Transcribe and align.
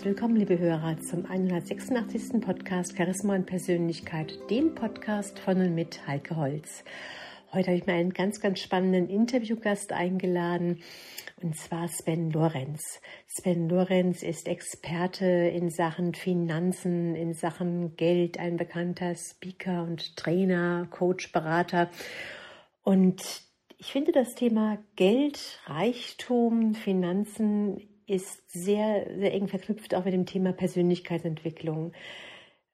Herzlich 0.00 0.16
willkommen, 0.16 0.36
liebe 0.36 0.58
Hörer, 0.58 0.98
zum 1.00 1.26
186. 1.26 2.40
Podcast 2.40 2.96
Charisma 2.96 3.34
und 3.34 3.44
Persönlichkeit, 3.44 4.32
dem 4.48 4.74
Podcast 4.74 5.38
von 5.38 5.60
und 5.60 5.74
mit 5.74 6.06
Heike 6.06 6.36
Holz. 6.36 6.84
Heute 7.52 7.66
habe 7.66 7.76
ich 7.76 7.84
mir 7.84 7.92
einen 7.92 8.14
ganz, 8.14 8.40
ganz 8.40 8.60
spannenden 8.60 9.10
Interviewgast 9.10 9.92
eingeladen, 9.92 10.80
und 11.42 11.54
zwar 11.54 11.86
Sven 11.88 12.30
Lorenz. 12.30 13.02
Sven 13.26 13.68
Lorenz 13.68 14.22
ist 14.22 14.48
Experte 14.48 15.26
in 15.26 15.68
Sachen 15.68 16.14
Finanzen, 16.14 17.14
in 17.14 17.34
Sachen 17.34 17.94
Geld, 17.96 18.38
ein 18.38 18.56
bekannter 18.56 19.14
Speaker 19.14 19.82
und 19.82 20.16
Trainer, 20.16 20.88
Coach, 20.90 21.30
Berater. 21.30 21.90
Und 22.84 23.20
ich 23.76 23.92
finde 23.92 24.12
das 24.12 24.34
Thema 24.34 24.78
Geld, 24.96 25.60
Reichtum, 25.66 26.74
Finanzen 26.74 27.89
ist 28.10 28.50
sehr, 28.50 29.06
sehr 29.16 29.32
eng 29.32 29.48
verknüpft 29.48 29.94
auch 29.94 30.04
mit 30.04 30.14
dem 30.14 30.26
Thema 30.26 30.52
Persönlichkeitsentwicklung. 30.52 31.92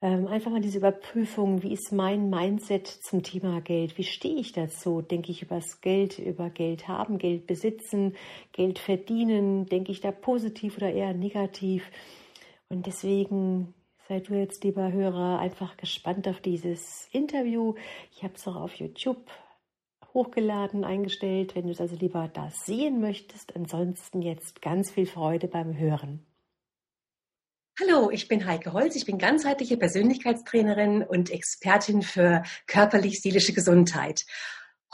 Ähm, 0.02 0.26
einfach 0.26 0.50
mal 0.50 0.60
diese 0.60 0.78
Überprüfung, 0.78 1.62
wie 1.62 1.72
ist 1.72 1.92
mein 1.92 2.28
Mindset 2.28 2.86
zum 2.86 3.22
Thema 3.22 3.60
Geld? 3.60 3.96
Wie 3.96 4.04
stehe 4.04 4.38
ich 4.38 4.52
dazu? 4.52 5.00
Denke 5.02 5.30
ich 5.32 5.42
über 5.42 5.56
das 5.56 5.80
Geld, 5.80 6.18
über 6.18 6.50
Geld 6.50 6.88
haben, 6.88 7.18
Geld 7.18 7.46
besitzen, 7.46 8.14
Geld 8.52 8.78
verdienen? 8.78 9.66
Denke 9.66 9.92
ich 9.92 10.00
da 10.00 10.12
positiv 10.12 10.76
oder 10.76 10.92
eher 10.92 11.14
negativ? 11.14 11.90
Und 12.68 12.86
deswegen 12.86 13.74
sei 14.08 14.20
du 14.20 14.34
jetzt, 14.34 14.64
lieber 14.64 14.92
Hörer, 14.92 15.38
einfach 15.38 15.76
gespannt 15.76 16.28
auf 16.28 16.40
dieses 16.40 17.08
Interview. 17.12 17.74
Ich 18.12 18.22
habe 18.22 18.34
es 18.34 18.46
auch 18.46 18.56
auf 18.56 18.74
YouTube 18.74 19.24
hochgeladen, 20.16 20.84
eingestellt, 20.84 21.54
wenn 21.54 21.66
du 21.66 21.72
es 21.72 21.80
also 21.80 21.94
lieber 21.94 22.28
da 22.32 22.50
sehen 22.50 23.00
möchtest. 23.00 23.54
Ansonsten 23.54 24.22
jetzt 24.22 24.62
ganz 24.62 24.90
viel 24.90 25.06
Freude 25.06 25.46
beim 25.46 25.78
Hören. 25.78 26.26
Hallo, 27.78 28.10
ich 28.10 28.26
bin 28.26 28.46
Heike 28.46 28.72
Holz. 28.72 28.96
Ich 28.96 29.04
bin 29.04 29.18
ganzheitliche 29.18 29.76
Persönlichkeitstrainerin 29.76 31.02
und 31.02 31.30
Expertin 31.30 32.00
für 32.00 32.42
körperlich-seelische 32.66 33.52
Gesundheit. 33.52 34.24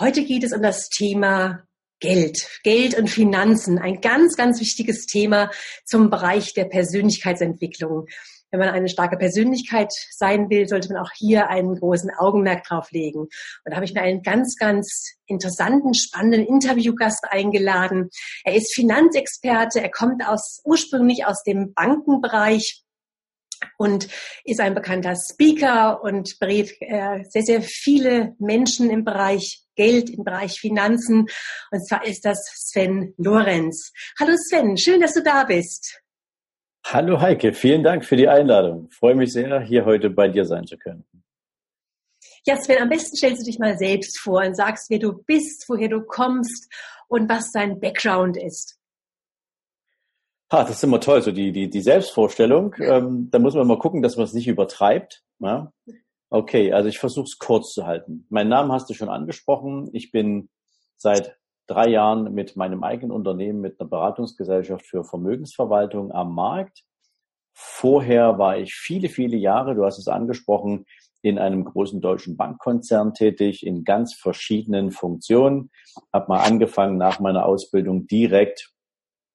Heute 0.01 0.25
geht 0.25 0.43
es 0.43 0.53
um 0.53 0.61
das 0.61 0.89
Thema 0.89 1.69
Geld, 2.01 2.49
Geld 2.65 2.99
und 2.99 3.09
Finanzen. 3.09 3.79
Ein 3.79 4.01
ganz, 4.01 4.35
ganz 4.37 4.61
wichtiges 4.61 5.07
Thema 5.07 5.53
zum 5.85 6.11
Bereich 6.11 6.53
der 6.55 6.65
Persönlichkeitsentwicklung 6.65 8.09
wenn 8.53 8.61
man 8.61 8.69
eine 8.69 8.89
starke 8.89 9.17
Persönlichkeit 9.17 9.91
sein 10.11 10.51
will, 10.51 10.69
sollte 10.69 10.93
man 10.93 11.03
auch 11.03 11.11
hier 11.17 11.49
einen 11.49 11.75
großen 11.75 12.11
Augenmerk 12.17 12.65
drauf 12.65 12.93
legen. 12.93 13.21
Und 13.21 13.31
da 13.65 13.77
habe 13.77 13.87
ich 13.87 13.95
mir 13.95 14.03
einen 14.03 14.23
ganz, 14.23 14.57
ganz 14.57 15.15
interessanten, 15.27 15.95
spannenden 15.95 16.47
Interviewgast 16.47 17.25
eingeladen. 17.31 18.11
Er 18.45 18.55
ist 18.55 18.75
Finanzexperte, 18.75 19.81
er 19.81 19.91
kommt 19.91 20.27
aus, 20.27 20.61
ursprünglich 20.65 21.25
aus 21.25 21.43
dem 21.45 21.73
Bankenbereich 21.73 22.85
und 23.79 24.09
ist 24.45 24.61
ein 24.61 24.75
bekannter 24.75 25.15
Speaker 25.17 26.03
und 26.03 26.39
berät 26.39 26.75
äh, 26.81 27.25
sehr, 27.29 27.43
sehr 27.43 27.63
viele 27.63 28.35
Menschen 28.39 28.91
im 28.91 29.05
Bereich 29.05 29.63
Geld, 29.77 30.11
im 30.11 30.25
Bereich 30.25 30.61
Finanzen. 30.61 31.27
Und 31.71 31.89
zwar 31.89 32.05
ist 32.05 32.25
das 32.25 32.39
Sven 32.55 33.15
Lorenz. 33.17 33.93
Hallo 34.19 34.35
Sven, 34.37 34.77
schön, 34.77 35.01
dass 35.01 35.15
du 35.15 35.23
da 35.23 35.45
bist. 35.45 36.02
Hallo 36.85 37.21
Heike, 37.21 37.55
vielen 37.55 37.83
Dank 37.83 38.05
für 38.05 38.17
die 38.17 38.29
Einladung. 38.29 38.89
Ich 38.91 38.97
freue 38.97 39.15
mich 39.15 39.33
sehr, 39.33 39.61
hier 39.61 39.85
heute 39.85 40.11
bei 40.11 40.29
dir 40.29 40.45
sein 40.45 40.67
zu 40.67 40.77
können. 40.77 41.05
Ja, 42.45 42.57
Sven, 42.57 42.83
am 42.83 42.89
besten 42.89 43.17
stellst 43.17 43.43
du 43.43 43.47
dich 43.47 43.59
mal 43.59 43.79
selbst 43.79 44.19
vor 44.19 44.45
und 44.45 44.57
sagst, 44.57 44.91
wer 44.91 44.99
du 44.99 45.13
bist, 45.13 45.69
woher 45.69 45.89
du 45.89 46.03
kommst 46.03 46.71
und 47.09 47.29
was 47.29 47.53
dein 47.53 47.79
Background 47.81 48.37
ist. 48.37 48.79
Ha, 50.53 50.65
das 50.65 50.77
ist 50.77 50.85
immer 50.85 51.01
toll, 51.01 51.23
so 51.23 51.33
die, 51.33 51.53
die, 51.53 51.71
die 51.71 51.81
Selbstvorstellung. 51.81 52.75
Ähm, 52.79 53.29
da 53.31 53.39
muss 53.39 53.55
man 53.55 53.67
mal 53.67 53.79
gucken, 53.79 54.03
dass 54.03 54.17
man 54.17 54.25
es 54.25 54.35
nicht 54.35 54.49
übertreibt. 54.49 55.23
Ja? 55.39 55.73
Okay, 56.29 56.73
also 56.73 56.89
ich 56.89 56.99
versuche 56.99 57.25
es 57.25 57.39
kurz 57.39 57.73
zu 57.73 57.87
halten. 57.87 58.27
Meinen 58.29 58.51
Namen 58.51 58.73
hast 58.73 58.91
du 58.91 58.95
schon 58.95 59.09
angesprochen. 59.09 59.89
Ich 59.93 60.11
bin 60.11 60.51
seit 60.97 61.39
drei 61.67 61.89
Jahren 61.89 62.33
mit 62.35 62.57
meinem 62.57 62.83
eigenen 62.83 63.13
Unternehmen, 63.13 63.61
mit 63.61 63.81
einer 63.81 63.89
Beratungsgesellschaft 63.89 64.87
für 64.87 65.05
Vermögensverwaltung 65.05 66.13
am 66.13 66.35
Markt. 66.35 66.83
Vorher 67.55 68.39
war 68.39 68.59
ich 68.59 68.75
viele, 68.75 69.09
viele 69.09 69.37
Jahre, 69.37 69.75
du 69.75 69.85
hast 69.85 69.99
es 69.99 70.09
angesprochen, 70.09 70.87
in 71.23 71.39
einem 71.39 71.65
großen 71.65 72.01
deutschen 72.01 72.37
Bankkonzern 72.37 73.15
tätig, 73.15 73.65
in 73.65 73.85
ganz 73.85 74.15
verschiedenen 74.15 74.91
Funktionen. 74.91 75.71
Habe 76.13 76.29
mal 76.29 76.41
angefangen 76.41 76.99
nach 76.99 77.21
meiner 77.21 77.47
Ausbildung 77.47 78.07
direkt 78.09 78.73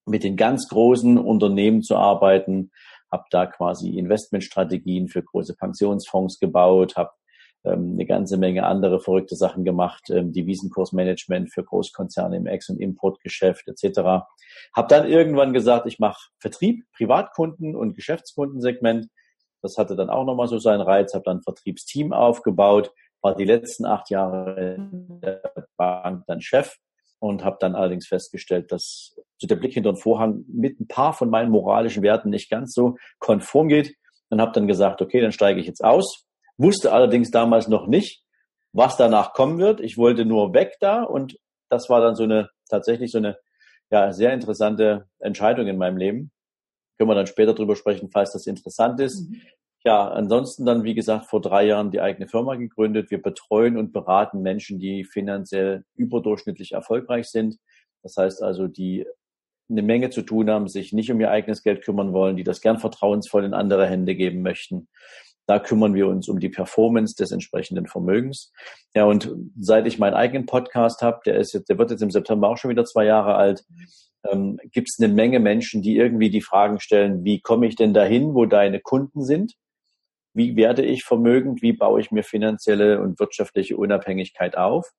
mit 0.06 0.24
den 0.24 0.36
ganz 0.36 0.68
großen 0.68 1.18
Unternehmen 1.18 1.82
zu 1.84 1.96
arbeiten, 1.96 2.72
habe 3.12 3.24
da 3.32 3.46
quasi 3.46 3.98
Investmentstrategien 3.98 5.08
für 5.08 5.24
große 5.24 5.56
Pensionsfonds 5.56 6.40
gebaut, 6.40 6.98
habe 6.98 7.12
ähm, 7.68 7.94
eine 7.94 8.06
ganze 8.06 8.38
Menge 8.38 8.66
andere 8.66 9.00
verrückte 9.00 9.36
Sachen 9.36 9.64
gemacht, 9.64 10.10
ähm, 10.10 10.32
Devisenkursmanagement 10.32 11.52
für 11.52 11.64
Großkonzerne 11.64 12.38
im 12.38 12.48
Ex- 12.48 12.70
und 12.70 12.80
Importgeschäft 12.80 13.68
etc. 13.68 14.00
Habe 14.74 14.88
dann 14.90 15.08
irgendwann 15.08 15.54
gesagt, 15.54 15.88
ich 15.88 16.00
mache 16.00 16.30
Vertrieb, 16.40 16.86
Privatkunden 16.96 17.76
und 17.76 17.96
Geschäftskundensegment. 17.96 19.08
Das 19.62 19.78
hatte 19.78 19.96
dann 19.96 20.10
auch 20.10 20.26
nochmal 20.26 20.48
so 20.48 20.60
seinen 20.60 20.82
Reiz, 20.82 21.14
habe 21.14 21.24
dann 21.26 21.38
ein 21.38 21.44
Vertriebsteam 21.44 22.14
aufgebaut, 22.14 22.92
war 23.22 23.36
die 23.36 23.46
letzten 23.46 23.86
acht 23.86 24.10
Jahre 24.10 24.76
in 24.76 25.20
der 25.22 25.42
Bank 25.76 26.24
dann 26.28 26.42
Chef 26.42 26.78
und 27.20 27.44
habe 27.44 27.58
dann 27.60 27.76
allerdings 27.76 28.08
festgestellt, 28.08 28.72
dass 28.72 29.16
so 29.38 29.48
der 29.48 29.56
Blick 29.56 29.74
hinter 29.74 29.92
den 29.94 29.98
Vorhang 29.98 30.46
mit 30.48 30.80
ein 30.80 30.88
paar 30.88 31.14
von 31.14 31.30
meinen 31.30 31.52
moralischen 31.52 32.04
Werten 32.04 32.30
nicht 32.30 32.50
ganz 32.50 32.74
so 32.74 32.96
konform 33.20 33.68
geht 33.68 33.96
und 34.30 34.42
habe 34.42 34.52
dann 34.52 34.68
gesagt, 34.68 35.02
okay, 35.02 35.22
dann 35.22 35.32
steige 35.32 35.60
ich 35.60 35.68
jetzt 35.68 35.84
aus 35.84 36.27
wusste 36.58 36.92
allerdings 36.92 37.32
damals 37.32 37.68
noch 37.68 37.88
nicht, 37.88 38.24
was 38.74 38.98
danach 38.98 39.34
kommen 39.34 39.60
wird. 39.60 39.80
Ich 39.80 39.98
wollte 39.98 40.26
nur 40.26 40.54
weg 40.54 40.76
da 40.80 41.04
und 41.04 41.38
das 41.70 41.90
war 41.90 42.02
dann 42.02 42.16
so 42.16 42.24
eine 42.24 42.50
tatsächlich 42.70 43.12
so 43.12 43.18
eine 43.18 43.38
ja 43.90 44.12
sehr 44.12 44.34
interessante 44.34 45.08
Entscheidung 45.20 45.68
in 45.68 45.78
meinem 45.78 45.98
Leben. 45.98 46.32
Können 46.98 47.10
wir 47.10 47.16
dann 47.16 47.28
später 47.28 47.54
drüber 47.54 47.76
sprechen, 47.76 48.10
falls 48.12 48.34
das 48.34 48.48
interessant 48.48 49.00
ist. 49.00 49.30
Mhm. 49.30 49.42
Ja, 49.84 50.10
ansonsten 50.10 50.66
dann, 50.66 50.84
wie 50.84 50.96
gesagt, 50.96 51.28
vor 51.28 51.40
drei 51.40 51.66
Jahren 51.66 51.92
die 51.92 52.02
eigene 52.02 52.28
Firma 52.28 52.56
gegründet. 52.56 53.10
Wir 53.12 53.22
betreuen 53.22 53.78
und 53.78 53.94
beraten 53.94 54.42
Menschen, 54.42 54.80
die 54.80 55.06
finanziell 55.06 55.86
überdurchschnittlich 55.96 56.74
erfolgreich 56.74 57.28
sind. 57.28 57.58
Das 58.04 58.18
heißt 58.18 58.44
also, 58.44 58.68
die 58.68 59.06
eine 59.70 59.84
Menge 59.84 60.10
zu 60.10 60.24
tun 60.24 60.50
haben, 60.50 60.68
sich 60.68 60.94
nicht 60.94 61.12
um 61.12 61.22
ihr 61.22 61.30
eigenes 61.30 61.62
Geld 61.62 61.84
kümmern 61.84 62.12
wollen, 62.12 62.36
die 62.36 62.44
das 62.44 62.62
gern 62.62 62.80
vertrauensvoll 62.80 63.46
in 63.46 63.54
andere 63.54 63.86
Hände 63.86 64.16
geben 64.16 64.42
möchten 64.42 64.88
da 65.48 65.60
kümmern 65.60 65.96
wir 65.96 66.08
uns 66.08 66.28
um 66.28 66.40
die 66.40 66.50
Performance 66.50 67.16
des 67.16 67.32
entsprechenden 67.32 67.88
Vermögens. 67.88 68.52
Ja, 68.94 69.06
und 69.06 69.34
seit 69.60 69.88
ich 69.88 69.98
meinen 69.98 70.14
eigenen 70.14 70.46
Podcast 70.46 71.02
habe, 71.02 71.22
der 71.26 71.38
ist 71.38 71.54
jetzt, 71.54 71.70
der 71.70 71.78
wird 71.78 71.90
jetzt 71.90 72.04
im 72.04 72.12
September 72.12 72.50
auch 72.50 72.58
schon 72.58 72.70
wieder 72.70 72.86
zwei 72.86 73.06
Jahre 73.06 73.36
alt, 73.36 73.64
ähm, 74.30 74.60
gibt 74.72 74.90
es 74.90 75.00
eine 75.00 75.14
Menge 75.14 75.40
Menschen, 75.40 75.82
die 75.82 75.96
irgendwie 75.96 76.30
die 76.30 76.42
Fragen 76.42 76.80
stellen, 76.80 77.24
wie 77.24 77.40
komme 77.40 77.68
ich 77.68 77.76
denn 77.76 77.94
dahin, 77.94 78.34
wo 78.34 78.46
deine 78.46 78.82
Kunden 78.82 79.24
sind? 79.24 79.54
Wie 80.34 80.56
werde 80.56 80.86
ich 80.86 81.04
vermögend? 81.04 81.62
Wie 81.62 81.74
baue 81.74 82.02
ich 82.02 82.12
mir 82.12 82.24
finanzielle 82.24 83.02
und 83.02 83.20
wirtschaftliche 83.20 83.78
Unabhängigkeit 83.78 84.58
auf? 84.58 84.92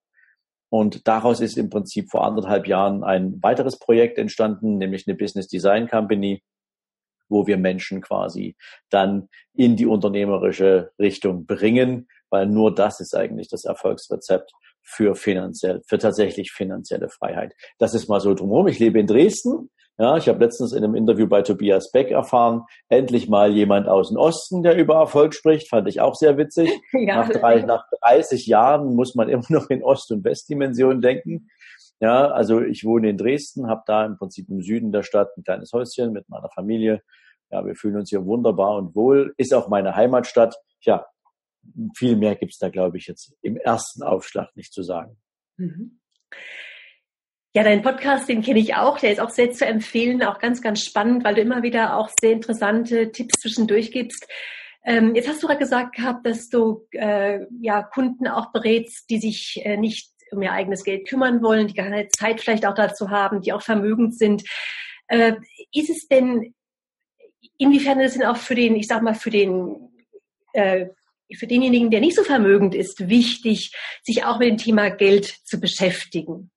Und 0.70 1.06
daraus 1.06 1.41
ist 1.41 1.56
im 1.56 1.70
Prinzip 1.70 2.10
vor 2.10 2.25
anderthalb 2.25 2.66
Jahren 2.66 3.04
ein 3.04 3.42
weiteres 3.42 3.78
Projekt 3.78 4.19
entstanden, 4.19 4.78
nämlich 4.78 5.06
eine 5.06 5.16
Business 5.16 5.47
Design 5.47 5.88
Company, 5.88 6.42
wo 7.28 7.47
wir 7.47 7.57
Menschen 7.57 8.01
quasi 8.01 8.57
dann 8.91 9.28
in 9.54 9.77
die 9.77 9.86
unternehmerische 9.86 10.91
Richtung 10.98 11.47
bringen, 11.47 12.09
weil 12.30 12.47
nur 12.47 12.75
das 12.75 13.01
ist 13.01 13.15
eigentlich 13.15 13.48
das 13.48 13.65
Erfolgsrezept 13.65 14.53
für 14.83 15.15
finanziell, 15.15 15.83
für 15.86 15.98
tatsächlich 15.98 16.53
finanzielle 16.53 17.09
Freiheit. 17.09 17.54
Das 17.78 17.95
ist 17.95 18.09
mal 18.09 18.21
so 18.21 18.34
drumherum. 18.34 18.69
Ich 18.69 18.78
lebe 18.78 18.98
in 18.98 19.07
Dresden. 19.07 19.71
Ja, 20.01 20.16
ich 20.16 20.28
habe 20.28 20.39
letztens 20.39 20.72
in 20.72 20.84
einem 20.84 20.95
Interview 20.95 21.27
bei 21.27 21.42
Tobias 21.42 21.91
Beck 21.91 22.13
erfahren, 22.13 22.63
endlich 22.89 23.28
mal 23.28 23.53
jemand 23.53 23.89
aus 23.89 24.10
dem 24.10 24.16
Osten, 24.16 24.63
der 24.63 24.77
über 24.77 24.95
Erfolg 24.95 25.34
spricht, 25.34 25.69
fand 25.69 25.89
ich 25.89 26.01
auch 26.01 26.15
sehr 26.15 26.39
witzig. 26.39 26.71
Ja. 26.92 27.16
Nach, 27.16 27.28
drei, 27.28 27.63
nach 27.63 27.84
30 28.03 28.47
Jahren 28.47 28.95
muss 28.95 29.15
man 29.15 29.28
immer 29.28 29.45
noch 29.48 29.71
in 29.71 29.83
Ost- 29.83 30.13
und 30.13 30.24
Westdimensionen 30.24 31.01
denken. 31.01 31.48
Ja, 32.00 32.28
also 32.28 32.60
ich 32.60 32.84
wohne 32.84 33.10
in 33.10 33.16
Dresden, 33.16 33.68
habe 33.68 33.83
da 33.86 34.04
im 34.06 34.16
Prinzip 34.16 34.48
im 34.48 34.62
Süden 34.62 34.92
der 34.92 35.03
Stadt 35.03 35.36
ein 35.36 35.42
kleines 35.42 35.72
Häuschen 35.72 36.12
mit 36.12 36.28
meiner 36.28 36.48
Familie. 36.50 37.03
Ja, 37.50 37.65
wir 37.65 37.74
fühlen 37.74 37.97
uns 37.97 38.10
hier 38.10 38.24
wunderbar 38.24 38.77
und 38.77 38.95
wohl. 38.95 39.34
Ist 39.36 39.53
auch 39.53 39.68
meine 39.68 39.97
Heimatstadt. 39.97 40.54
Ja, 40.83 41.06
viel 41.97 42.16
mehr 42.16 42.36
gibt's 42.36 42.59
da, 42.59 42.68
glaube 42.68 42.98
ich, 42.98 43.06
jetzt 43.06 43.34
im 43.42 43.56
ersten 43.56 44.03
Aufschlag 44.03 44.54
nicht 44.54 44.72
zu 44.72 44.83
sagen. 44.83 45.16
Mhm. 45.56 46.00
Ja, 47.54 47.65
dein 47.65 47.83
Podcast, 47.83 48.28
den 48.28 48.42
kenne 48.42 48.60
ich 48.60 48.77
auch. 48.77 48.98
Der 48.98 49.10
ist 49.10 49.21
auch 49.21 49.30
sehr 49.30 49.50
zu 49.50 49.66
empfehlen, 49.66 50.22
auch 50.22 50.39
ganz, 50.39 50.62
ganz 50.62 50.84
spannend, 50.84 51.24
weil 51.24 51.34
du 51.34 51.41
immer 51.41 51.62
wieder 51.62 51.97
auch 51.97 52.10
sehr 52.21 52.33
interessante 52.33 53.10
Tipps 53.10 53.41
zwischendurch 53.41 53.91
gibst. 53.91 54.28
Ähm, 54.84 55.15
jetzt 55.15 55.28
hast 55.28 55.42
du 55.42 55.47
gerade 55.47 55.59
gesagt 55.59 55.97
gehabt, 55.97 56.24
dass 56.24 56.48
du 56.50 56.86
äh, 56.92 57.41
ja 57.60 57.83
Kunden 57.83 58.28
auch 58.28 58.53
berätst, 58.53 59.10
die 59.10 59.18
sich 59.18 59.60
äh, 59.65 59.77
nicht 59.77 60.12
um 60.33 60.42
ihr 60.42 60.53
eigenes 60.53 60.84
Geld 60.84 61.09
kümmern 61.09 61.42
wollen, 61.42 61.69
die 61.69 61.75
keine 61.75 62.09
Zeit 62.09 62.41
vielleicht 62.41 62.66
auch 62.66 62.75
dazu 62.75 63.10
haben, 63.10 63.41
die 63.41 63.53
auch 63.53 63.63
vermögend 63.63 64.16
sind. 64.16 64.42
Äh, 65.09 65.34
ist 65.72 65.91
es 65.91 66.07
denn 66.09 66.54
inwiefern 67.57 68.01
es 68.01 68.15
denn 68.15 68.25
auch 68.25 68.36
für 68.36 68.54
den, 68.54 68.77
ich 68.77 68.86
sag 68.86 69.03
mal, 69.03 69.15
für 69.15 69.30
den 69.30 69.91
äh, 70.53 70.86
für 71.36 71.47
denjenigen, 71.47 71.91
der 71.91 72.01
nicht 72.01 72.16
so 72.16 72.22
vermögend 72.22 72.75
ist, 72.75 73.09
wichtig, 73.09 73.72
sich 74.03 74.25
auch 74.25 74.39
mit 74.39 74.48
dem 74.48 74.57
Thema 74.57 74.89
Geld 74.89 75.27
zu 75.45 75.60
beschäftigen? 75.60 76.51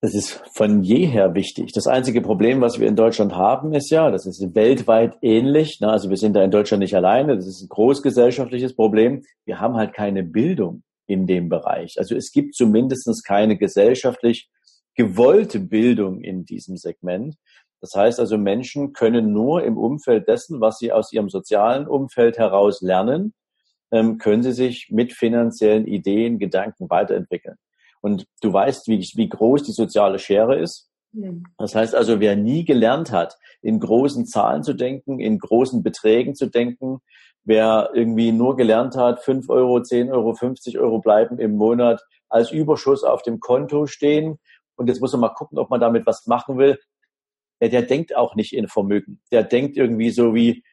Das 0.00 0.14
ist 0.14 0.42
von 0.54 0.82
jeher 0.82 1.34
wichtig. 1.34 1.72
Das 1.72 1.86
einzige 1.86 2.20
Problem, 2.20 2.60
was 2.60 2.78
wir 2.78 2.86
in 2.86 2.96
Deutschland 2.96 3.34
haben, 3.34 3.72
ist 3.72 3.90
ja, 3.90 4.10
das 4.10 4.26
ist 4.26 4.54
weltweit 4.54 5.16
ähnlich. 5.22 5.80
Ne? 5.80 5.88
Also 5.88 6.10
wir 6.10 6.18
sind 6.18 6.34
da 6.34 6.44
in 6.44 6.50
Deutschland 6.50 6.82
nicht 6.82 6.94
alleine. 6.94 7.36
Das 7.36 7.46
ist 7.46 7.62
ein 7.62 7.70
großgesellschaftliches 7.70 8.76
Problem. 8.76 9.22
Wir 9.46 9.60
haben 9.60 9.76
halt 9.76 9.94
keine 9.94 10.22
Bildung 10.22 10.82
in 11.06 11.26
dem 11.26 11.48
Bereich. 11.48 11.98
Also 11.98 12.16
es 12.16 12.32
gibt 12.32 12.54
zumindest 12.54 13.24
keine 13.24 13.56
gesellschaftlich 13.56 14.48
gewollte 14.94 15.60
Bildung 15.60 16.20
in 16.20 16.44
diesem 16.44 16.76
Segment. 16.76 17.36
Das 17.80 17.94
heißt 17.94 18.20
also, 18.20 18.38
Menschen 18.38 18.92
können 18.92 19.32
nur 19.32 19.64
im 19.64 19.76
Umfeld 19.76 20.28
dessen, 20.28 20.60
was 20.60 20.78
sie 20.78 20.92
aus 20.92 21.12
ihrem 21.12 21.28
sozialen 21.28 21.86
Umfeld 21.86 22.38
heraus 22.38 22.80
lernen, 22.80 23.34
ähm, 23.92 24.18
können 24.18 24.42
sie 24.42 24.52
sich 24.52 24.88
mit 24.90 25.12
finanziellen 25.12 25.86
Ideen, 25.86 26.38
Gedanken 26.38 26.88
weiterentwickeln. 26.88 27.56
Und 28.00 28.26
du 28.40 28.52
weißt, 28.52 28.88
wie, 28.88 28.98
wie 28.98 29.28
groß 29.28 29.62
die 29.64 29.72
soziale 29.72 30.18
Schere 30.18 30.58
ist. 30.58 30.90
Das 31.58 31.74
heißt 31.74 31.94
also, 31.94 32.20
wer 32.20 32.36
nie 32.36 32.64
gelernt 32.64 33.12
hat, 33.12 33.38
in 33.62 33.80
großen 33.80 34.26
Zahlen 34.26 34.62
zu 34.62 34.74
denken, 34.74 35.20
in 35.20 35.38
großen 35.38 35.82
Beträgen 35.82 36.34
zu 36.34 36.46
denken, 36.46 36.98
wer 37.44 37.90
irgendwie 37.94 38.32
nur 38.32 38.56
gelernt 38.56 38.96
hat, 38.96 39.22
5 39.22 39.48
Euro, 39.48 39.82
10 39.82 40.10
Euro, 40.10 40.34
50 40.34 40.78
Euro 40.78 41.00
bleiben 41.00 41.38
im 41.38 41.56
Monat 41.56 42.02
als 42.28 42.50
Überschuss 42.50 43.04
auf 43.04 43.22
dem 43.22 43.40
Konto 43.40 43.86
stehen. 43.86 44.38
Und 44.76 44.88
jetzt 44.88 45.00
muss 45.00 45.12
man 45.12 45.20
mal 45.20 45.28
gucken, 45.28 45.58
ob 45.58 45.70
man 45.70 45.80
damit 45.80 46.06
was 46.06 46.26
machen 46.26 46.58
will 46.58 46.78
der, 47.60 47.68
der 47.68 47.82
denkt 47.82 48.14
auch 48.14 48.34
nicht 48.34 48.52
in 48.52 48.68
Vermögen. 48.68 49.20
Der 49.30 49.42
denkt 49.42 49.76
irgendwie 49.76 50.10
so 50.10 50.34
wie, 50.34 50.64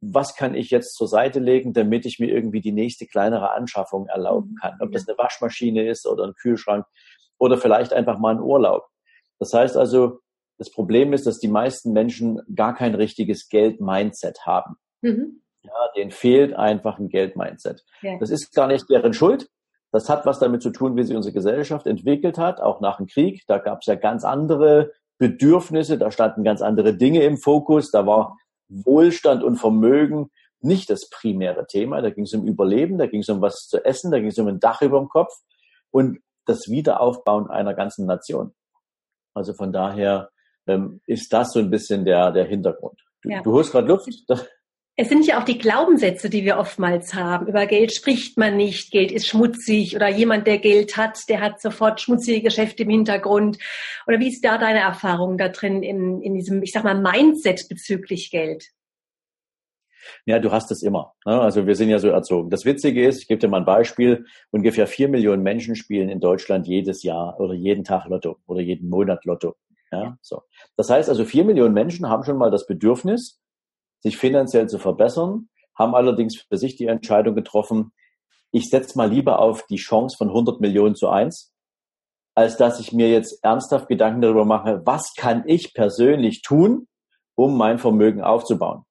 was 0.00 0.36
kann 0.36 0.54
ich 0.54 0.70
jetzt 0.70 0.94
zur 0.94 1.08
Seite 1.08 1.40
legen, 1.40 1.72
damit 1.72 2.06
ich 2.06 2.18
mir 2.18 2.28
irgendwie 2.28 2.60
die 2.60 2.72
nächste 2.72 3.06
kleinere 3.06 3.52
Anschaffung 3.52 4.06
erlauben 4.06 4.56
kann. 4.60 4.78
Ob 4.80 4.92
das 4.92 5.08
eine 5.08 5.18
Waschmaschine 5.18 5.86
ist 5.86 6.06
oder 6.06 6.24
ein 6.24 6.34
Kühlschrank 6.34 6.86
oder 7.38 7.58
vielleicht 7.58 7.92
einfach 7.92 8.18
mal 8.18 8.34
ein 8.34 8.40
Urlaub. 8.40 8.86
Das 9.38 9.52
heißt 9.52 9.76
also, 9.76 10.20
das 10.58 10.70
Problem 10.70 11.12
ist, 11.12 11.26
dass 11.26 11.38
die 11.38 11.48
meisten 11.48 11.92
Menschen 11.92 12.40
gar 12.54 12.74
kein 12.74 12.94
richtiges 12.94 13.48
Geld-Mindset 13.48 14.46
haben. 14.46 14.76
Mhm. 15.02 15.42
Ja, 15.62 15.72
denen 15.96 16.10
fehlt 16.10 16.54
einfach 16.54 16.98
ein 16.98 17.08
Geld-Mindset. 17.08 17.84
Ja. 18.02 18.18
Das 18.18 18.30
ist 18.30 18.54
gar 18.54 18.66
nicht 18.68 18.88
deren 18.90 19.14
Schuld. 19.14 19.48
Das 19.90 20.08
hat 20.08 20.26
was 20.26 20.38
damit 20.38 20.62
zu 20.62 20.70
tun, 20.70 20.96
wie 20.96 21.04
sich 21.04 21.16
unsere 21.16 21.32
Gesellschaft 21.32 21.86
entwickelt 21.86 22.36
hat, 22.36 22.60
auch 22.60 22.80
nach 22.80 22.98
dem 22.98 23.06
Krieg. 23.06 23.44
Da 23.46 23.58
gab 23.58 23.80
es 23.80 23.86
ja 23.86 23.94
ganz 23.94 24.24
andere 24.24 24.92
Bedürfnisse, 25.18 25.98
da 25.98 26.10
standen 26.10 26.44
ganz 26.44 26.62
andere 26.62 26.96
Dinge 26.96 27.22
im 27.22 27.38
Fokus, 27.38 27.90
da 27.90 28.06
war 28.06 28.36
Wohlstand 28.68 29.42
und 29.42 29.56
Vermögen 29.56 30.30
nicht 30.60 30.90
das 30.90 31.08
primäre 31.08 31.66
Thema, 31.66 32.00
da 32.00 32.10
ging 32.10 32.24
es 32.24 32.34
um 32.34 32.46
Überleben, 32.46 32.98
da 32.98 33.06
ging 33.06 33.20
es 33.20 33.28
um 33.28 33.40
was 33.40 33.68
zu 33.68 33.84
essen, 33.84 34.10
da 34.10 34.18
ging 34.18 34.28
es 34.28 34.38
um 34.38 34.48
ein 34.48 34.60
Dach 34.60 34.82
über 34.82 34.98
dem 34.98 35.08
Kopf 35.08 35.32
und 35.90 36.18
das 36.46 36.68
Wiederaufbauen 36.68 37.48
einer 37.48 37.74
ganzen 37.74 38.06
Nation. 38.06 38.54
Also 39.34 39.52
von 39.52 39.72
daher 39.72 40.30
ähm, 40.66 41.00
ist 41.06 41.32
das 41.32 41.52
so 41.52 41.58
ein 41.58 41.70
bisschen 41.70 42.04
der, 42.04 42.32
der 42.32 42.44
Hintergrund. 42.44 43.00
Du, 43.22 43.30
ja. 43.30 43.42
du 43.42 43.52
holst 43.52 43.72
gerade 43.72 43.88
Luft. 43.88 44.08
Es 44.96 45.08
sind 45.08 45.26
ja 45.26 45.40
auch 45.40 45.44
die 45.44 45.58
Glaubenssätze, 45.58 46.30
die 46.30 46.44
wir 46.44 46.56
oftmals 46.56 47.14
haben. 47.14 47.48
Über 47.48 47.66
Geld 47.66 47.92
spricht 47.92 48.38
man 48.38 48.56
nicht, 48.56 48.92
Geld 48.92 49.10
ist 49.10 49.26
schmutzig 49.26 49.96
oder 49.96 50.08
jemand, 50.08 50.46
der 50.46 50.58
Geld 50.58 50.96
hat, 50.96 51.28
der 51.28 51.40
hat 51.40 51.60
sofort 51.60 52.00
schmutzige 52.00 52.42
Geschäfte 52.42 52.84
im 52.84 52.90
Hintergrund. 52.90 53.58
Oder 54.06 54.20
wie 54.20 54.28
ist 54.28 54.44
da 54.44 54.56
deine 54.56 54.78
Erfahrung 54.78 55.36
da 55.36 55.48
drin 55.48 55.82
in, 55.82 56.22
in 56.22 56.34
diesem, 56.34 56.62
ich 56.62 56.70
sag 56.70 56.84
mal, 56.84 56.94
Mindset 56.94 57.68
bezüglich 57.68 58.30
Geld? 58.30 58.68
Ja, 60.26 60.38
du 60.38 60.52
hast 60.52 60.70
es 60.70 60.82
immer. 60.82 61.14
Ne? 61.24 61.40
Also 61.40 61.66
wir 61.66 61.74
sind 61.74 61.90
ja 61.90 61.98
so 61.98 62.08
erzogen. 62.08 62.50
Das 62.50 62.64
Witzige 62.64 63.06
ist, 63.06 63.22
ich 63.22 63.28
gebe 63.28 63.40
dir 63.40 63.48
mal 63.48 63.58
ein 63.58 63.64
Beispiel, 63.64 64.26
ungefähr 64.50 64.86
vier 64.86 65.08
Millionen 65.08 65.42
Menschen 65.42 65.76
spielen 65.76 66.08
in 66.08 66.20
Deutschland 66.20 66.66
jedes 66.66 67.02
Jahr 67.02 67.38
oder 67.40 67.54
jeden 67.54 67.84
Tag 67.84 68.06
Lotto 68.06 68.38
oder 68.46 68.60
jeden 68.60 68.88
Monat 68.88 69.24
Lotto. 69.24 69.54
Ja, 69.92 70.18
so. 70.22 70.42
Das 70.76 70.90
heißt 70.90 71.08
also, 71.08 71.24
vier 71.24 71.44
Millionen 71.44 71.74
Menschen 71.74 72.08
haben 72.08 72.24
schon 72.24 72.38
mal 72.38 72.50
das 72.50 72.66
Bedürfnis, 72.66 73.40
sich 74.00 74.16
finanziell 74.16 74.68
zu 74.68 74.78
verbessern, 74.78 75.48
haben 75.76 75.94
allerdings 75.94 76.36
für 76.36 76.56
sich 76.56 76.76
die 76.76 76.86
Entscheidung 76.86 77.34
getroffen, 77.34 77.92
ich 78.54 78.70
setze 78.70 78.96
mal 78.96 79.10
lieber 79.10 79.40
auf 79.40 79.66
die 79.66 79.76
Chance 79.76 80.16
von 80.16 80.28
100 80.28 80.60
Millionen 80.60 80.94
zu 80.94 81.08
eins, 81.08 81.52
als 82.36 82.56
dass 82.56 82.78
ich 82.78 82.92
mir 82.92 83.10
jetzt 83.10 83.42
ernsthaft 83.42 83.88
Gedanken 83.88 84.20
darüber 84.20 84.44
mache, 84.44 84.80
was 84.84 85.12
kann 85.16 85.42
ich 85.46 85.74
persönlich 85.74 86.42
tun, 86.42 86.86
um 87.34 87.56
mein 87.56 87.78
Vermögen 87.78 88.22
aufzubauen. 88.22 88.84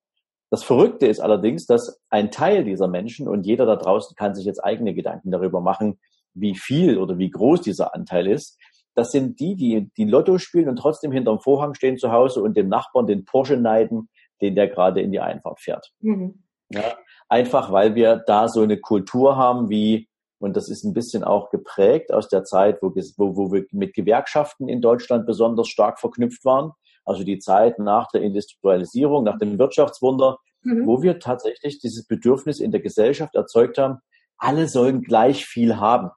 Das 0.54 0.64
Verrückte 0.64 1.08
ist 1.08 1.20
allerdings, 1.20 1.66
dass 1.66 2.00
ein 2.12 2.30
Teil 2.30 2.64
dieser 2.64 2.88
Menschen 2.88 3.28
und 3.28 3.44
jeder 3.44 3.66
da 3.66 3.76
draußen 3.76 4.16
kann 4.16 4.36
sich 4.36 4.46
jetzt 4.46 4.64
eigene 4.64 4.94
Gedanken 4.94 5.32
darüber 5.32 5.62
machen, 5.62 5.98
wie 6.36 6.56
viel 6.56 7.00
oder 7.00 7.18
wie 7.18 7.32
groß 7.32 7.62
dieser 7.62 7.96
Anteil 7.96 8.28
ist. 8.28 8.60
Das 8.94 9.10
sind 9.10 9.40
die, 9.40 9.56
die 9.56 9.90
die 9.98 10.06
Lotto 10.06 10.38
spielen 10.38 10.70
und 10.70 10.76
trotzdem 10.76 11.12
hinterm 11.12 11.40
Vorhang 11.40 11.74
stehen 11.74 11.98
zu 11.98 12.12
Hause 12.12 12.44
und 12.44 12.56
dem 12.56 12.70
Nachbarn 12.70 13.08
den 13.08 13.26
Porsche 13.26 13.58
neiden, 13.58 14.10
den 14.42 14.54
der 14.54 14.68
gerade 14.68 15.02
in 15.02 15.12
die 15.12 15.20
Einfahrt 15.20 15.60
fährt. 15.60 15.92
Mhm. 16.02 16.44
Ja, 16.70 16.84
einfach 17.30 17.72
weil 17.72 17.96
wir 17.96 18.18
da 18.18 18.48
so 18.48 18.62
eine 18.62 18.80
Kultur 18.80 19.36
haben 19.36 19.72
wie, 19.72 20.08
und 20.38 20.56
das 20.56 20.70
ist 20.70 20.84
ein 20.84 20.94
bisschen 20.94 21.24
auch 21.24 21.50
geprägt 21.50 22.14
aus 22.14 22.30
der 22.30 22.44
Zeit, 22.44 22.78
wo, 22.84 22.94
wo, 22.94 23.36
wo 23.36 23.52
wir 23.52 23.66
mit 23.72 23.96
Gewerkschaften 23.96 24.70
in 24.70 24.82
Deutschland 24.82 25.26
besonders 25.26 25.68
stark 25.68 26.00
verknüpft 26.00 26.46
waren. 26.46 26.74
Also 27.06 27.24
die 27.24 27.40
Zeit 27.40 27.80
nach 27.80 28.10
der 28.12 28.22
Industrialisierung, 28.22 29.24
nach 29.24 29.38
dem 29.38 29.60
Wirtschaftswunder, 29.60 30.38
mhm. 30.62 30.86
wo 30.86 31.02
wir 31.02 31.20
tatsächlich 31.20 31.80
dieses 31.80 32.08
Bedürfnis 32.08 32.60
in 32.60 32.72
der 32.72 32.82
Gesellschaft 32.82 33.36
erzeugt 33.36 33.78
haben, 33.78 34.00
alle 34.38 34.68
sollen 34.68 35.02
gleich 35.02 35.46
viel 35.46 35.78
haben. 35.78 36.10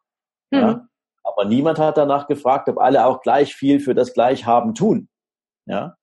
Mhm. 0.51 0.59
Ja? 0.59 0.89
Aber 1.25 1.45
niemand 1.45 1.79
hat 1.79 1.97
danach 1.97 2.29
gefragt, 2.29 2.69
ob 2.69 2.79
alle 2.79 3.05
auch 3.07 3.21
gleich 3.21 3.55
viel 3.55 3.81
für 3.81 3.95
das 3.95 4.15
Gleichhaben 4.15 4.75
tun. 4.75 5.09
Ja? 5.67 5.97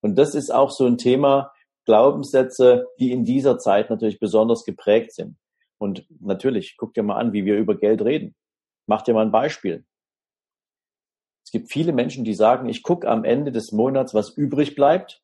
Und 0.00 0.16
das 0.16 0.34
ist 0.34 0.50
auch 0.50 0.70
so 0.70 0.86
ein 0.86 0.98
Thema, 0.98 1.52
Glaubenssätze, 1.84 2.86
die 3.00 3.12
in 3.12 3.24
dieser 3.24 3.58
Zeit 3.58 3.90
natürlich 3.90 4.20
besonders 4.20 4.64
geprägt 4.64 5.14
sind. 5.14 5.36
Und 5.78 6.06
natürlich, 6.20 6.76
guck 6.76 6.92
dir 6.92 7.02
mal 7.02 7.16
an, 7.16 7.32
wie 7.32 7.44
wir 7.44 7.56
über 7.56 7.76
Geld 7.76 8.02
reden. 8.02 8.34
Mach 8.86 9.02
dir 9.02 9.14
mal 9.14 9.24
ein 9.24 9.32
Beispiel. 9.32 9.84
Es 11.48 11.52
gibt 11.52 11.72
viele 11.72 11.94
Menschen, 11.94 12.24
die 12.24 12.34
sagen, 12.34 12.68
ich 12.68 12.82
gucke 12.82 13.08
am 13.08 13.24
Ende 13.24 13.50
des 13.52 13.72
Monats, 13.72 14.12
was 14.12 14.36
übrig 14.36 14.74
bleibt 14.74 15.22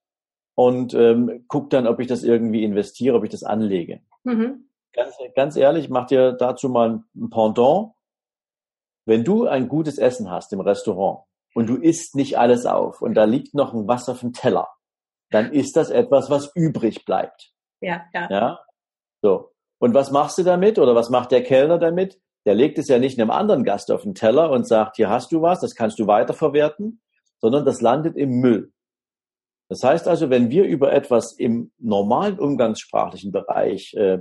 und 0.55 0.95
ähm, 0.95 1.45
guck 1.49 1.69
dann, 1.69 1.87
ob 1.87 2.01
ich 2.01 2.07
das 2.07 2.25
irgendwie 2.25 2.65
investiere, 2.65 3.15
ob 3.15 3.25
ich 3.25 3.31
das 3.31 3.43
anlege. 3.43 4.01
Mhm. 4.23 4.71
Ganz, 4.95 5.19
ganz 5.35 5.55
ehrlich, 5.55 5.91
mach 5.91 6.07
dir 6.07 6.33
dazu 6.33 6.71
mal 6.71 7.05
ein 7.15 7.29
Pendant. 7.29 7.93
Wenn 9.05 9.23
du 9.23 9.47
ein 9.47 9.69
gutes 9.69 9.99
Essen 9.99 10.31
hast 10.31 10.51
im 10.55 10.61
Restaurant 10.61 11.27
und 11.53 11.67
du 11.67 11.77
isst 11.77 12.15
nicht 12.15 12.39
alles 12.39 12.65
auf 12.65 13.03
und 13.03 13.13
da 13.13 13.25
liegt 13.25 13.53
noch 13.53 13.75
ein 13.75 13.87
Wasser 13.87 14.13
auf 14.13 14.21
dem 14.21 14.33
Teller, 14.33 14.71
dann 15.29 15.53
ist 15.53 15.77
das 15.77 15.91
etwas, 15.91 16.31
was 16.31 16.51
übrig 16.55 17.05
bleibt. 17.05 17.53
Ja, 17.83 18.07
ja. 18.15 18.31
ja? 18.31 18.61
So. 19.21 19.51
Und 19.79 19.93
was 19.93 20.11
machst 20.11 20.39
du 20.39 20.43
damit 20.43 20.79
oder 20.79 20.95
was 20.95 21.11
macht 21.11 21.33
der 21.33 21.43
Kellner 21.43 21.77
damit? 21.77 22.19
Der 22.47 22.55
legt 22.55 22.79
es 22.79 22.89
ja 22.89 22.99
nicht 22.99 23.19
einem 23.19 23.31
anderen 23.31 23.65
Gast 23.65 23.91
auf 23.91 24.03
den 24.03 24.15
Teller 24.15 24.51
und 24.51 24.67
sagt, 24.67 24.97
hier 24.97 25.09
hast 25.09 25.33
du 25.33 25.41
was, 25.43 25.61
das 25.61 25.75
kannst 25.75 25.99
du 25.99 26.07
weiterverwerten, 26.07 27.01
sondern 27.41 27.65
das 27.65 27.81
landet 27.81 28.17
im 28.17 28.41
Müll. 28.41 28.73
Das 29.69 29.83
heißt 29.83 30.09
also, 30.09 30.31
wenn 30.31 30.51
wir 30.51 30.65
über 30.65 30.93
etwas 30.93 31.33
im 31.33 31.73
normalen 31.79 32.39
umgangssprachlichen 32.39 33.33
Bereich, 33.33 33.95
äh, 33.95 34.19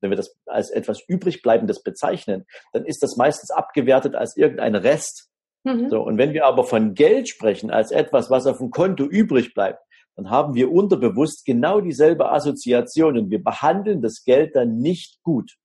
wenn 0.00 0.10
wir 0.10 0.16
das 0.16 0.36
als 0.46 0.70
etwas 0.70 1.00
übrigbleibendes 1.06 1.82
bezeichnen, 1.82 2.46
dann 2.72 2.84
ist 2.84 3.02
das 3.02 3.16
meistens 3.16 3.50
abgewertet 3.50 4.14
als 4.14 4.36
irgendein 4.36 4.74
Rest. 4.74 5.30
Mhm. 5.64 5.90
So, 5.90 6.02
und 6.02 6.18
wenn 6.18 6.32
wir 6.32 6.46
aber 6.46 6.64
von 6.64 6.94
Geld 6.94 7.28
sprechen 7.28 7.70
als 7.70 7.90
etwas, 7.90 8.30
was 8.30 8.46
auf 8.46 8.58
dem 8.58 8.70
Konto 8.70 9.04
übrig 9.04 9.54
bleibt, 9.54 9.80
dann 10.16 10.30
haben 10.30 10.54
wir 10.54 10.70
unterbewusst 10.70 11.44
genau 11.44 11.80
dieselbe 11.80 12.30
Assoziation 12.30 13.16
und 13.16 13.30
wir 13.30 13.42
behandeln 13.42 14.02
das 14.02 14.24
Geld 14.24 14.54
dann 14.54 14.78
nicht 14.78 15.22
gut. 15.22 15.56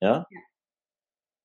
Ja? 0.00 0.26
ja. 0.30 0.40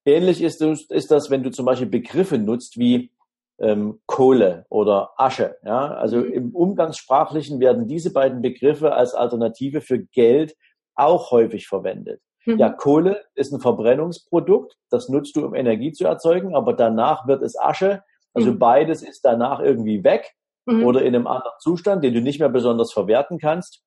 Ähnlich 0.10 0.42
ist, 0.42 0.62
ist 0.62 1.12
das, 1.12 1.30
wenn 1.30 1.44
du 1.44 1.52
zum 1.52 1.66
Beispiel 1.66 1.88
Begriffe 1.88 2.38
nutzt 2.38 2.78
wie 2.78 3.12
ähm, 3.60 4.00
Kohle 4.06 4.66
oder 4.70 5.12
Asche. 5.18 5.58
Ja? 5.64 5.94
Also 5.94 6.18
mhm. 6.18 6.34
im 6.34 6.56
Umgangssprachlichen 6.56 7.60
werden 7.60 7.88
diese 7.88 8.12
beiden 8.12 8.42
Begriffe 8.42 8.94
als 8.94 9.14
Alternative 9.14 9.82
für 9.82 10.00
Geld 10.00 10.56
auch 10.96 11.32
häufig 11.32 11.68
verwendet. 11.68 12.22
Mhm. 12.46 12.58
Ja, 12.58 12.70
Kohle 12.70 13.24
ist 13.36 13.54
ein 13.54 13.60
Verbrennungsprodukt, 13.60 14.76
das 14.90 15.10
nutzt 15.10 15.36
du, 15.36 15.46
um 15.46 15.54
Energie 15.54 15.92
zu 15.92 16.06
erzeugen, 16.06 16.56
aber 16.56 16.74
danach 16.74 17.28
wird 17.28 17.42
es 17.44 17.58
Asche. 17.60 18.04
Also 18.34 18.52
mhm. 18.52 18.60
beides 18.60 19.02
ist 19.02 19.26
danach 19.26 19.60
irgendwie 19.60 20.04
weg 20.04 20.34
mhm. 20.66 20.86
oder 20.86 21.02
in 21.02 21.16
einem 21.16 21.28
anderen 21.28 21.58
Zustand, 21.60 22.04
den 22.04 22.14
du 22.14 22.22
nicht 22.22 22.40
mehr 22.40 22.50
besonders 22.50 22.92
verwerten 22.92 23.38
kannst. 23.40 23.84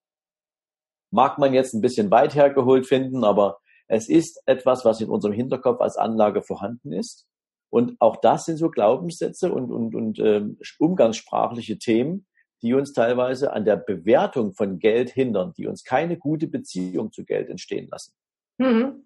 Mag 1.11 1.38
man 1.38 1.52
jetzt 1.52 1.75
ein 1.75 1.83
bisschen 1.83 2.11
weit 2.11 2.35
hergeholt 2.35 2.87
finden, 2.87 3.25
aber 3.25 3.59
es 3.92 4.08
ist 4.08 4.42
etwas, 4.46 4.87
was 4.87 5.02
in 5.02 5.11
unserem 5.11 5.34
Hinterkopf 5.34 5.82
als 5.82 5.99
Anlage 5.99 6.40
vorhanden 6.40 6.92
ist. 6.92 7.26
Und 7.68 8.00
auch 8.00 8.16
das 8.16 8.46
sind 8.46 8.56
so 8.56 8.70
Glaubenssätze 8.70 9.52
und, 9.52 9.70
und, 9.70 9.94
und 9.94 10.18
ähm, 10.18 10.58
umgangssprachliche 10.78 11.76
Themen, 11.76 12.26
die 12.62 12.72
uns 12.72 12.94
teilweise 12.94 13.52
an 13.52 13.66
der 13.66 13.76
Bewertung 13.76 14.54
von 14.54 14.78
Geld 14.78 15.11
hindern, 15.11 15.52
die 15.58 15.66
uns 15.66 15.84
keine 15.84 16.16
gute 16.16 16.46
Beziehung 16.46 17.12
zu 17.12 17.26
Geld 17.26 17.50
entstehen 17.50 17.88
lassen. 17.90 18.14
Mhm. 18.56 19.04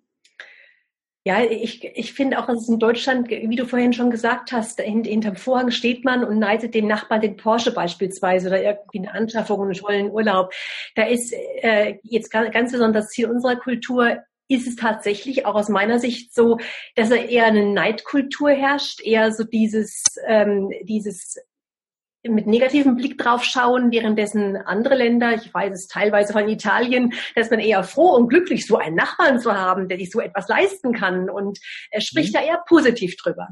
Ja, 1.25 1.43
ich, 1.43 1.83
ich 1.83 2.13
finde 2.13 2.39
auch, 2.39 2.47
dass 2.47 2.63
es 2.63 2.69
in 2.69 2.79
Deutschland, 2.79 3.29
wie 3.29 3.57
du 3.57 3.67
vorhin 3.67 3.93
schon 3.93 4.13
gesagt 4.13 4.53
hast, 4.53 4.81
hinterm 4.81 5.35
Vorhang 5.35 5.73
steht 5.73 6.05
man 6.05 6.23
und 6.23 6.39
neidet 6.39 6.75
dem 6.77 6.87
Nachbarn 6.87 7.23
den 7.23 7.37
Porsche 7.37 7.75
beispielsweise 7.75 8.47
oder 8.47 8.63
irgendwie 8.63 8.99
eine 8.99 9.13
Anschaffung, 9.13 9.63
einen 9.63 9.73
tollen 9.73 10.13
Urlaub. 10.13 10.53
Da 10.95 11.03
ist 11.07 11.33
äh, 11.33 11.99
jetzt 12.05 12.31
ganz 12.31 12.71
besonders 12.71 13.09
Ziel 13.09 13.29
unserer 13.29 13.57
Kultur, 13.57 14.19
ist 14.49 14.67
es 14.67 14.77
tatsächlich 14.77 15.47
auch 15.47 15.55
aus 15.55 15.69
meiner 15.69 15.99
Sicht 15.99 16.35
so, 16.35 16.59
dass 16.95 17.11
er 17.11 17.29
eher 17.29 17.47
eine 17.47 17.73
Neidkultur 17.73 18.51
herrscht, 18.51 19.01
eher 19.05 19.33
so 19.33 19.45
dieses, 19.45 20.03
ähm, 20.27 20.71
dieses 20.83 21.37
mit 22.29 22.47
negativem 22.47 22.97
Blick 22.97 23.19
drauf 23.19 23.45
schauen, 23.45 23.93
währenddessen 23.93 24.57
andere 24.57 24.97
Länder, 24.97 25.35
ich 25.35 25.53
weiß 25.53 25.73
es 25.73 25.87
teilweise 25.87 26.33
von 26.33 26.49
Italien, 26.49 27.13
dass 27.35 27.51
man 27.51 27.61
eher 27.61 27.85
froh 27.85 28.15
und 28.17 28.29
glücklich, 28.29 28.67
so 28.67 28.77
einen 28.77 28.97
Nachbarn 28.97 29.39
zu 29.39 29.53
haben, 29.53 29.89
der 29.89 29.99
sich 29.99 30.11
so 30.11 30.21
etwas 30.21 30.49
leisten 30.49 30.93
kann 30.93 31.31
und 31.31 31.59
er 31.91 32.01
spricht 32.01 32.35
mhm. 32.35 32.39
da 32.39 32.45
eher 32.45 32.63
positiv 32.67 33.17
drüber. 33.17 33.49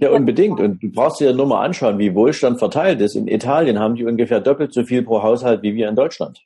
Ja, 0.00 0.10
unbedingt. 0.10 0.58
Und 0.58 0.82
du 0.82 0.90
brauchst 0.90 1.20
dir 1.20 1.32
nur 1.32 1.46
mal 1.46 1.64
anschauen, 1.64 1.98
wie 1.98 2.14
Wohlstand 2.14 2.58
verteilt 2.58 3.00
ist. 3.00 3.14
In 3.14 3.28
Italien 3.28 3.78
haben 3.78 3.94
die 3.94 4.04
ungefähr 4.04 4.40
doppelt 4.40 4.72
so 4.72 4.84
viel 4.84 5.02
pro 5.02 5.22
Haushalt 5.22 5.62
wie 5.62 5.74
wir 5.74 5.88
in 5.88 5.94
Deutschland. 5.96 6.42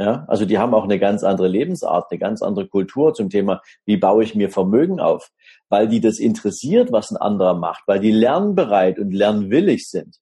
Ja, 0.00 0.24
also 0.28 0.44
die 0.44 0.58
haben 0.58 0.74
auch 0.74 0.84
eine 0.84 1.00
ganz 1.00 1.24
andere 1.24 1.48
Lebensart, 1.48 2.10
eine 2.10 2.20
ganz 2.20 2.40
andere 2.40 2.68
Kultur 2.68 3.14
zum 3.14 3.30
Thema, 3.30 3.62
wie 3.84 3.96
baue 3.96 4.22
ich 4.22 4.36
mir 4.36 4.48
Vermögen 4.48 5.00
auf, 5.00 5.32
weil 5.68 5.88
die 5.88 6.00
das 6.00 6.20
interessiert, 6.20 6.92
was 6.92 7.10
ein 7.10 7.16
anderer 7.16 7.54
macht, 7.54 7.82
weil 7.86 7.98
die 7.98 8.12
lernbereit 8.12 9.00
und 9.00 9.10
lernwillig 9.10 9.88
sind. 9.88 10.18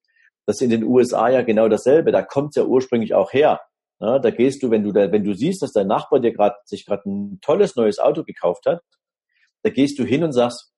Das 0.46 0.56
ist 0.56 0.62
in 0.62 0.70
den 0.70 0.84
USA 0.84 1.28
ja 1.28 1.42
genau 1.42 1.68
dasselbe. 1.68 2.10
Da 2.10 2.22
kommt 2.22 2.50
es 2.50 2.56
ja 2.56 2.64
ursprünglich 2.64 3.12
auch 3.14 3.32
her. 3.34 3.60
Ja, 4.00 4.18
da 4.18 4.30
gehst 4.30 4.62
du, 4.62 4.70
wenn 4.70 4.84
du 4.84 4.92
da, 4.92 5.10
wenn 5.12 5.24
du 5.24 5.34
siehst, 5.34 5.62
dass 5.62 5.72
dein 5.72 5.88
Nachbar 5.88 6.20
dir 6.20 6.32
gerade 6.32 6.56
sich 6.64 6.86
gerade 6.86 7.08
ein 7.08 7.38
tolles 7.42 7.76
neues 7.76 7.98
Auto 7.98 8.24
gekauft 8.24 8.66
hat, 8.66 8.82
da 9.62 9.70
gehst 9.70 9.98
du 9.98 10.04
hin 10.04 10.22
und 10.22 10.32
sagst, 10.32 10.72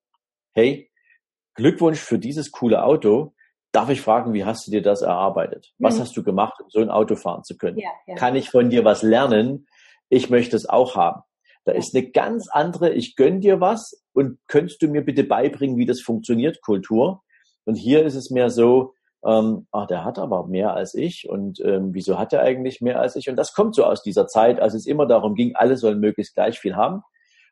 hey, 0.55 0.90
Glückwunsch 1.55 1.99
für 1.99 2.19
dieses 2.19 2.50
coole 2.52 2.83
Auto. 2.83 3.35
Darf 3.78 3.90
ich 3.90 4.00
fragen, 4.00 4.32
wie 4.35 4.44
hast 4.44 4.66
du 4.66 4.73
dir 4.73 4.82
das 4.82 5.02
erarbeitet? 5.02 5.73
Was 5.78 5.99
mhm. 5.99 6.00
hast 6.00 6.16
du 6.16 6.25
gemacht, 6.25 6.61
um 6.61 6.68
so 6.68 6.80
ein 6.80 6.90
Auto 6.90 7.14
fahren 7.14 7.44
zu 7.44 7.56
können? 7.56 7.78
Ja, 7.78 7.90
ja. 8.08 8.16
Kann 8.16 8.35
ich 8.35 8.50
von 8.50 8.70
dir 8.70 8.85
was 8.85 9.02
lernen? 9.02 9.68
Ich 10.08 10.30
möchte 10.30 10.56
es 10.56 10.68
auch 10.68 10.97
haben. 10.97 11.23
Da 11.64 11.70
ist 11.70 11.94
eine 11.94 12.11
ganz 12.11 12.49
andere, 12.50 12.92
ich 12.92 13.14
gönn 13.14 13.40
dir 13.40 13.61
was 13.61 14.04
und 14.14 14.40
könntest 14.49 14.82
du 14.82 14.88
mir 14.88 15.02
bitte 15.02 15.23
beibringen, 15.23 15.76
wie 15.76 15.87
das 15.87 16.00
funktioniert, 16.00 16.61
Kultur. 16.61 17.23
Und 17.66 17.76
hier 17.76 18.04
ist 18.04 18.16
es 18.16 18.30
mehr 18.30 18.50
so, 18.50 18.94
ähm, 19.25 19.68
ach, 19.70 19.87
der 19.87 20.04
hat 20.04 20.18
aber 20.18 20.49
mehr 20.49 20.75
als 20.75 20.94
ich 20.94 21.28
und 21.28 21.61
ähm, 21.64 21.90
wieso 21.94 22.18
hat 22.18 22.32
er 22.32 22.42
eigentlich 22.42 22.80
mehr 22.80 23.00
als 23.00 23.14
ich? 23.14 23.30
Und 23.30 23.37
das 23.37 23.52
kommt 23.52 23.76
so 23.76 23.85
aus 23.85 24.02
dieser 24.02 24.26
Zeit, 24.26 24.58
als 24.58 24.75
es 24.75 24.87
immer 24.87 25.06
darum 25.06 25.37
ging, 25.37 25.54
alle 25.54 25.76
sollen 25.76 26.00
möglichst 26.00 26.35
gleich 26.35 26.58
viel 26.58 26.75
haben. 26.75 27.02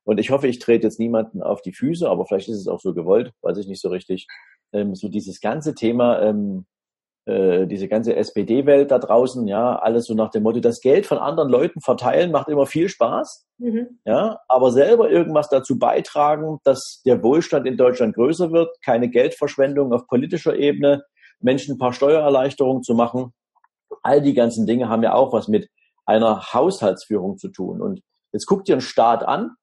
Und 0.02 0.18
ich 0.18 0.30
hoffe, 0.30 0.49
ich 0.49 0.59
trete 0.59 0.88
jetzt 0.88 0.99
niemanden 0.99 1.40
auf 1.40 1.62
die 1.62 1.73
Füße, 1.73 2.11
aber 2.11 2.26
vielleicht 2.26 2.49
ist 2.49 2.59
es 2.59 2.66
auch 2.66 2.80
so 2.80 2.95
gewollt, 2.95 3.33
weiß 3.42 3.59
ich 3.59 3.68
nicht 3.68 3.80
so 3.80 3.90
richtig 3.90 4.26
ähm, 4.73 4.94
so 4.94 5.08
dieses 5.08 5.40
ganze 5.40 5.75
Thema, 5.75 6.20
ähm, 6.23 6.66
äh, 7.26 7.66
diese 7.66 7.88
ganze 7.88 8.14
SPD-Welt 8.14 8.90
da 8.90 8.99
draußen, 8.99 9.46
ja, 9.49 9.76
alles 9.76 10.06
so 10.06 10.14
nach 10.14 10.30
dem 10.30 10.44
Motto, 10.44 10.61
das 10.61 10.80
Geld 10.80 11.06
von 11.06 11.18
anderen 11.18 11.50
Leuten 11.50 11.80
verteilen 11.80 12.30
macht 12.30 12.49
immer 12.49 12.66
viel 12.66 12.88
Spaß, 12.88 13.46
mhm. 13.58 13.99
ja, 14.04 14.38
aber 14.49 14.70
selber 14.70 15.11
irgendwas 15.11 15.49
dazu 15.49 15.78
beitragen, 15.78 16.58
dass 16.64 17.02
der 17.04 17.23
Wohlstand 17.23 17.66
in 17.66 17.76
Deutschland 17.76 18.14
größer 18.14 18.52
wird, 18.52 18.70
keine 18.85 19.08
Geldverschwendung 19.08 19.92
auf 19.92 20.06
politischer 20.06 20.56
Ebene, 20.56 21.04
Menschen 21.40 21.75
ein 21.75 21.78
paar 21.78 21.92
Steuererleichterungen 21.92 22.82
zu 22.82 22.94
machen. 22.94 23.32
All 24.02 24.23
die 24.23 24.35
ganzen 24.35 24.66
Dinge 24.66 24.88
haben 24.88 25.02
ja 25.02 25.14
auch 25.14 25.32
was 25.32 25.49
mit 25.49 25.68
einer 26.06 26.52
Haushaltsführung 26.52 27.37
zu 27.38 27.49
tun. 27.49 27.82
Und 27.82 28.00
jetzt 28.32 28.46
guckt 28.46 28.68
ihr 28.68 28.76
einen 28.76 28.80
Staat 28.80 29.25
an. 29.25 29.56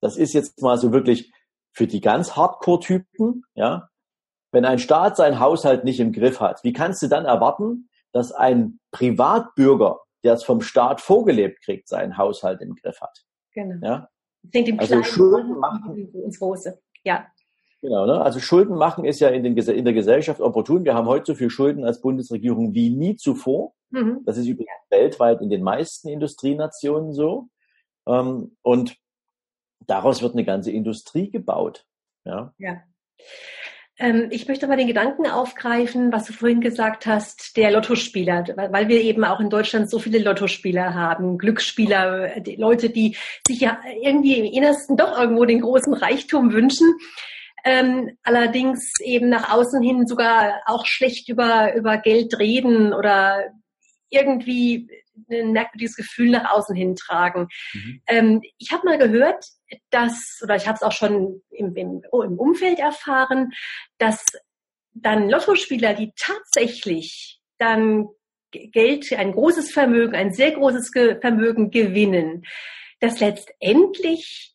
Das 0.00 0.16
ist 0.16 0.34
jetzt 0.34 0.60
mal 0.62 0.76
so 0.76 0.92
wirklich 0.92 1.32
für 1.72 1.86
die 1.86 2.00
ganz 2.00 2.36
Hardcore-Typen, 2.36 3.44
ja, 3.54 3.88
wenn 4.58 4.64
ein 4.64 4.80
Staat 4.80 5.16
seinen 5.16 5.38
Haushalt 5.38 5.84
nicht 5.84 6.00
im 6.00 6.10
Griff 6.10 6.40
hat, 6.40 6.64
wie 6.64 6.72
kannst 6.72 7.00
du 7.00 7.06
dann 7.06 7.26
erwarten, 7.26 7.88
dass 8.10 8.32
ein 8.32 8.80
Privatbürger, 8.90 10.00
der 10.24 10.32
es 10.32 10.42
vom 10.42 10.62
Staat 10.62 11.00
vorgelebt 11.00 11.62
kriegt, 11.62 11.86
seinen 11.86 12.18
Haushalt 12.18 12.60
im 12.60 12.74
Griff 12.74 13.00
hat? 13.00 13.24
Genau. 13.52 13.86
Ja? 13.86 14.08
Denkt 14.42 14.68
im 14.68 14.80
also 14.80 15.00
Schulden 15.04 15.60
machen 15.60 16.12
ins 16.12 16.40
Große. 16.40 16.76
Ja. 17.04 17.28
Genau, 17.82 18.04
ne? 18.06 18.20
Also 18.20 18.40
Schulden 18.40 18.74
machen 18.74 19.04
ist 19.04 19.20
ja 19.20 19.28
in, 19.28 19.44
den, 19.44 19.56
in 19.56 19.84
der 19.84 19.94
Gesellschaft 19.94 20.40
opportun. 20.40 20.84
Wir 20.84 20.94
haben 20.94 21.06
heute 21.06 21.26
so 21.26 21.34
viel 21.36 21.50
Schulden 21.50 21.84
als 21.84 22.00
Bundesregierung 22.00 22.74
wie 22.74 22.90
nie 22.90 23.14
zuvor. 23.14 23.74
Mhm. 23.90 24.22
Das 24.26 24.38
ist 24.38 24.48
übrigens 24.48 24.72
weltweit 24.90 25.40
in 25.40 25.50
den 25.50 25.62
meisten 25.62 26.08
Industrienationen 26.08 27.12
so. 27.12 27.46
Ähm, 28.08 28.56
und 28.62 28.96
daraus 29.86 30.20
wird 30.20 30.32
eine 30.32 30.44
ganze 30.44 30.72
Industrie 30.72 31.30
gebaut. 31.30 31.86
Ja. 32.24 32.52
ja. 32.58 32.82
Ähm, 33.98 34.28
ich 34.30 34.46
möchte 34.46 34.66
mal 34.68 34.76
den 34.76 34.86
Gedanken 34.86 35.26
aufgreifen, 35.26 36.12
was 36.12 36.26
du 36.26 36.32
vorhin 36.32 36.60
gesagt 36.60 37.06
hast, 37.06 37.56
der 37.56 37.72
Lottospieler, 37.72 38.44
weil 38.56 38.88
wir 38.88 39.00
eben 39.00 39.24
auch 39.24 39.40
in 39.40 39.50
Deutschland 39.50 39.90
so 39.90 39.98
viele 39.98 40.18
Lottospieler 40.18 40.94
haben, 40.94 41.36
Glücksspieler, 41.36 42.40
die 42.40 42.56
Leute, 42.56 42.90
die 42.90 43.16
sich 43.46 43.60
ja 43.60 43.80
irgendwie 44.00 44.38
im 44.38 44.44
Innersten 44.44 44.96
doch 44.96 45.18
irgendwo 45.18 45.44
den 45.44 45.60
großen 45.60 45.94
Reichtum 45.94 46.52
wünschen. 46.52 46.94
Ähm, 47.64 48.16
allerdings 48.22 48.92
eben 49.02 49.28
nach 49.28 49.52
außen 49.52 49.82
hin 49.82 50.06
sogar 50.06 50.60
auch 50.66 50.86
schlecht 50.86 51.28
über, 51.28 51.74
über 51.74 51.98
Geld 51.98 52.38
reden 52.38 52.94
oder 52.94 53.46
irgendwie 54.10 54.88
ein 55.28 55.50
merkwürdiges 55.50 55.96
Gefühl 55.96 56.30
nach 56.30 56.52
außen 56.52 56.76
hin 56.76 56.94
tragen. 56.94 57.48
Mhm. 57.74 58.00
Ähm, 58.06 58.42
ich 58.58 58.70
habe 58.70 58.86
mal 58.86 58.96
gehört, 58.96 59.44
dass, 59.90 60.40
oder 60.42 60.56
ich 60.56 60.66
habe 60.66 60.76
es 60.76 60.82
auch 60.82 60.92
schon 60.92 61.42
im, 61.50 61.74
im, 61.76 62.02
oh, 62.10 62.22
im 62.22 62.38
Umfeld 62.38 62.78
erfahren, 62.78 63.52
dass 63.98 64.24
dann 64.94 65.28
Lottospieler, 65.28 65.94
die 65.94 66.12
tatsächlich 66.16 67.40
dann 67.58 68.08
Geld, 68.50 69.12
ein 69.12 69.32
großes 69.32 69.70
Vermögen, 69.70 70.14
ein 70.14 70.32
sehr 70.32 70.52
großes 70.52 70.90
Vermögen 71.20 71.70
gewinnen, 71.70 72.44
dass 73.00 73.20
letztendlich 73.20 74.54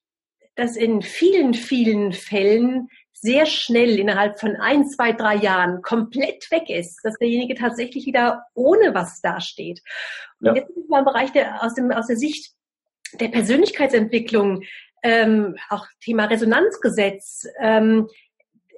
das 0.56 0.76
in 0.76 1.02
vielen, 1.02 1.54
vielen 1.54 2.14
Fällen 2.14 2.90
sehr 3.24 3.46
schnell 3.46 3.98
innerhalb 4.00 4.40
von 4.40 4.58
ein, 4.58 4.86
zwei, 4.86 5.14
drei 5.14 5.36
Jahren 5.36 5.82
komplett 5.82 6.52
weg 6.52 6.70
ist, 6.70 7.00
dass 7.04 7.18
derjenige 7.20 7.56
tatsächlich 7.56 8.06
wieder 8.06 8.44
ohne 8.54 8.94
was 8.94 9.22
dasteht. 9.22 9.82
Und 10.40 10.48
ja. 10.48 10.56
jetzt 10.56 10.74
sind 10.74 10.90
wir 10.90 11.00
im 11.00 11.06
Bereich 11.06 11.32
der, 11.32 11.64
aus, 11.64 11.74
dem, 11.74 11.90
aus 11.92 12.08
der 12.08 12.18
Sicht 12.18 12.54
der 13.20 13.30
Persönlichkeitsentwicklung, 13.30 14.64
ähm, 15.04 15.56
auch 15.70 15.86
Thema 16.02 16.26
Resonanzgesetz, 16.26 17.46
ähm, 17.62 18.08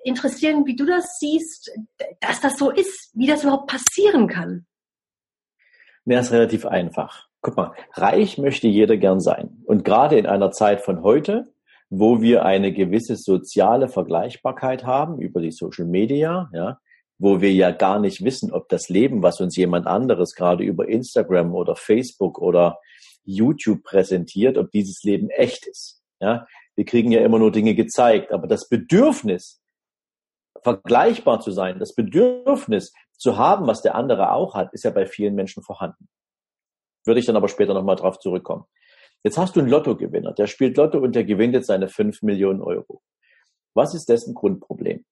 interessieren, 0.04 0.66
wie 0.66 0.76
du 0.76 0.86
das 0.86 1.18
siehst, 1.20 1.72
dass 2.20 2.40
das 2.40 2.58
so 2.58 2.70
ist, 2.70 3.12
wie 3.16 3.28
das 3.28 3.44
überhaupt 3.44 3.68
passieren 3.68 4.28
kann. 4.28 4.66
Ja, 6.06 6.20
ist 6.20 6.32
relativ 6.32 6.66
einfach. 6.66 7.28
Guck 7.42 7.58
mal, 7.58 7.74
reich 7.94 8.38
möchte 8.38 8.68
jeder 8.68 8.98
gern 8.98 9.20
sein. 9.20 9.64
Und 9.66 9.84
gerade 9.84 10.18
in 10.18 10.28
einer 10.28 10.52
Zeit 10.52 10.82
von 10.82 11.02
heute, 11.02 11.52
wo 11.90 12.22
wir 12.22 12.46
eine 12.46 12.72
gewisse 12.72 13.16
soziale 13.16 13.88
Vergleichbarkeit 13.88 14.86
haben 14.86 15.20
über 15.20 15.42
die 15.42 15.52
Social 15.52 15.86
Media, 15.86 16.50
ja, 16.54 16.80
wo 17.18 17.42
wir 17.42 17.54
ja 17.54 17.72
gar 17.72 18.00
nicht 18.00 18.24
wissen, 18.24 18.52
ob 18.52 18.70
das 18.70 18.90
Leben, 18.90 19.24
was 19.24 19.40
uns 19.40 19.56
jemand 19.56 19.88
anderes 19.88 20.36
gerade 20.36 20.64
über 20.64 20.88
Instagram 20.88 21.54
oder 21.56 21.76
Facebook 21.76 22.40
oder 22.40 22.80
YouTube 23.24 23.84
präsentiert, 23.84 24.58
ob 24.58 24.72
dieses 24.72 25.02
Leben 25.04 25.30
echt 25.30 25.66
ist. 25.66 26.04
Ja, 26.20 26.48
wir 26.76 26.86
kriegen 26.86 27.12
ja 27.12 27.22
immer 27.22 27.40
nur 27.40 27.52
Dinge 27.52 27.76
gezeigt, 27.76 28.32
aber 28.32 28.48
das 28.48 28.70
Bedürfnis, 28.70 29.62
vergleichbar 30.62 31.42
zu 31.42 31.52
sein, 31.52 31.80
das 31.80 31.94
Bedürfnis 31.94 32.94
zu 33.18 33.38
haben, 33.38 33.68
was 33.68 33.82
der 33.82 33.96
andere 33.96 34.32
auch 34.32 34.56
hat, 34.56 34.74
ist 34.74 34.84
ja 34.84 34.92
bei 34.92 35.06
vielen 35.06 35.36
Menschen 35.36 35.62
vorhanden. 35.64 36.08
Würde 37.06 37.20
ich 37.20 37.26
dann 37.26 37.36
aber 37.36 37.50
später 37.50 37.74
nochmal 37.74 37.98
drauf 37.98 38.20
zurückkommen. 38.20 38.66
Jetzt 39.24 39.38
hast 39.38 39.56
du 39.56 39.60
einen 39.60 39.70
Lottogewinner, 39.70 40.34
der 40.34 40.48
spielt 40.48 40.78
Lotto 40.78 41.00
und 41.00 41.16
der 41.16 41.24
gewinnt 41.24 41.54
jetzt 41.54 41.68
seine 41.68 41.88
5 41.88 42.22
Millionen 42.22 42.62
Euro. 42.62 43.02
Was 43.74 43.94
ist 43.94 44.08
dessen 44.10 44.34
Grundproblem? 44.34 45.04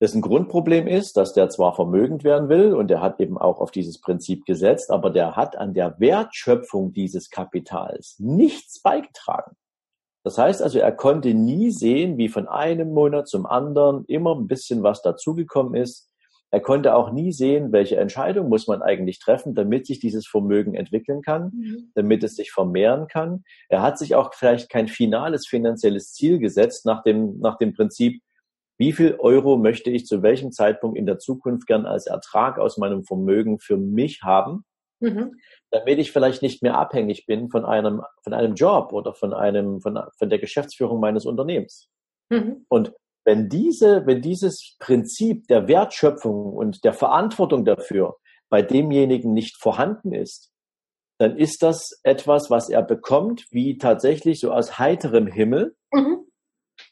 Dessen 0.00 0.22
Grundproblem 0.22 0.88
ist, 0.88 1.16
dass 1.16 1.32
der 1.32 1.48
zwar 1.48 1.74
vermögend 1.74 2.24
werden 2.24 2.48
will 2.48 2.74
und 2.74 2.88
der 2.88 3.00
hat 3.00 3.20
eben 3.20 3.38
auch 3.38 3.60
auf 3.60 3.70
dieses 3.70 4.00
Prinzip 4.00 4.44
gesetzt, 4.46 4.90
aber 4.90 5.10
der 5.10 5.36
hat 5.36 5.56
an 5.56 5.74
der 5.74 6.00
Wertschöpfung 6.00 6.92
dieses 6.92 7.30
Kapitals 7.30 8.16
nichts 8.18 8.82
beigetragen. 8.82 9.56
Das 10.24 10.38
heißt 10.38 10.62
also, 10.62 10.78
er 10.78 10.92
konnte 10.92 11.34
nie 11.34 11.70
sehen, 11.70 12.16
wie 12.16 12.28
von 12.28 12.46
einem 12.46 12.92
Monat 12.92 13.28
zum 13.28 13.46
anderen 13.46 14.04
immer 14.06 14.36
ein 14.36 14.46
bisschen 14.46 14.82
was 14.82 15.02
dazugekommen 15.02 15.74
ist, 15.74 16.12
er 16.52 16.60
konnte 16.60 16.94
auch 16.94 17.10
nie 17.12 17.32
sehen, 17.32 17.72
welche 17.72 17.96
Entscheidung 17.96 18.50
muss 18.50 18.66
man 18.68 18.82
eigentlich 18.82 19.18
treffen, 19.18 19.54
damit 19.54 19.86
sich 19.86 20.00
dieses 20.00 20.26
Vermögen 20.26 20.74
entwickeln 20.74 21.22
kann, 21.22 21.50
mhm. 21.54 21.90
damit 21.94 22.22
es 22.22 22.36
sich 22.36 22.52
vermehren 22.52 23.08
kann. 23.08 23.42
Er 23.70 23.80
hat 23.80 23.96
sich 23.98 24.14
auch 24.14 24.34
vielleicht 24.34 24.68
kein 24.68 24.86
finales 24.86 25.46
finanzielles 25.46 26.12
Ziel 26.12 26.38
gesetzt 26.38 26.84
nach 26.84 27.02
dem, 27.02 27.38
nach 27.40 27.56
dem 27.56 27.72
Prinzip, 27.72 28.20
wie 28.76 28.92
viel 28.92 29.16
Euro 29.18 29.56
möchte 29.56 29.88
ich 29.88 30.04
zu 30.04 30.22
welchem 30.22 30.52
Zeitpunkt 30.52 30.98
in 30.98 31.06
der 31.06 31.18
Zukunft 31.18 31.66
gern 31.66 31.86
als 31.86 32.06
Ertrag 32.06 32.58
aus 32.58 32.76
meinem 32.76 33.02
Vermögen 33.04 33.58
für 33.58 33.78
mich 33.78 34.20
haben, 34.22 34.66
mhm. 35.00 35.32
Damit 35.72 35.98
ich 35.98 36.12
vielleicht 36.12 36.42
nicht 36.42 36.62
mehr 36.62 36.76
abhängig 36.76 37.26
bin 37.26 37.48
von 37.48 37.64
einem, 37.64 38.02
von 38.22 38.34
einem 38.34 38.54
Job 38.54 38.92
oder 38.92 39.14
von 39.14 39.32
einem, 39.32 39.80
von, 39.80 39.98
von 40.18 40.28
der 40.28 40.38
Geschäftsführung 40.38 41.00
meines 41.00 41.24
Unternehmens. 41.24 41.88
Mhm. 42.30 42.66
Und 42.68 42.92
wenn 43.24 43.48
diese, 43.48 44.06
wenn 44.06 44.20
dieses 44.20 44.76
Prinzip 44.78 45.46
der 45.48 45.68
Wertschöpfung 45.68 46.52
und 46.52 46.84
der 46.84 46.92
Verantwortung 46.92 47.64
dafür 47.64 48.16
bei 48.50 48.60
demjenigen 48.60 49.32
nicht 49.32 49.56
vorhanden 49.56 50.12
ist, 50.12 50.50
dann 51.18 51.36
ist 51.38 51.62
das 51.62 52.00
etwas, 52.02 52.50
was 52.50 52.68
er 52.68 52.82
bekommt, 52.82 53.46
wie 53.50 53.78
tatsächlich 53.78 54.40
so 54.40 54.52
aus 54.52 54.78
heiterem 54.78 55.26
Himmel. 55.26 55.74
Mhm. 55.92 56.26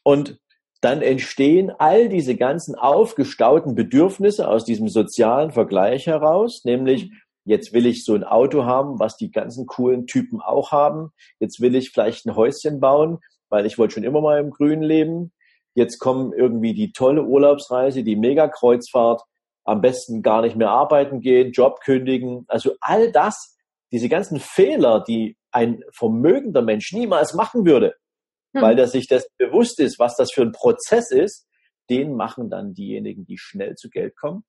Und 0.03 0.39
dann 0.81 1.03
entstehen 1.03 1.71
all 1.77 2.09
diese 2.09 2.35
ganzen 2.35 2.73
aufgestauten 2.73 3.75
Bedürfnisse 3.75 4.47
aus 4.47 4.65
diesem 4.65 4.89
sozialen 4.89 5.51
Vergleich 5.51 6.07
heraus, 6.07 6.61
nämlich 6.65 7.09
mhm. 7.09 7.20
Jetzt 7.43 7.73
will 7.73 7.85
ich 7.85 8.05
so 8.05 8.13
ein 8.13 8.23
Auto 8.23 8.65
haben, 8.65 8.99
was 8.99 9.17
die 9.17 9.31
ganzen 9.31 9.65
coolen 9.65 10.07
Typen 10.07 10.41
auch 10.41 10.71
haben. 10.71 11.11
Jetzt 11.39 11.61
will 11.61 11.75
ich 11.75 11.91
vielleicht 11.91 12.25
ein 12.25 12.35
Häuschen 12.35 12.79
bauen, 12.79 13.19
weil 13.49 13.65
ich 13.65 13.77
wollte 13.77 13.95
schon 13.95 14.03
immer 14.03 14.21
mal 14.21 14.39
im 14.39 14.51
Grünen 14.51 14.83
leben. 14.83 15.31
Jetzt 15.73 15.99
kommen 15.99 16.33
irgendwie 16.33 16.73
die 16.73 16.91
tolle 16.91 17.23
Urlaubsreise, 17.23 18.03
die 18.03 18.15
Megakreuzfahrt, 18.15 19.21
am 19.63 19.81
besten 19.81 20.21
gar 20.21 20.41
nicht 20.41 20.55
mehr 20.55 20.69
arbeiten 20.69 21.21
gehen, 21.21 21.51
Job 21.51 21.79
kündigen. 21.81 22.45
Also 22.47 22.73
all 22.81 23.11
das 23.11 23.55
diese 23.91 24.09
ganzen 24.09 24.39
Fehler, 24.39 25.03
die 25.05 25.37
ein 25.51 25.83
vermögender 25.91 26.61
Mensch 26.61 26.93
niemals 26.93 27.33
machen 27.33 27.65
würde, 27.65 27.95
hm. 28.53 28.61
weil 28.61 28.79
er 28.79 28.87
sich 28.87 29.07
das 29.07 29.27
bewusst 29.37 29.79
ist, 29.79 29.99
was 29.99 30.15
das 30.15 30.31
für 30.31 30.41
ein 30.41 30.53
Prozess 30.53 31.11
ist, 31.11 31.47
den 31.89 32.15
machen 32.15 32.49
dann 32.49 32.73
diejenigen, 32.73 33.25
die 33.25 33.37
schnell 33.37 33.75
zu 33.75 33.89
Geld 33.89 34.15
kommen. 34.15 34.43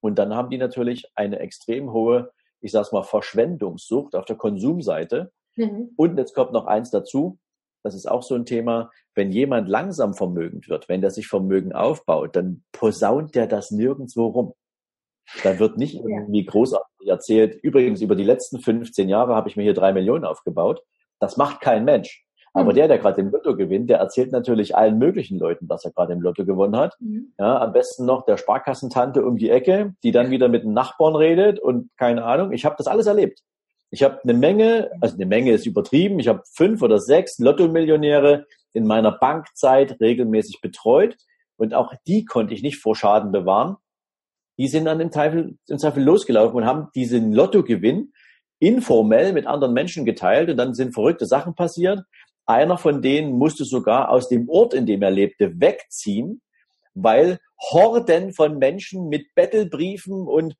Und 0.00 0.18
dann 0.18 0.34
haben 0.34 0.50
die 0.50 0.58
natürlich 0.58 1.10
eine 1.14 1.38
extrem 1.40 1.92
hohe, 1.92 2.30
ich 2.60 2.72
sag's 2.72 2.92
mal, 2.92 3.02
Verschwendungssucht 3.02 4.14
auf 4.14 4.24
der 4.24 4.36
Konsumseite. 4.36 5.32
Mhm. 5.56 5.90
Und 5.96 6.16
jetzt 6.18 6.34
kommt 6.34 6.52
noch 6.52 6.66
eins 6.66 6.90
dazu. 6.90 7.38
Das 7.82 7.94
ist 7.94 8.06
auch 8.06 8.22
so 8.22 8.34
ein 8.34 8.44
Thema. 8.44 8.90
Wenn 9.14 9.32
jemand 9.32 9.68
langsam 9.68 10.14
vermögend 10.14 10.68
wird, 10.68 10.88
wenn 10.88 11.00
der 11.00 11.10
sich 11.10 11.26
Vermögen 11.26 11.72
aufbaut, 11.72 12.36
dann 12.36 12.64
posaunt 12.72 13.34
der 13.34 13.46
das 13.46 13.70
nirgendwo 13.70 14.26
rum. 14.26 14.54
Da 15.42 15.58
wird 15.58 15.76
nicht 15.76 15.94
irgendwie 15.94 16.44
großartig 16.44 17.08
erzählt. 17.08 17.58
Übrigens, 17.62 18.00
über 18.00 18.16
die 18.16 18.24
letzten 18.24 18.60
15 18.60 19.08
Jahre 19.08 19.34
habe 19.34 19.48
ich 19.48 19.56
mir 19.56 19.62
hier 19.62 19.74
drei 19.74 19.92
Millionen 19.92 20.24
aufgebaut. 20.24 20.82
Das 21.20 21.36
macht 21.36 21.60
kein 21.60 21.84
Mensch. 21.84 22.24
Aber 22.58 22.72
mhm. 22.72 22.76
der, 22.76 22.88
der 22.88 22.98
gerade 22.98 23.20
im 23.20 23.30
Lotto 23.30 23.56
gewinnt, 23.56 23.90
der 23.90 23.98
erzählt 23.98 24.32
natürlich 24.32 24.76
allen 24.76 24.98
möglichen 24.98 25.38
Leuten, 25.38 25.68
dass 25.68 25.84
er 25.84 25.92
gerade 25.92 26.12
im 26.12 26.20
Lotto 26.20 26.44
gewonnen 26.44 26.76
hat. 26.76 26.96
Mhm. 27.00 27.32
Ja, 27.38 27.60
am 27.60 27.72
besten 27.72 28.04
noch 28.04 28.24
der 28.24 28.36
Sparkassentante 28.36 29.24
um 29.24 29.36
die 29.36 29.50
Ecke, 29.50 29.94
die 30.02 30.12
dann 30.12 30.30
wieder 30.30 30.48
mit 30.48 30.64
dem 30.64 30.72
Nachbarn 30.72 31.16
redet 31.16 31.58
und 31.58 31.90
keine 31.96 32.24
Ahnung. 32.24 32.52
Ich 32.52 32.64
habe 32.64 32.76
das 32.78 32.86
alles 32.86 33.06
erlebt. 33.06 33.42
Ich 33.90 34.02
habe 34.02 34.18
eine 34.22 34.34
Menge, 34.34 34.90
also 35.00 35.14
eine 35.14 35.26
Menge 35.26 35.52
ist 35.52 35.66
übertrieben. 35.66 36.18
Ich 36.18 36.28
habe 36.28 36.42
fünf 36.52 36.82
oder 36.82 36.98
sechs 36.98 37.38
Lotto-Millionäre 37.38 38.46
in 38.74 38.86
meiner 38.86 39.12
Bankzeit 39.12 39.98
regelmäßig 40.00 40.60
betreut 40.60 41.16
und 41.56 41.74
auch 41.74 41.94
die 42.06 42.24
konnte 42.24 42.52
ich 42.52 42.62
nicht 42.62 42.78
vor 42.78 42.94
Schaden 42.94 43.32
bewahren 43.32 43.78
die 44.58 44.66
sind 44.66 44.86
dann 44.86 45.00
im 45.00 45.12
Zweifel, 45.12 45.56
im 45.68 45.78
Zweifel 45.78 46.02
losgelaufen 46.02 46.56
und 46.56 46.66
haben 46.66 46.88
diesen 46.94 47.32
Lottogewinn 47.32 48.12
informell 48.58 49.32
mit 49.32 49.46
anderen 49.46 49.72
Menschen 49.72 50.04
geteilt 50.04 50.50
und 50.50 50.56
dann 50.56 50.74
sind 50.74 50.92
verrückte 50.92 51.26
Sachen 51.26 51.54
passiert. 51.54 52.00
Einer 52.48 52.78
von 52.78 53.02
denen 53.02 53.36
musste 53.36 53.66
sogar 53.66 54.08
aus 54.08 54.30
dem 54.30 54.48
Ort, 54.48 54.72
in 54.72 54.86
dem 54.86 55.02
er 55.02 55.10
lebte, 55.10 55.60
wegziehen, 55.60 56.40
weil 56.94 57.38
Horden 57.60 58.32
von 58.32 58.56
Menschen 58.56 59.08
mit 59.08 59.34
Bettelbriefen 59.34 60.26
und 60.26 60.56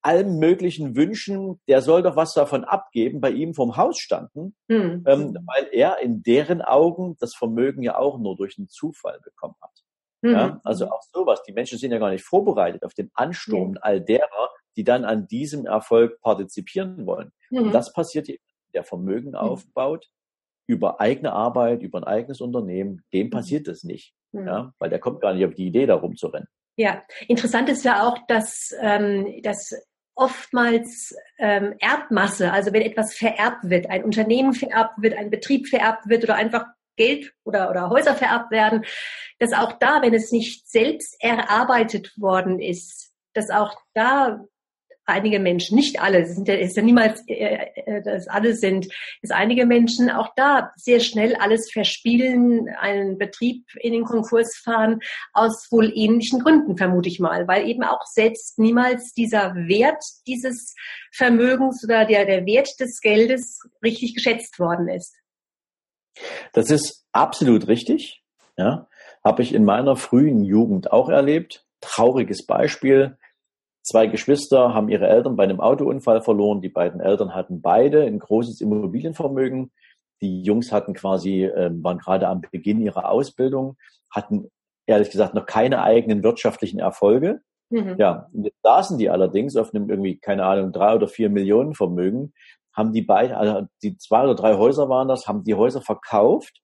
allen 0.00 0.38
möglichen 0.38 0.94
Wünschen, 0.94 1.60
der 1.66 1.82
soll 1.82 2.02
doch 2.02 2.14
was 2.14 2.34
davon 2.34 2.62
abgeben, 2.62 3.20
bei 3.20 3.30
ihm 3.30 3.52
vom 3.54 3.76
Haus 3.76 3.98
standen, 3.98 4.54
hm. 4.68 5.02
ähm, 5.06 5.36
weil 5.46 5.68
er 5.72 5.98
in 5.98 6.22
deren 6.22 6.62
Augen 6.62 7.16
das 7.18 7.34
Vermögen 7.34 7.82
ja 7.82 7.98
auch 7.98 8.18
nur 8.18 8.36
durch 8.36 8.56
einen 8.56 8.68
Zufall 8.68 9.18
bekommen 9.24 9.56
hat. 9.60 9.82
Ja, 10.22 10.46
mhm. 10.46 10.60
also 10.64 10.88
auch 10.90 11.02
sowas. 11.12 11.42
Die 11.42 11.52
Menschen 11.52 11.76
sind 11.76 11.90
ja 11.90 11.98
gar 11.98 12.08
nicht 12.08 12.24
vorbereitet 12.24 12.82
auf 12.82 12.94
den 12.94 13.10
Ansturm 13.12 13.74
ja. 13.74 13.80
all 13.82 14.00
derer, 14.00 14.50
die 14.74 14.82
dann 14.82 15.04
an 15.04 15.26
diesem 15.26 15.66
Erfolg 15.66 16.18
partizipieren 16.22 17.04
wollen. 17.04 17.30
Mhm. 17.50 17.58
Und 17.58 17.72
das 17.72 17.92
passiert, 17.92 18.28
der 18.72 18.84
Vermögen 18.84 19.30
mhm. 19.30 19.34
aufbaut 19.34 20.08
über 20.66 21.00
eigene 21.00 21.32
Arbeit, 21.32 21.82
über 21.82 21.98
ein 21.98 22.04
eigenes 22.04 22.40
Unternehmen, 22.40 23.02
dem 23.12 23.26
mhm. 23.26 23.30
passiert 23.30 23.68
das 23.68 23.84
nicht. 23.84 24.14
Mhm. 24.32 24.46
Ja, 24.46 24.74
weil 24.78 24.90
der 24.90 24.98
kommt 24.98 25.20
gar 25.20 25.34
nicht 25.34 25.44
auf 25.44 25.54
die 25.54 25.66
Idee, 25.66 25.86
da 25.86 25.94
rumzurennen. 25.94 26.48
Ja, 26.76 27.02
interessant 27.28 27.68
ist 27.68 27.84
ja 27.84 28.06
auch, 28.06 28.18
dass, 28.26 28.74
ähm, 28.80 29.40
dass 29.42 29.72
oftmals 30.16 31.14
ähm, 31.38 31.74
Erbmasse, 31.78 32.52
also 32.52 32.72
wenn 32.72 32.82
etwas 32.82 33.14
vererbt 33.14 33.64
wird, 33.64 33.90
ein 33.90 34.04
Unternehmen 34.04 34.52
vererbt 34.54 34.94
wird, 35.00 35.16
ein 35.16 35.30
Betrieb 35.30 35.68
vererbt 35.68 36.08
wird 36.08 36.24
oder 36.24 36.36
einfach 36.36 36.66
Geld 36.96 37.32
oder, 37.44 37.70
oder 37.70 37.90
Häuser 37.90 38.14
vererbt 38.14 38.50
werden, 38.50 38.84
dass 39.38 39.52
auch 39.52 39.72
da, 39.78 40.02
wenn 40.02 40.14
es 40.14 40.30
nicht 40.30 40.68
selbst 40.68 41.16
erarbeitet 41.20 42.12
worden 42.16 42.60
ist, 42.60 43.12
dass 43.34 43.50
auch 43.50 43.74
da 43.94 44.44
einige 45.06 45.38
Menschen, 45.38 45.76
nicht 45.76 46.00
alle, 46.00 46.22
es 46.22 46.34
sind 46.34 46.48
ist 46.48 46.76
ja 46.76 46.82
niemals, 46.82 47.22
äh, 47.28 47.66
äh, 47.74 48.02
dass 48.02 48.28
alle 48.28 48.54
sind, 48.54 48.86
dass 49.22 49.30
einige 49.30 49.66
Menschen 49.66 50.10
auch 50.10 50.30
da 50.36 50.72
sehr 50.76 51.00
schnell 51.00 51.34
alles 51.36 51.70
verspielen, 51.72 52.68
einen 52.78 53.18
Betrieb 53.18 53.64
in 53.80 53.92
den 53.92 54.04
Konkurs 54.04 54.56
fahren, 54.56 55.00
aus 55.32 55.68
wohl 55.70 55.92
ähnlichen 55.94 56.40
Gründen, 56.40 56.76
vermute 56.76 57.08
ich 57.08 57.20
mal, 57.20 57.46
weil 57.48 57.68
eben 57.68 57.84
auch 57.84 58.04
selbst 58.06 58.58
niemals 58.58 59.12
dieser 59.12 59.54
Wert 59.54 60.02
dieses 60.26 60.74
Vermögens 61.12 61.84
oder 61.84 62.04
der, 62.04 62.24
der 62.24 62.46
Wert 62.46 62.68
des 62.80 63.00
Geldes 63.00 63.60
richtig 63.82 64.14
geschätzt 64.14 64.58
worden 64.58 64.88
ist. 64.88 65.14
Das 66.52 66.70
ist 66.70 67.04
absolut 67.12 67.68
richtig. 67.68 68.22
Ja, 68.56 68.88
habe 69.24 69.42
ich 69.42 69.52
in 69.52 69.64
meiner 69.64 69.96
frühen 69.96 70.44
Jugend 70.44 70.92
auch 70.92 71.08
erlebt. 71.08 71.66
Trauriges 71.80 72.46
Beispiel. 72.46 73.18
Zwei 73.84 74.06
Geschwister 74.06 74.72
haben 74.74 74.88
ihre 74.88 75.06
Eltern 75.08 75.36
bei 75.36 75.44
einem 75.44 75.60
Autounfall 75.60 76.22
verloren. 76.22 76.62
Die 76.62 76.70
beiden 76.70 77.00
Eltern 77.00 77.34
hatten 77.34 77.60
beide 77.60 78.04
ein 78.04 78.18
großes 78.18 78.60
Immobilienvermögen. 78.60 79.72
Die 80.22 80.42
Jungs 80.42 80.72
hatten 80.72 80.94
quasi, 80.94 81.44
äh, 81.44 81.70
waren 81.82 81.98
gerade 81.98 82.28
am 82.28 82.40
Beginn 82.40 82.80
ihrer 82.80 83.10
Ausbildung, 83.10 83.76
hatten 84.10 84.50
ehrlich 84.86 85.10
gesagt 85.10 85.34
noch 85.34 85.44
keine 85.44 85.82
eigenen 85.82 86.22
wirtschaftlichen 86.22 86.80
Erfolge. 86.80 87.42
Mhm. 87.68 87.96
Ja, 87.98 88.28
jetzt 88.32 88.62
saßen 88.62 88.98
die 88.98 89.10
allerdings 89.10 89.54
auf 89.56 89.74
einem 89.74 89.90
irgendwie, 89.90 90.18
keine 90.18 90.46
Ahnung, 90.46 90.72
drei 90.72 90.94
oder 90.94 91.08
vier 91.08 91.28
Millionen 91.28 91.74
Vermögen 91.74 92.32
haben 92.74 92.92
die 92.92 93.02
beiden, 93.02 93.34
also 93.34 93.66
die 93.82 93.96
zwei 93.96 94.24
oder 94.24 94.34
drei 94.34 94.54
Häuser 94.54 94.88
waren 94.88 95.08
das, 95.08 95.26
haben 95.26 95.44
die 95.44 95.54
Häuser 95.54 95.80
verkauft 95.80 96.60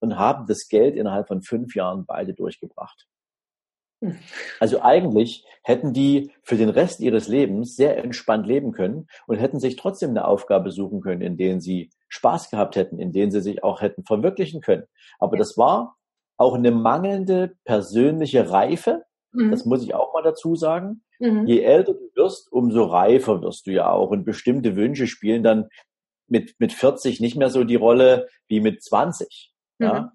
und 0.00 0.18
haben 0.18 0.46
das 0.46 0.68
Geld 0.68 0.94
innerhalb 0.94 1.28
von 1.28 1.42
fünf 1.42 1.74
Jahren 1.74 2.06
beide 2.06 2.32
durchgebracht. 2.32 3.06
Hm. 4.00 4.16
Also 4.60 4.82
eigentlich 4.82 5.44
hätten 5.62 5.92
die 5.92 6.32
für 6.42 6.56
den 6.56 6.68
Rest 6.68 7.00
ihres 7.00 7.28
Lebens 7.28 7.76
sehr 7.76 7.98
entspannt 7.98 8.46
leben 8.46 8.72
können 8.72 9.08
und 9.26 9.38
hätten 9.38 9.60
sich 9.60 9.76
trotzdem 9.76 10.10
eine 10.10 10.26
Aufgabe 10.26 10.70
suchen 10.70 11.00
können, 11.00 11.20
in 11.20 11.36
denen 11.36 11.60
sie 11.60 11.90
Spaß 12.08 12.50
gehabt 12.50 12.76
hätten, 12.76 12.98
in 12.98 13.12
denen 13.12 13.30
sie 13.30 13.40
sich 13.40 13.62
auch 13.62 13.80
hätten 13.80 14.04
verwirklichen 14.04 14.60
können. 14.60 14.84
Aber 15.18 15.36
das 15.36 15.58
war 15.58 15.96
auch 16.36 16.54
eine 16.54 16.70
mangelnde 16.70 17.56
persönliche 17.64 18.50
Reife. 18.50 19.04
Mhm. 19.32 19.50
Das 19.50 19.64
muss 19.64 19.82
ich 19.82 19.94
auch 19.94 20.14
mal 20.14 20.22
dazu 20.22 20.54
sagen. 20.54 21.02
Mhm. 21.18 21.46
Je 21.46 21.60
älter 21.60 21.94
du 21.94 22.08
wirst, 22.14 22.50
umso 22.52 22.84
reifer 22.84 23.42
wirst 23.42 23.66
du 23.66 23.72
ja 23.72 23.90
auch. 23.90 24.10
Und 24.10 24.24
bestimmte 24.24 24.76
Wünsche 24.76 25.06
spielen 25.06 25.42
dann 25.42 25.68
mit, 26.28 26.54
mit 26.58 26.72
40 26.72 27.20
nicht 27.20 27.36
mehr 27.36 27.50
so 27.50 27.64
die 27.64 27.76
Rolle 27.76 28.28
wie 28.46 28.60
mit 28.60 28.82
20. 28.82 29.52
Mhm. 29.78 29.86
Ja? 29.86 30.12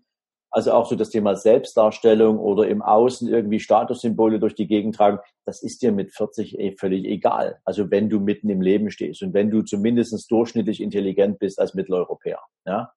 Also 0.53 0.71
auch 0.71 0.87
so 0.87 0.95
das 0.95 1.09
Thema 1.09 1.35
Selbstdarstellung 1.35 2.37
oder 2.37 2.67
im 2.67 2.83
Außen 2.83 3.27
irgendwie 3.27 3.59
Statussymbole 3.59 4.39
durch 4.39 4.53
die 4.53 4.67
Gegend 4.67 4.95
tragen, 4.95 5.17
das 5.45 5.63
ist 5.63 5.81
dir 5.81 5.91
mit 5.91 6.11
40 6.11 6.59
eh 6.59 6.75
völlig 6.77 7.05
egal. 7.05 7.59
Also 7.65 7.89
wenn 7.89 8.07
du 8.07 8.19
mitten 8.19 8.51
im 8.51 8.61
Leben 8.61 8.91
stehst 8.91 9.23
und 9.23 9.33
wenn 9.33 9.49
du 9.49 9.63
zumindest 9.63 10.29
durchschnittlich 10.29 10.79
intelligent 10.79 11.39
bist 11.39 11.59
als 11.59 11.73
Mitteleuropäer. 11.73 12.39
Ja? 12.67 12.93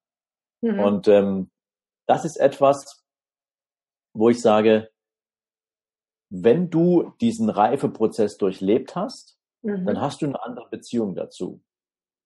Mhm. 0.60 0.80
Und 0.80 1.08
ähm, 1.08 1.50
das 2.06 2.26
ist 2.26 2.36
etwas, 2.36 3.02
wo 4.12 4.28
ich 4.28 4.42
sage, 4.42 4.90
wenn 6.28 6.68
du 6.68 7.14
diesen 7.22 7.48
Reifeprozess 7.48 8.36
durchlebt 8.36 8.96
hast, 8.96 9.38
mhm. 9.62 9.86
dann 9.86 10.00
hast 10.02 10.20
du 10.20 10.26
eine 10.26 10.42
andere 10.42 10.68
Beziehung 10.68 11.14
dazu. 11.14 11.62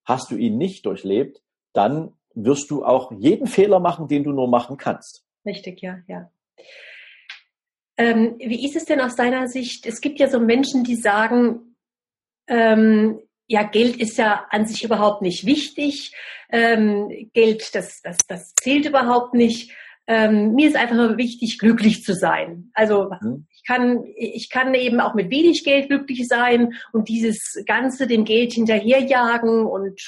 Hast 0.05 0.33
du 0.33 0.37
ihn 0.37 0.59
nicht 0.59 0.87
durchlebt, 0.87 1.41
dann 1.73 2.17
wirst 2.35 2.71
du 2.71 2.85
auch 2.85 3.13
jeden 3.13 3.47
Fehler 3.47 3.81
machen, 3.81 4.09
den 4.09 4.25
du 4.25 4.33
nur 4.33 4.49
machen 4.49 4.77
kannst. 4.77 5.25
Richtig, 5.45 5.81
ja, 5.81 5.99
ja. 6.07 6.31
Ähm, 7.97 8.37
wie 8.39 8.65
ist 8.65 8.77
es 8.77 8.85
denn 8.85 9.01
aus 9.01 9.17
deiner 9.17 9.49
Sicht? 9.49 9.87
Es 9.87 10.01
gibt 10.01 10.21
ja 10.21 10.29
so 10.29 10.41
Menschen, 10.41 10.85
die 10.85 10.97
sagen, 10.97 11.77
ähm, 12.47 13.21
ja, 13.47 13.63
Geld 13.65 13.97
ist 13.97 14.17
ja 14.17 14.47
an 14.51 14.67
sich 14.67 14.85
überhaupt 14.85 15.23
nicht 15.23 15.45
wichtig. 15.45 16.15
Ähm, 16.51 17.31
Geld, 17.33 17.75
das, 17.75 18.01
das, 18.03 18.19
das 18.29 18.55
zählt 18.55 18.87
überhaupt 18.87 19.35
nicht. 19.35 19.73
ähm, 20.07 20.55
mir 20.55 20.69
ist 20.69 20.77
einfach 20.77 20.97
nur 20.97 21.19
wichtig, 21.19 21.59
glücklich 21.59 22.03
zu 22.03 22.15
sein. 22.15 22.71
Also 22.75 23.11
mhm. 23.21 23.47
ich 23.53 23.63
kann, 23.65 24.05
ich 24.17 24.51
kann 24.51 24.75
eben 24.75 24.99
auch 24.99 25.15
mit 25.15 25.31
wenig 25.31 25.63
Geld 25.63 25.89
glücklich 25.89 26.27
sein 26.27 26.75
und 26.93 27.09
dieses 27.09 27.63
Ganze 27.65 28.09
dem 28.09 28.25
Geld 28.25 28.53
hinterherjagen 28.53 29.67
und 29.67 30.01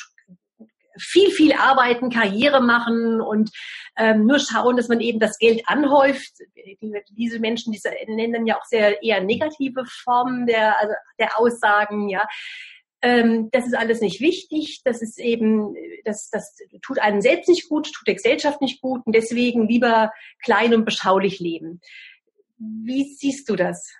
viel, 0.98 1.30
viel 1.30 1.52
arbeiten, 1.52 2.10
Karriere 2.10 2.60
machen 2.60 3.20
und 3.20 3.50
ähm, 3.96 4.26
nur 4.26 4.38
schauen, 4.38 4.76
dass 4.76 4.88
man 4.88 5.00
eben 5.00 5.20
das 5.20 5.38
Geld 5.38 5.62
anhäuft. 5.66 6.32
Die, 6.56 6.94
diese 7.10 7.38
Menschen, 7.38 7.72
diese 7.72 7.90
nennen 8.06 8.46
ja 8.46 8.58
auch 8.58 8.64
sehr 8.64 9.02
eher 9.02 9.22
negative 9.22 9.84
Formen 9.86 10.46
der, 10.46 10.78
also 10.78 10.94
der 11.18 11.38
Aussagen, 11.38 12.08
ja. 12.08 12.26
Ähm, 13.04 13.48
das 13.50 13.66
ist 13.66 13.74
alles 13.74 14.00
nicht 14.00 14.20
wichtig. 14.20 14.80
Das 14.84 15.02
ist 15.02 15.18
eben, 15.18 15.74
das, 16.04 16.30
das 16.30 16.56
tut 16.82 17.00
einem 17.00 17.20
selbst 17.20 17.48
nicht 17.48 17.68
gut, 17.68 17.92
tut 17.92 18.06
der 18.06 18.14
Gesellschaft 18.14 18.60
nicht 18.60 18.80
gut 18.80 19.02
und 19.04 19.14
deswegen 19.14 19.68
lieber 19.68 20.12
klein 20.44 20.72
und 20.72 20.84
beschaulich 20.84 21.40
leben. 21.40 21.80
Wie 22.58 23.12
siehst 23.14 23.48
du 23.48 23.56
das? 23.56 23.92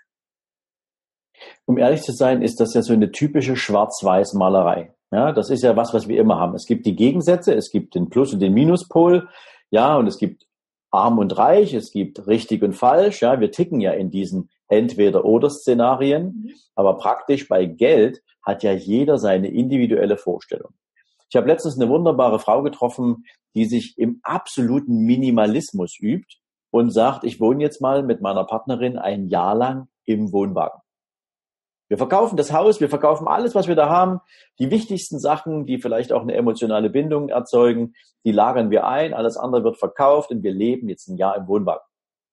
Um 1.64 1.78
ehrlich 1.78 2.02
zu 2.02 2.12
sein, 2.12 2.42
ist 2.42 2.60
das 2.60 2.74
ja 2.74 2.82
so 2.82 2.92
eine 2.92 3.10
typische 3.10 3.56
Schwarz-Weiß-Malerei. 3.56 4.94
Ja, 5.12 5.30
das 5.32 5.50
ist 5.50 5.62
ja 5.62 5.76
was, 5.76 5.92
was 5.92 6.08
wir 6.08 6.18
immer 6.18 6.38
haben. 6.38 6.54
Es 6.54 6.66
gibt 6.66 6.86
die 6.86 6.96
Gegensätze, 6.96 7.54
es 7.54 7.70
gibt 7.70 7.94
den 7.94 8.08
Plus- 8.08 8.32
und 8.32 8.40
den 8.40 8.54
Minuspol, 8.54 9.28
ja, 9.70 9.96
und 9.96 10.06
es 10.06 10.16
gibt 10.16 10.46
arm 10.90 11.18
und 11.18 11.36
reich, 11.36 11.74
es 11.74 11.92
gibt 11.92 12.26
richtig 12.26 12.62
und 12.62 12.72
falsch, 12.72 13.20
ja, 13.20 13.38
wir 13.38 13.50
ticken 13.50 13.80
ja 13.80 13.92
in 13.92 14.10
diesen 14.10 14.48
Entweder-Oder-Szenarien, 14.68 16.24
mhm. 16.24 16.50
aber 16.74 16.96
praktisch 16.96 17.46
bei 17.46 17.66
Geld 17.66 18.22
hat 18.42 18.62
ja 18.62 18.72
jeder 18.72 19.18
seine 19.18 19.48
individuelle 19.48 20.16
Vorstellung. 20.16 20.72
Ich 21.28 21.36
habe 21.36 21.48
letztens 21.48 21.78
eine 21.78 21.90
wunderbare 21.90 22.38
Frau 22.38 22.62
getroffen, 22.62 23.24
die 23.54 23.66
sich 23.66 23.94
im 23.98 24.20
absoluten 24.22 25.04
Minimalismus 25.04 25.98
übt 26.00 26.36
und 26.70 26.90
sagt, 26.90 27.24
ich 27.24 27.38
wohne 27.38 27.62
jetzt 27.62 27.80
mal 27.80 28.02
mit 28.02 28.20
meiner 28.20 28.44
Partnerin 28.44 28.98
ein 28.98 29.28
Jahr 29.28 29.54
lang 29.54 29.88
im 30.04 30.32
Wohnwagen. 30.32 30.81
Wir 31.92 31.98
verkaufen 31.98 32.38
das 32.38 32.54
Haus, 32.54 32.80
wir 32.80 32.88
verkaufen 32.88 33.28
alles, 33.28 33.54
was 33.54 33.68
wir 33.68 33.74
da 33.74 33.90
haben. 33.90 34.20
Die 34.58 34.70
wichtigsten 34.70 35.18
Sachen, 35.18 35.66
die 35.66 35.76
vielleicht 35.76 36.10
auch 36.10 36.22
eine 36.22 36.32
emotionale 36.32 36.88
Bindung 36.88 37.28
erzeugen, 37.28 37.92
die 38.24 38.32
lagern 38.32 38.70
wir 38.70 38.86
ein, 38.86 39.12
alles 39.12 39.36
andere 39.36 39.62
wird 39.62 39.76
verkauft 39.76 40.30
und 40.30 40.42
wir 40.42 40.52
leben 40.52 40.88
jetzt 40.88 41.08
ein 41.08 41.18
Jahr 41.18 41.36
im 41.36 41.46
Wohnwagen. 41.48 41.84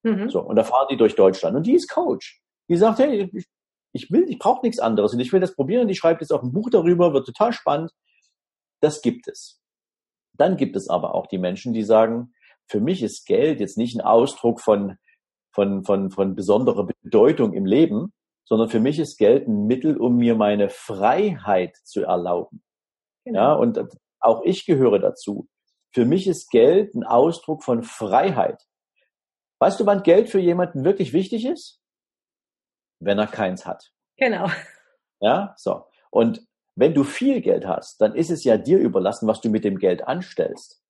Mhm. 0.04 0.30
So, 0.30 0.40
und 0.40 0.56
da 0.56 0.64
fahren 0.64 0.88
die 0.90 0.96
durch 0.96 1.16
Deutschland. 1.16 1.58
Und 1.58 1.68
die 1.68 1.74
ist 1.74 1.90
Coach. 1.90 2.42
Die 2.70 2.78
sagt, 2.78 3.00
hey, 3.00 3.30
ich, 3.34 3.48
ich 3.92 4.10
will, 4.10 4.30
ich 4.30 4.40
brauche 4.40 4.66
nichts 4.66 4.80
anderes 4.80 5.12
und 5.14 5.20
ich 5.20 5.34
will 5.34 5.42
das 5.42 5.54
probieren. 5.54 5.90
Die 5.90 5.96
schreibt 5.96 6.22
jetzt 6.22 6.32
auch 6.32 6.42
ein 6.42 6.54
Buch 6.54 6.70
darüber, 6.70 7.12
wird 7.12 7.26
total 7.26 7.52
spannend. 7.52 7.92
Das 8.80 9.02
gibt 9.02 9.28
es. 9.28 9.60
Dann 10.38 10.56
gibt 10.56 10.78
es 10.78 10.88
aber 10.88 11.14
auch 11.16 11.28
die 11.28 11.38
Menschen, 11.38 11.74
die 11.74 11.84
sagen, 11.84 12.34
für 12.66 12.80
mich 12.80 13.04
ist 13.04 13.26
Geld 13.26 13.60
jetzt 13.60 13.78
nicht 13.78 13.98
ein 13.98 14.06
Ausdruck 14.06 14.62
von, 14.62 14.96
von, 15.52 15.84
von, 15.84 16.12
von 16.12 16.34
besonderer 16.34 16.88
Bedeutung 17.04 17.52
im 17.52 17.66
Leben, 17.66 18.14
sondern 18.50 18.70
für 18.70 18.80
mich 18.80 19.00
ist 19.00 19.18
Geld 19.18 19.48
ein 19.48 19.68
Mittel, 19.68 19.96
um 19.96 20.18
mir 20.18 20.36
meine 20.36 20.70
Freiheit 20.70 21.78
zu 21.84 22.04
erlauben. 22.04 22.64
Genau. 23.24 23.40
Ja, 23.40 23.54
und 23.54 23.80
auch 24.20 24.42
ich 24.44 24.66
gehöre 24.66 25.00
dazu. 25.00 25.48
Für 25.94 26.06
mich 26.06 26.28
ist 26.28 26.50
Geld 26.50 26.96
ein 26.96 27.04
Ausdruck 27.04 27.64
von 27.64 27.84
Freiheit. 27.84 28.62
Weißt 29.60 29.80
du, 29.80 29.86
wann 29.86 30.04
Geld 30.04 30.30
für 30.30 30.40
jemanden 30.40 30.84
wirklich 30.84 31.14
wichtig 31.14 31.46
ist? 31.46 31.80
Wenn 33.00 33.20
er 33.20 33.28
keins 33.28 33.66
hat. 33.66 33.92
Genau. 34.18 34.50
Ja, 35.22 35.54
so. 35.58 35.86
Und 36.10 36.46
wenn 36.76 36.94
du 36.94 37.04
viel 37.04 37.42
Geld 37.42 37.68
hast, 37.68 38.02
dann 38.02 38.16
ist 38.16 38.32
es 38.32 38.44
ja 38.44 38.58
dir 38.58 38.80
überlassen, 38.80 39.28
was 39.28 39.42
du 39.42 39.50
mit 39.50 39.64
dem 39.64 39.78
Geld 39.78 40.08
anstellst. 40.08 40.82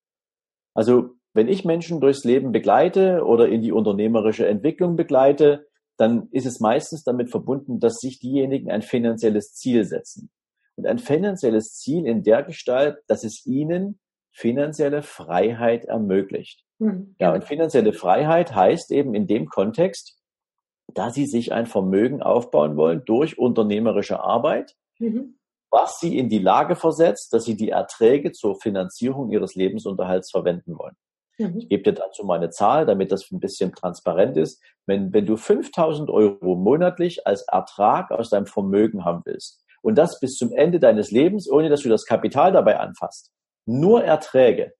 Also, 0.74 1.16
wenn 1.34 1.48
ich 1.48 1.64
Menschen 1.64 2.00
durchs 2.00 2.24
Leben 2.24 2.52
begleite 2.52 3.24
oder 3.24 3.48
in 3.48 3.60
die 3.60 3.72
unternehmerische 3.72 4.46
Entwicklung 4.46 4.96
begleite, 4.96 5.68
dann 6.00 6.28
ist 6.30 6.46
es 6.46 6.60
meistens 6.60 7.04
damit 7.04 7.30
verbunden, 7.30 7.78
dass 7.78 7.98
sich 7.98 8.18
diejenigen 8.20 8.70
ein 8.70 8.80
finanzielles 8.80 9.52
Ziel 9.52 9.84
setzen. 9.84 10.30
Und 10.76 10.86
ein 10.86 10.98
finanzielles 10.98 11.74
Ziel 11.74 12.06
in 12.06 12.22
der 12.22 12.42
Gestalt, 12.42 12.96
dass 13.06 13.22
es 13.22 13.44
ihnen 13.44 14.00
finanzielle 14.32 15.02
Freiheit 15.02 15.84
ermöglicht. 15.84 16.64
Mhm. 16.78 17.16
Ja, 17.18 17.34
und 17.34 17.44
finanzielle 17.44 17.92
Freiheit 17.92 18.54
heißt 18.54 18.92
eben 18.92 19.14
in 19.14 19.26
dem 19.26 19.46
Kontext, 19.46 20.16
dass 20.94 21.14
sie 21.14 21.26
sich 21.26 21.52
ein 21.52 21.66
Vermögen 21.66 22.22
aufbauen 22.22 22.78
wollen 22.78 23.02
durch 23.04 23.38
unternehmerische 23.38 24.20
Arbeit, 24.20 24.74
mhm. 24.98 25.38
was 25.70 26.00
sie 26.00 26.16
in 26.16 26.30
die 26.30 26.38
Lage 26.38 26.76
versetzt, 26.76 27.34
dass 27.34 27.44
sie 27.44 27.56
die 27.56 27.68
Erträge 27.68 28.32
zur 28.32 28.58
Finanzierung 28.58 29.30
ihres 29.30 29.54
Lebensunterhalts 29.54 30.30
verwenden 30.30 30.78
wollen. 30.78 30.96
Mhm. 31.40 31.58
Ich 31.58 31.68
gebe 31.68 31.82
dir 31.82 31.94
dazu 31.94 32.24
mal 32.24 32.36
eine 32.36 32.50
Zahl, 32.50 32.86
damit 32.86 33.10
das 33.10 33.30
ein 33.30 33.40
bisschen 33.40 33.72
transparent 33.72 34.36
ist. 34.36 34.62
Wenn, 34.86 35.12
wenn 35.12 35.26
du 35.26 35.36
5000 35.36 36.10
Euro 36.10 36.54
monatlich 36.54 37.26
als 37.26 37.42
Ertrag 37.42 38.10
aus 38.10 38.30
deinem 38.30 38.46
Vermögen 38.46 39.04
haben 39.04 39.22
willst 39.24 39.64
und 39.82 39.96
das 39.96 40.20
bis 40.20 40.36
zum 40.36 40.52
Ende 40.52 40.78
deines 40.78 41.10
Lebens, 41.10 41.50
ohne 41.50 41.68
dass 41.68 41.82
du 41.82 41.88
das 41.88 42.04
Kapital 42.04 42.52
dabei 42.52 42.78
anfasst, 42.78 43.32
nur 43.66 44.04
Erträge. 44.04 44.74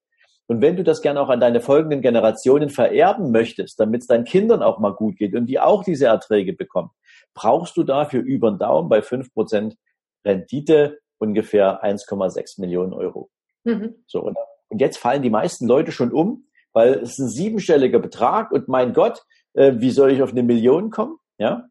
Und 0.47 0.61
wenn 0.63 0.77
du 0.77 0.83
das 0.83 1.01
gerne 1.01 1.21
auch 1.21 1.29
an 1.29 1.41
deine 1.41 1.61
folgenden 1.61 2.03
Generationen 2.03 2.71
vererben 2.71 3.31
möchtest, 3.31 3.79
damit 3.79 4.03
es 4.03 4.09
deinen 4.09 4.25
Kindern 4.25 4.63
auch 4.63 4.81
mal 4.81 4.93
gut 4.93 5.17
geht 5.17 5.35
und 5.37 5.47
die 5.47 5.61
auch 5.61 5.85
diese 5.85 6.07
Erträge 6.07 6.53
bekommen, 6.53 6.91
brauchst 7.35 7.77
du 7.77 7.85
dafür 7.85 8.21
über 8.23 8.51
den 8.51 8.59
Daumen 8.59 8.89
bei 8.89 8.99
5% 8.99 9.77
Rendite 10.25 10.99
ungefähr 11.19 11.85
1,6 11.85 12.61
Millionen 12.61 12.93
Euro. 12.93 13.31
Mhm. 13.65 13.95
So, 14.07 14.23
und, 14.23 14.37
und 14.69 14.81
jetzt 14.81 14.99
fallen 14.99 15.23
die 15.23 15.31
meisten 15.31 15.67
Leute 15.67 15.93
schon 15.93 16.13
um, 16.13 16.47
weil 16.73 16.95
es 16.95 17.13
ist 17.13 17.19
ein 17.19 17.29
siebenstelliger 17.29 17.99
Betrag 17.99 18.53
und 18.53 18.69
mein 18.69 18.93
Gott, 18.93 19.25
äh, 19.55 19.75
wie 19.77 19.91
soll 19.91 20.13
ich 20.13 20.23
auf 20.23 20.31
eine 20.31 20.43
Million 20.43 20.91
kommen? 20.91 21.17
Ja, 21.39 21.69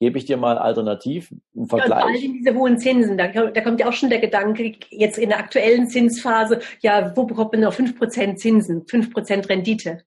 gebe 0.00 0.18
ich 0.18 0.26
dir 0.26 0.36
mal 0.36 0.58
alternativ 0.58 1.32
einen 1.56 1.68
Vergleich. 1.68 1.90
Ja, 1.90 2.00
vor 2.00 2.08
allem 2.08 2.32
diese 2.32 2.54
hohen 2.54 2.78
Zinsen, 2.78 3.18
da, 3.18 3.28
da, 3.28 3.60
kommt 3.62 3.80
ja 3.80 3.88
auch 3.88 3.92
schon 3.92 4.10
der 4.10 4.20
Gedanke, 4.20 4.74
jetzt 4.90 5.18
in 5.18 5.30
der 5.30 5.38
aktuellen 5.38 5.88
Zinsphase, 5.88 6.60
ja, 6.80 7.16
wo 7.16 7.24
bekommt 7.24 7.52
man 7.52 7.62
noch 7.62 7.72
fünf 7.72 7.98
Prozent 7.98 8.38
Zinsen, 8.38 8.86
fünf 8.86 9.12
Prozent 9.12 9.48
Rendite? 9.48 10.02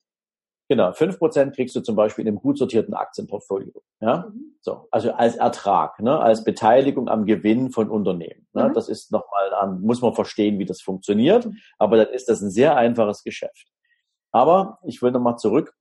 Genau, 0.72 0.92
fünf 0.94 1.18
Prozent 1.18 1.56
kriegst 1.56 1.76
du 1.76 1.82
zum 1.82 1.96
Beispiel 1.96 2.26
in 2.26 2.30
einem 2.30 2.40
gut 2.40 2.60
sortierten 2.60 2.94
Aktienportfolio. 2.94 3.82
Ja, 4.02 4.28
mhm. 4.32 4.56
so, 4.62 4.88
also 4.92 5.12
als 5.14 5.36
Ertrag, 5.36 6.00
ne, 6.00 6.20
als 6.20 6.44
Beteiligung 6.44 7.10
am 7.10 7.26
Gewinn 7.26 7.72
von 7.72 7.90
Unternehmen. 7.90 8.48
Ne, 8.54 8.70
mhm. 8.70 8.74
Das 8.74 8.88
ist 8.88 9.12
nochmal 9.12 9.50
muss 9.82 10.02
man 10.02 10.14
verstehen, 10.14 10.60
wie 10.60 10.66
das 10.66 10.82
funktioniert, 10.82 11.48
mhm. 11.48 11.58
aber 11.80 11.98
dann 11.98 12.14
ist 12.14 12.30
das 12.30 12.42
ein 12.42 12.52
sehr 12.52 12.78
einfaches 12.78 13.24
Geschäft. 13.24 13.68
Aber 14.32 14.80
ich 14.84 15.02
will 15.02 15.12
nochmal 15.12 15.38
zurück 15.38 15.74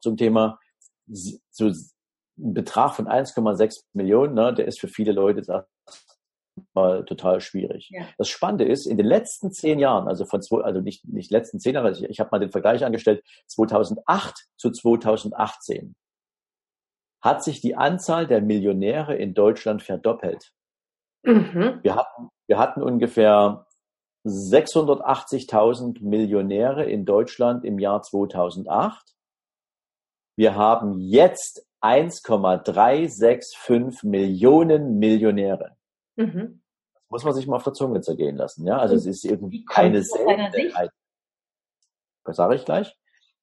zum 0.00 0.16
Thema 0.16 0.58
so 1.06 1.66
ein 1.66 2.54
Betrag 2.54 2.94
von 2.94 3.06
1,6 3.06 3.84
Millionen, 3.92 4.34
ne, 4.34 4.52
der 4.52 4.66
ist 4.66 4.80
für 4.80 4.88
viele 4.88 5.12
Leute 5.12 5.66
mal 6.74 7.04
total 7.04 7.40
schwierig. 7.40 7.90
Ja. 7.90 8.06
Das 8.18 8.28
Spannende 8.28 8.64
ist, 8.64 8.86
in 8.86 8.96
den 8.96 9.06
letzten 9.06 9.52
zehn 9.52 9.78
Jahren, 9.78 10.08
also 10.08 10.24
von 10.24 10.42
zwei, 10.42 10.62
also 10.62 10.80
nicht, 10.80 11.06
nicht 11.06 11.30
letzten 11.30 11.60
zehn 11.60 11.74
Jahren, 11.74 11.86
also 11.86 12.04
ich, 12.04 12.10
ich 12.10 12.20
habe 12.20 12.30
mal 12.32 12.38
den 12.38 12.50
Vergleich 12.50 12.84
angestellt, 12.84 13.22
2008 13.48 14.46
zu 14.56 14.70
2018 14.70 15.94
hat 17.22 17.42
sich 17.42 17.60
die 17.60 17.74
Anzahl 17.74 18.26
der 18.26 18.40
Millionäre 18.40 19.16
in 19.16 19.34
Deutschland 19.34 19.82
verdoppelt. 19.82 20.52
Mhm. 21.24 21.80
Wir, 21.82 21.96
hatten, 21.96 22.28
wir 22.46 22.58
hatten 22.58 22.82
ungefähr 22.82 23.65
680.000 24.26 26.02
Millionäre 26.02 26.84
in 26.84 27.04
Deutschland 27.04 27.64
im 27.64 27.78
Jahr 27.78 28.02
2008. 28.02 29.14
Wir 30.36 30.56
haben 30.56 30.98
jetzt 30.98 31.64
1,365 31.80 34.02
Millionen 34.02 34.98
Millionäre. 34.98 35.76
Mhm. 36.16 36.60
Das 36.94 37.10
muss 37.10 37.24
man 37.24 37.34
sich 37.34 37.46
mal 37.46 37.56
auf 37.56 37.64
der 37.64 37.72
Zunge 37.72 38.00
zergehen 38.00 38.36
lassen. 38.36 38.66
Ja, 38.66 38.78
also 38.78 38.96
es 38.96 39.06
ist 39.06 39.24
irgendwie 39.24 39.64
keine 39.64 40.02
Seltenheit. 40.02 40.90
Was 42.24 42.36
sage 42.36 42.56
ich 42.56 42.64
gleich? 42.64 42.96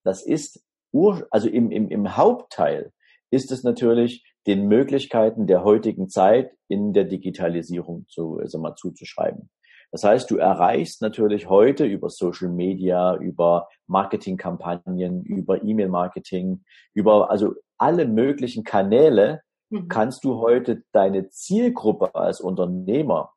Das 0.03 0.21
ist 0.21 0.61
ur, 0.91 1.25
also 1.31 1.47
im, 1.47 1.71
im, 1.71 1.89
im 1.89 2.17
Hauptteil 2.17 2.91
ist 3.31 3.51
es 3.51 3.63
natürlich 3.63 4.25
den 4.45 4.67
Möglichkeiten 4.67 5.47
der 5.47 5.63
heutigen 5.63 6.09
Zeit 6.09 6.51
in 6.67 6.91
der 6.91 7.05
Digitalisierung 7.05 8.05
zu, 8.09 8.39
also 8.39 8.59
mal 8.59 8.75
zuzuschreiben. 8.75 9.49
Das 9.93 10.03
heißt, 10.03 10.31
du 10.31 10.37
erreichst 10.37 11.03
natürlich 11.03 11.49
heute 11.49 11.85
über 11.85 12.09
Social 12.09 12.49
Media, 12.49 13.15
über 13.15 13.69
Marketingkampagnen, 13.85 15.21
über 15.21 15.63
E-Mail-Marketing, 15.63 16.63
über 16.95 17.29
also 17.29 17.53
alle 17.77 18.07
möglichen 18.07 18.63
Kanäle 18.63 19.43
mhm. 19.69 19.89
kannst 19.89 20.23
du 20.23 20.39
heute 20.39 20.81
deine 20.93 21.29
Zielgruppe 21.29 22.15
als 22.15 22.41
Unternehmer 22.41 23.33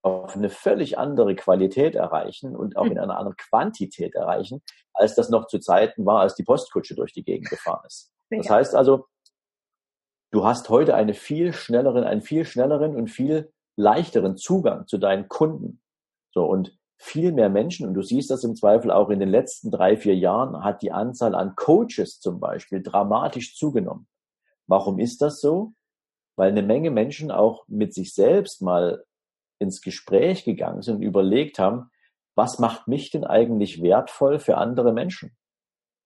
auf 0.00 0.34
eine 0.34 0.50
völlig 0.50 0.98
andere 0.98 1.36
Qualität 1.36 1.94
erreichen 1.94 2.56
und 2.56 2.76
auch 2.76 2.86
mhm. 2.86 2.92
in 2.92 2.98
einer 2.98 3.16
anderen 3.16 3.36
Quantität 3.36 4.16
erreichen, 4.16 4.60
als 4.92 5.14
das 5.14 5.30
noch 5.30 5.46
zu 5.46 5.60
Zeiten 5.60 6.04
war, 6.04 6.18
als 6.22 6.34
die 6.34 6.42
Postkutsche 6.42 6.96
durch 6.96 7.12
die 7.12 7.22
Gegend 7.22 7.48
gefahren 7.48 7.84
ist. 7.86 8.10
Das 8.28 8.50
heißt 8.50 8.74
also, 8.74 9.06
du 10.32 10.44
hast 10.44 10.68
heute 10.68 10.96
eine 10.96 11.14
viel 11.14 11.52
schnelleren, 11.52 12.02
einen 12.02 12.22
viel 12.22 12.44
schnelleren 12.44 12.96
und 12.96 13.06
viel 13.06 13.52
leichteren 13.76 14.36
Zugang 14.36 14.86
zu 14.86 14.98
deinen 14.98 15.28
Kunden. 15.28 15.80
So, 16.32 16.44
und 16.44 16.76
viel 16.98 17.32
mehr 17.32 17.48
Menschen, 17.48 17.86
und 17.86 17.94
du 17.94 18.02
siehst 18.02 18.30
das 18.30 18.44
im 18.44 18.54
Zweifel 18.54 18.90
auch 18.90 19.10
in 19.10 19.18
den 19.18 19.28
letzten 19.28 19.70
drei, 19.70 19.96
vier 19.96 20.14
Jahren, 20.14 20.62
hat 20.62 20.82
die 20.82 20.92
Anzahl 20.92 21.34
an 21.34 21.56
Coaches 21.56 22.20
zum 22.20 22.38
Beispiel 22.38 22.82
dramatisch 22.82 23.56
zugenommen. 23.56 24.06
Warum 24.68 24.98
ist 24.98 25.20
das 25.20 25.40
so? 25.40 25.72
Weil 26.36 26.50
eine 26.50 26.62
Menge 26.62 26.90
Menschen 26.90 27.30
auch 27.30 27.64
mit 27.66 27.92
sich 27.92 28.14
selbst 28.14 28.62
mal 28.62 29.04
ins 29.58 29.80
Gespräch 29.80 30.44
gegangen 30.44 30.82
sind 30.82 30.96
und 30.96 31.02
überlegt 31.02 31.58
haben, 31.58 31.90
was 32.34 32.58
macht 32.58 32.88
mich 32.88 33.10
denn 33.10 33.24
eigentlich 33.24 33.82
wertvoll 33.82 34.38
für 34.38 34.56
andere 34.56 34.92
Menschen? 34.92 35.36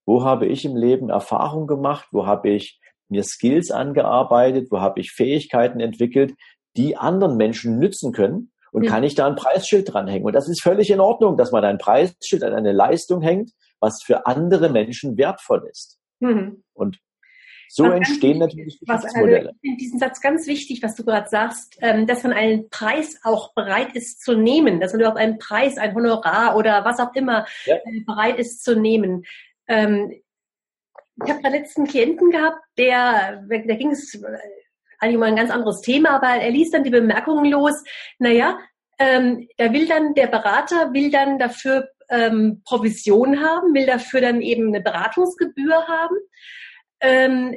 Wo 0.06 0.24
habe 0.24 0.46
ich 0.46 0.64
im 0.64 0.76
Leben 0.76 1.10
Erfahrung 1.10 1.66
gemacht? 1.66 2.08
Wo 2.10 2.26
habe 2.26 2.50
ich 2.50 2.80
mir 3.08 3.22
Skills 3.22 3.70
angearbeitet? 3.70 4.68
Wo 4.70 4.80
habe 4.80 5.00
ich 5.00 5.12
Fähigkeiten 5.12 5.80
entwickelt, 5.80 6.34
die 6.76 6.96
anderen 6.96 7.36
Menschen 7.36 7.78
nützen 7.78 8.12
können? 8.12 8.52
Und 8.72 8.82
mhm. 8.82 8.88
kann 8.88 9.04
ich 9.04 9.14
da 9.14 9.26
ein 9.26 9.36
Preisschild 9.36 9.92
dranhängen? 9.92 10.26
Und 10.26 10.34
das 10.34 10.48
ist 10.48 10.62
völlig 10.62 10.90
in 10.90 11.00
Ordnung, 11.00 11.36
dass 11.36 11.50
man 11.50 11.64
ein 11.64 11.78
Preisschild 11.78 12.42
an 12.42 12.52
eine 12.52 12.72
Leistung 12.72 13.22
hängt, 13.22 13.52
was 13.80 14.02
für 14.02 14.26
andere 14.26 14.68
Menschen 14.68 15.16
wertvoll 15.16 15.66
ist. 15.70 15.98
Mhm. 16.20 16.62
Und 16.74 16.98
so 17.68 17.84
was 17.84 17.94
entstehen 17.94 18.38
natürlich 18.38 18.78
was, 18.86 19.04
also 19.04 19.26
ich 19.26 19.42
finde 19.60 19.76
diesen 19.78 19.98
Satz 19.98 20.20
ganz 20.20 20.46
wichtig, 20.46 20.82
was 20.82 20.94
du 20.94 21.04
gerade 21.04 21.28
sagst, 21.28 21.76
ähm, 21.80 22.06
dass 22.06 22.22
man 22.22 22.32
einen 22.32 22.68
Preis 22.70 23.18
auch 23.24 23.54
bereit 23.54 23.94
ist 23.94 24.22
zu 24.22 24.36
nehmen, 24.36 24.80
dass 24.80 24.92
man 24.92 25.00
überhaupt 25.00 25.18
einen 25.18 25.38
Preis, 25.38 25.76
ein 25.76 25.94
Honorar 25.94 26.56
oder 26.56 26.84
was 26.84 27.00
auch 27.00 27.14
immer 27.14 27.46
ja. 27.64 27.76
Äh, 27.76 28.00
bereit 28.06 28.38
ist 28.38 28.62
zu 28.62 28.78
nehmen. 28.78 29.24
Ähm, 29.66 30.12
ich 31.24 31.30
habe 31.30 31.48
letzten 31.48 31.86
Klienten 31.86 32.30
gehabt, 32.30 32.60
der, 32.78 33.42
da 33.48 33.74
ging 33.74 33.90
es 33.90 34.14
äh, 34.14 34.38
eigentlich 34.98 35.16
um 35.16 35.22
ein 35.22 35.36
ganz 35.36 35.50
anderes 35.50 35.80
Thema, 35.80 36.10
aber 36.10 36.28
er 36.28 36.50
ließ 36.50 36.70
dann 36.70 36.84
die 36.84 36.90
Bemerkungen 36.90 37.50
los, 37.50 37.82
naja, 38.18 38.58
ähm, 38.98 39.48
da 39.58 39.72
will 39.72 39.86
dann 39.86 40.14
der 40.14 40.26
Berater, 40.26 40.92
will 40.92 41.10
dann 41.10 41.38
dafür 41.38 41.88
ähm, 42.08 42.62
Provision 42.64 43.40
haben, 43.40 43.74
will 43.74 43.86
dafür 43.86 44.20
dann 44.20 44.40
eben 44.40 44.68
eine 44.68 44.80
Beratungsgebühr 44.80 45.86
haben. 45.86 46.16
Ähm, 47.00 47.56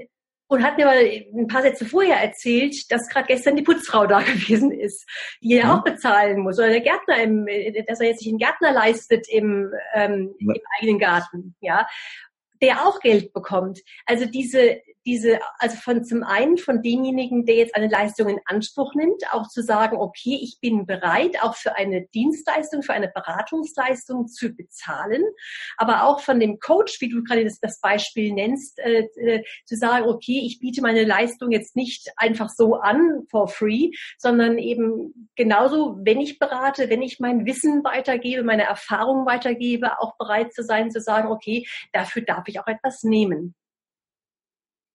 und 0.52 0.64
hat 0.64 0.78
mir 0.78 0.86
mal 0.86 0.98
ein 0.98 1.48
paar 1.48 1.62
Sätze 1.62 1.86
vorher 1.86 2.18
erzählt, 2.18 2.92
dass 2.92 3.08
gerade 3.08 3.28
gestern 3.28 3.56
die 3.56 3.62
Putzfrau 3.62 4.08
da 4.08 4.20
gewesen 4.24 4.72
ist, 4.72 5.08
die 5.42 5.54
er 5.56 5.66
mhm. 5.66 5.72
auch 5.72 5.84
bezahlen 5.84 6.40
muss. 6.40 6.58
Oder 6.58 6.70
der 6.70 6.82
Gärtner, 6.82 7.22
im, 7.22 7.46
dass 7.88 8.00
er 8.00 8.08
jetzt 8.08 8.20
sich 8.20 8.30
einen 8.30 8.40
Gärtner 8.40 8.74
leistet 8.74 9.28
im, 9.30 9.72
ähm, 9.94 10.34
im 10.40 10.54
eigenen 10.80 11.00
Garten, 11.00 11.56
ja, 11.62 11.88
der 12.62 12.86
auch 12.86 13.00
Geld 13.00 13.32
bekommt. 13.32 13.82
Also 14.06 14.26
diese, 14.26 14.82
diese, 15.06 15.40
also 15.58 15.78
von 15.78 16.04
zum 16.04 16.24
einen 16.24 16.58
von 16.58 16.82
demjenigen, 16.82 17.46
der 17.46 17.56
jetzt 17.56 17.76
eine 17.76 17.88
Leistung 17.88 18.30
in 18.30 18.40
Anspruch 18.46 18.94
nimmt, 18.96 19.24
auch 19.32 19.48
zu 19.48 19.64
sagen, 19.64 19.98
okay, 19.98 20.38
ich 20.42 20.58
bin 20.62 20.86
bereit, 20.86 21.42
auch 21.42 21.56
für 21.56 21.76
eine 21.76 22.08
Dienstleistung, 22.08 22.84
für 22.84 22.94
eine 22.94 23.10
Beratungsleistung 23.10 24.28
zu 24.28 24.50
bezahlen, 24.50 25.24
aber 25.78 26.04
auch 26.04 26.20
von 26.20 26.40
dem 26.40 26.60
Coach, 26.60 27.00
wie 27.02 27.10
du 27.10 27.24
gerade 27.24 27.44
das, 27.44 27.60
das 27.60 27.80
Beispiel 27.80 28.34
nennst, 28.34 28.80
äh, 28.80 29.08
äh, 29.16 29.44
zu 29.66 29.76
sagen, 29.76 30.06
okay, 30.06 30.42
ich 30.46 30.60
biete 30.60 30.82
meine 30.82 31.04
Leistung 31.04 31.52
jetzt 31.52 31.76
nicht 31.76 32.10
einfach 32.18 32.50
so 32.50 32.76
an 32.76 33.26
for 33.30 33.48
free, 33.48 33.92
sondern 34.18 34.58
eben 34.58 35.30
genauso, 35.36 35.98
wenn 36.04 36.20
ich 36.20 36.40
berate, 36.40 36.90
wenn 36.90 37.02
ich 37.02 37.20
mein 37.20 37.46
Wissen 37.46 37.84
weitergebe, 37.84 38.44
meine 38.44 38.64
Erfahrung 38.64 39.26
weitergebe, 39.26 40.00
auch 40.00 40.18
bereit 40.18 40.54
zu 40.54 40.64
sein, 40.64 40.92
zu 40.92 41.02
sagen, 41.02 41.32
okay, 41.32 41.66
dafür 41.94 42.24
darf 42.24 42.48
ich 42.48 42.60
auch 42.60 42.68
etwas 42.68 43.04
nehmen. 43.04 43.56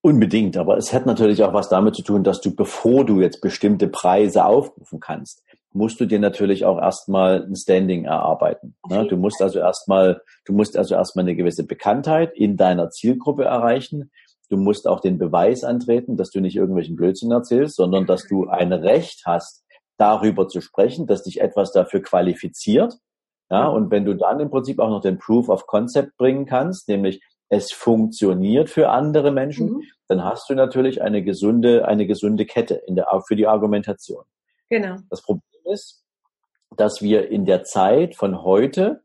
Unbedingt, 0.05 0.59
aber 0.59 0.77
es 0.77 0.93
hat 0.93 1.07
natürlich 1.07 1.43
auch 1.45 1.55
was 1.55 1.71
damit 1.71 1.95
zu 1.95 2.03
tun, 2.03 2.25
dass 2.25 2.43
du, 2.43 2.55
bevor 2.55 3.07
du 3.07 3.23
jetzt 3.23 3.40
bestimmte 3.40 3.88
Preise 3.88 4.45
aufrufen 4.45 5.01
kannst, 5.01 5.43
musst 5.73 5.99
du 5.99 6.05
dir 6.05 6.19
natürlich 6.19 6.67
auch 6.67 6.79
erstmal 6.79 7.43
ein 7.43 7.57
Standing 7.57 8.05
erarbeiten. 8.05 8.77
Ne? 8.87 9.07
Du 9.07 9.17
musst 9.17 9.40
also 9.40 9.61
erstmal, 9.61 10.21
du 10.45 10.53
musst 10.53 10.77
also 10.77 10.95
erstmal 10.95 11.25
eine 11.25 11.35
gewisse 11.35 11.64
Bekanntheit 11.67 12.35
in 12.37 12.59
deiner 12.59 12.90
Zielgruppe 12.90 13.45
erreichen. 13.45 14.11
Du 14.51 14.59
musst 14.59 14.87
auch 14.87 15.01
den 15.01 15.17
Beweis 15.17 15.64
antreten, 15.64 16.19
dass 16.19 16.29
du 16.29 16.43
nicht 16.43 16.57
irgendwelchen 16.57 16.97
Blödsinn 16.97 17.31
erzählst, 17.31 17.77
sondern 17.77 18.05
dass 18.05 18.27
du 18.29 18.47
ein 18.47 18.75
Recht 18.75 19.23
hast, 19.25 19.64
darüber 19.97 20.49
zu 20.49 20.61
sprechen, 20.61 21.07
dass 21.07 21.23
dich 21.23 21.40
etwas 21.40 21.73
dafür 21.73 22.03
qualifiziert. 22.03 22.93
Ja, 23.51 23.69
und 23.69 23.90
wenn 23.90 24.05
du 24.05 24.12
dann 24.12 24.38
im 24.38 24.51
Prinzip 24.51 24.81
auch 24.81 24.90
noch 24.90 25.01
den 25.01 25.17
Proof 25.17 25.49
of 25.49 25.67
Concept 25.67 26.14
bringen 26.19 26.45
kannst, 26.45 26.90
nämlich 26.90 27.23
es 27.55 27.73
funktioniert 27.73 28.69
für 28.69 28.90
andere 28.90 29.31
Menschen, 29.31 29.71
mhm. 29.71 29.83
dann 30.09 30.25
hast 30.25 30.51
du 30.51 30.55
natürlich 30.55 31.03
eine 31.03 31.23
gesunde, 31.23 31.87
eine 31.87 32.07
gesunde 32.07 32.47
Kette 32.47 32.75
in 32.87 32.97
der, 32.97 33.07
für 33.27 33.37
die 33.37 33.47
Argumentation. 33.47 34.25
Genau. 34.69 34.97
Das 35.09 35.23
Problem 35.23 35.43
ist, 35.73 36.03
dass 36.77 37.01
wir 37.01 37.29
in 37.31 37.45
der 37.47 37.62
Zeit 37.62 38.17
von 38.17 38.43
heute, 38.43 39.03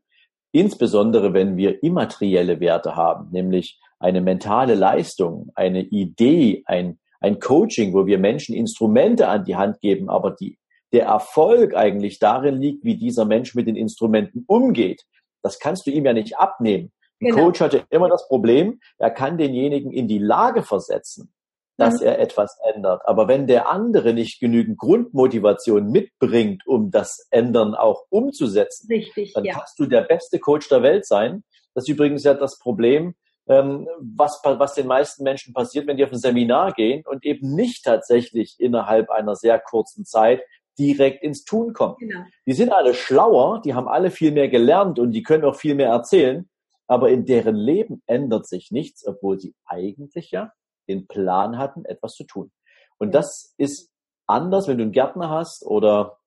insbesondere 0.50 1.32
wenn 1.32 1.56
wir 1.56 1.82
immaterielle 1.82 2.58
Werte 2.58 2.96
haben, 2.96 3.30
nämlich 3.30 3.78
eine 4.00 4.20
mentale 4.20 4.74
Leistung, 4.74 5.52
eine 5.54 5.82
Idee, 5.82 6.64
ein, 6.66 6.98
ein 7.20 7.38
Coaching, 7.38 7.94
wo 7.94 8.06
wir 8.06 8.18
Menschen 8.18 8.56
Instrumente 8.56 9.28
an 9.28 9.44
die 9.44 9.54
Hand 9.54 9.80
geben, 9.80 10.10
aber 10.10 10.32
die, 10.32 10.58
der 10.92 11.04
Erfolg 11.04 11.76
eigentlich 11.76 12.18
darin 12.18 12.60
liegt, 12.60 12.84
wie 12.84 12.96
dieser 12.96 13.26
Mensch 13.26 13.54
mit 13.54 13.68
den 13.68 13.76
Instrumenten 13.76 14.42
umgeht. 14.48 15.02
Das 15.42 15.60
kannst 15.60 15.86
du 15.86 15.92
ihm 15.92 16.04
ja 16.04 16.12
nicht 16.12 16.36
abnehmen. 16.36 16.90
Ein 17.20 17.30
genau. 17.30 17.44
Coach 17.44 17.60
hatte 17.60 17.84
immer 17.90 18.08
das 18.08 18.26
Problem, 18.28 18.80
er 18.98 19.10
kann 19.10 19.36
denjenigen 19.36 19.92
in 19.92 20.08
die 20.08 20.18
Lage 20.18 20.62
versetzen, 20.62 21.32
dass 21.76 22.00
mhm. 22.00 22.06
er 22.06 22.18
etwas 22.18 22.58
ändert. 22.74 23.02
Aber 23.04 23.28
wenn 23.28 23.46
der 23.46 23.68
andere 23.68 24.14
nicht 24.14 24.40
genügend 24.40 24.78
Grundmotivation 24.78 25.90
mitbringt, 25.90 26.66
um 26.66 26.90
das 26.90 27.26
Ändern 27.30 27.74
auch 27.74 28.04
umzusetzen, 28.08 28.86
Richtig, 28.88 29.34
dann 29.34 29.44
ja. 29.44 29.54
kannst 29.54 29.78
du 29.78 29.86
der 29.86 30.02
beste 30.02 30.38
Coach 30.38 30.68
der 30.68 30.82
Welt 30.82 31.06
sein. 31.06 31.44
Das 31.74 31.84
ist 31.84 31.90
übrigens 31.90 32.24
ja 32.24 32.34
das 32.34 32.58
Problem, 32.58 33.14
ähm, 33.48 33.86
was, 34.00 34.40
was 34.42 34.74
den 34.74 34.86
meisten 34.86 35.22
Menschen 35.22 35.52
passiert, 35.52 35.86
wenn 35.86 35.96
die 35.96 36.04
auf 36.04 36.12
ein 36.12 36.18
Seminar 36.18 36.72
gehen 36.72 37.04
und 37.06 37.24
eben 37.26 37.54
nicht 37.54 37.84
tatsächlich 37.84 38.56
innerhalb 38.58 39.10
einer 39.10 39.36
sehr 39.36 39.58
kurzen 39.58 40.04
Zeit 40.06 40.42
direkt 40.78 41.22
ins 41.22 41.44
Tun 41.44 41.74
kommen. 41.74 41.96
Genau. 41.98 42.20
Die 42.46 42.52
sind 42.54 42.72
alle 42.72 42.94
schlauer, 42.94 43.60
die 43.62 43.74
haben 43.74 43.88
alle 43.88 44.10
viel 44.10 44.32
mehr 44.32 44.48
gelernt 44.48 44.98
und 44.98 45.12
die 45.12 45.22
können 45.22 45.44
auch 45.44 45.56
viel 45.56 45.74
mehr 45.74 45.90
erzählen 45.90 46.49
aber 46.90 47.10
in 47.10 47.24
deren 47.24 47.54
Leben 47.54 48.02
ändert 48.06 48.48
sich 48.48 48.72
nichts, 48.72 49.06
obwohl 49.06 49.38
sie 49.38 49.54
eigentlich 49.64 50.32
ja 50.32 50.52
den 50.88 51.06
Plan 51.06 51.56
hatten, 51.56 51.84
etwas 51.84 52.14
zu 52.14 52.24
tun. 52.24 52.50
Und 52.98 53.14
das 53.14 53.54
ist 53.58 53.92
anders, 54.26 54.66
wenn 54.66 54.76
du 54.76 54.82
einen 54.82 54.92
Gärtner 54.92 55.30
hast 55.30 55.64
oder 55.64 56.18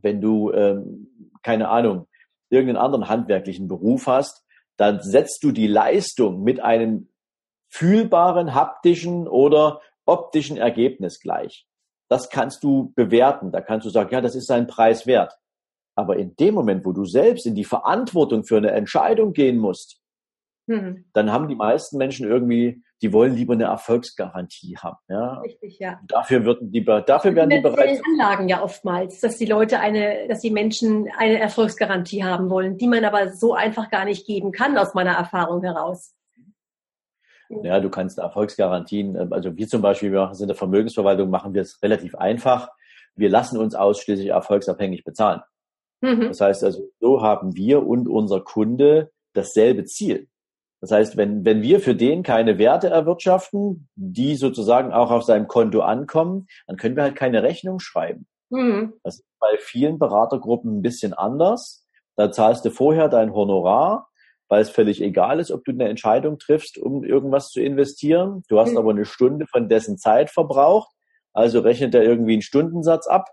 wenn 0.00 0.22
du, 0.22 0.50
ähm, 0.52 1.34
keine 1.42 1.68
Ahnung, 1.68 2.08
irgendeinen 2.48 2.82
anderen 2.82 3.08
handwerklichen 3.10 3.68
Beruf 3.68 4.06
hast, 4.06 4.46
dann 4.78 5.02
setzt 5.02 5.44
du 5.44 5.52
die 5.52 5.66
Leistung 5.66 6.42
mit 6.42 6.60
einem 6.60 7.10
fühlbaren, 7.68 8.54
haptischen 8.54 9.28
oder 9.28 9.82
optischen 10.06 10.56
Ergebnis 10.56 11.20
gleich. 11.20 11.66
Das 12.08 12.30
kannst 12.30 12.64
du 12.64 12.94
bewerten. 12.94 13.52
Da 13.52 13.60
kannst 13.60 13.84
du 13.84 13.90
sagen, 13.90 14.08
ja, 14.10 14.22
das 14.22 14.34
ist 14.34 14.46
sein 14.46 14.68
Preis 14.68 15.06
wert. 15.06 15.34
Aber 15.98 16.16
in 16.16 16.36
dem 16.36 16.54
Moment, 16.54 16.84
wo 16.84 16.92
du 16.92 17.04
selbst 17.04 17.44
in 17.44 17.56
die 17.56 17.64
Verantwortung 17.64 18.44
für 18.44 18.56
eine 18.56 18.70
Entscheidung 18.70 19.32
gehen 19.32 19.58
musst, 19.58 20.00
mhm. 20.68 21.06
dann 21.12 21.32
haben 21.32 21.48
die 21.48 21.56
meisten 21.56 21.98
Menschen 21.98 22.24
irgendwie, 22.24 22.84
die 23.02 23.12
wollen 23.12 23.34
lieber 23.34 23.54
eine 23.54 23.64
Erfolgsgarantie 23.64 24.76
haben. 24.78 24.98
Ja? 25.08 25.40
Richtig, 25.40 25.80
ja. 25.80 25.98
Dafür, 26.06 26.44
wird 26.44 26.60
die, 26.62 26.84
dafür 26.84 27.34
werden 27.34 27.50
die 27.50 27.58
bereit. 27.58 28.00
Anlagen 28.12 28.48
ja 28.48 28.62
oftmals, 28.62 29.18
dass 29.18 29.38
die 29.38 29.46
Leute 29.46 29.80
eine, 29.80 30.28
dass 30.28 30.38
die 30.38 30.52
Menschen 30.52 31.08
eine 31.18 31.40
Erfolgsgarantie 31.40 32.22
haben 32.22 32.48
wollen, 32.48 32.78
die 32.78 32.86
man 32.86 33.04
aber 33.04 33.32
so 33.32 33.54
einfach 33.54 33.90
gar 33.90 34.04
nicht 34.04 34.24
geben 34.24 34.52
kann, 34.52 34.78
aus 34.78 34.94
meiner 34.94 35.14
Erfahrung 35.14 35.64
heraus. 35.64 36.14
Ja, 37.64 37.80
du 37.80 37.90
kannst 37.90 38.18
Erfolgsgarantien, 38.18 39.32
also 39.32 39.56
wir 39.56 39.66
zum 39.66 39.82
Beispiel, 39.82 40.12
wir 40.12 40.20
machen 40.20 40.34
es 40.34 40.40
in 40.40 40.46
der 40.46 40.56
Vermögensverwaltung, 40.56 41.28
machen 41.28 41.54
wir 41.54 41.62
es 41.62 41.82
relativ 41.82 42.14
einfach. 42.14 42.70
Wir 43.16 43.30
lassen 43.30 43.58
uns 43.58 43.74
ausschließlich 43.74 44.28
erfolgsabhängig 44.28 45.02
bezahlen. 45.02 45.40
Mhm. 46.00 46.28
Das 46.28 46.40
heißt 46.40 46.64
also, 46.64 46.90
so 47.00 47.22
haben 47.22 47.56
wir 47.56 47.86
und 47.86 48.08
unser 48.08 48.40
Kunde 48.40 49.10
dasselbe 49.32 49.84
Ziel. 49.84 50.28
Das 50.80 50.92
heißt, 50.92 51.16
wenn, 51.16 51.44
wenn 51.44 51.62
wir 51.62 51.80
für 51.80 51.94
den 51.94 52.22
keine 52.22 52.58
Werte 52.58 52.88
erwirtschaften, 52.88 53.88
die 53.96 54.36
sozusagen 54.36 54.92
auch 54.92 55.10
auf 55.10 55.24
seinem 55.24 55.48
Konto 55.48 55.80
ankommen, 55.80 56.46
dann 56.66 56.76
können 56.76 56.96
wir 56.96 57.02
halt 57.02 57.16
keine 57.16 57.42
Rechnung 57.42 57.80
schreiben. 57.80 58.26
Mhm. 58.50 58.94
Das 59.02 59.16
ist 59.16 59.26
bei 59.40 59.56
vielen 59.58 59.98
Beratergruppen 59.98 60.78
ein 60.78 60.82
bisschen 60.82 61.14
anders. 61.14 61.84
Da 62.16 62.30
zahlst 62.30 62.64
du 62.64 62.70
vorher 62.70 63.08
dein 63.08 63.34
Honorar, 63.34 64.08
weil 64.48 64.62
es 64.62 64.70
völlig 64.70 65.02
egal 65.02 65.40
ist, 65.40 65.50
ob 65.50 65.64
du 65.64 65.72
eine 65.72 65.88
Entscheidung 65.88 66.38
triffst, 66.38 66.78
um 66.78 67.04
irgendwas 67.04 67.50
zu 67.50 67.60
investieren. 67.60 68.44
Du 68.48 68.60
hast 68.60 68.72
mhm. 68.72 68.78
aber 68.78 68.90
eine 68.90 69.04
Stunde 69.04 69.46
von 69.46 69.68
dessen 69.68 69.98
Zeit 69.98 70.30
verbraucht, 70.30 70.90
also 71.32 71.60
rechnet 71.60 71.94
er 71.94 72.02
irgendwie 72.02 72.34
einen 72.34 72.42
Stundensatz 72.42 73.06
ab 73.06 73.26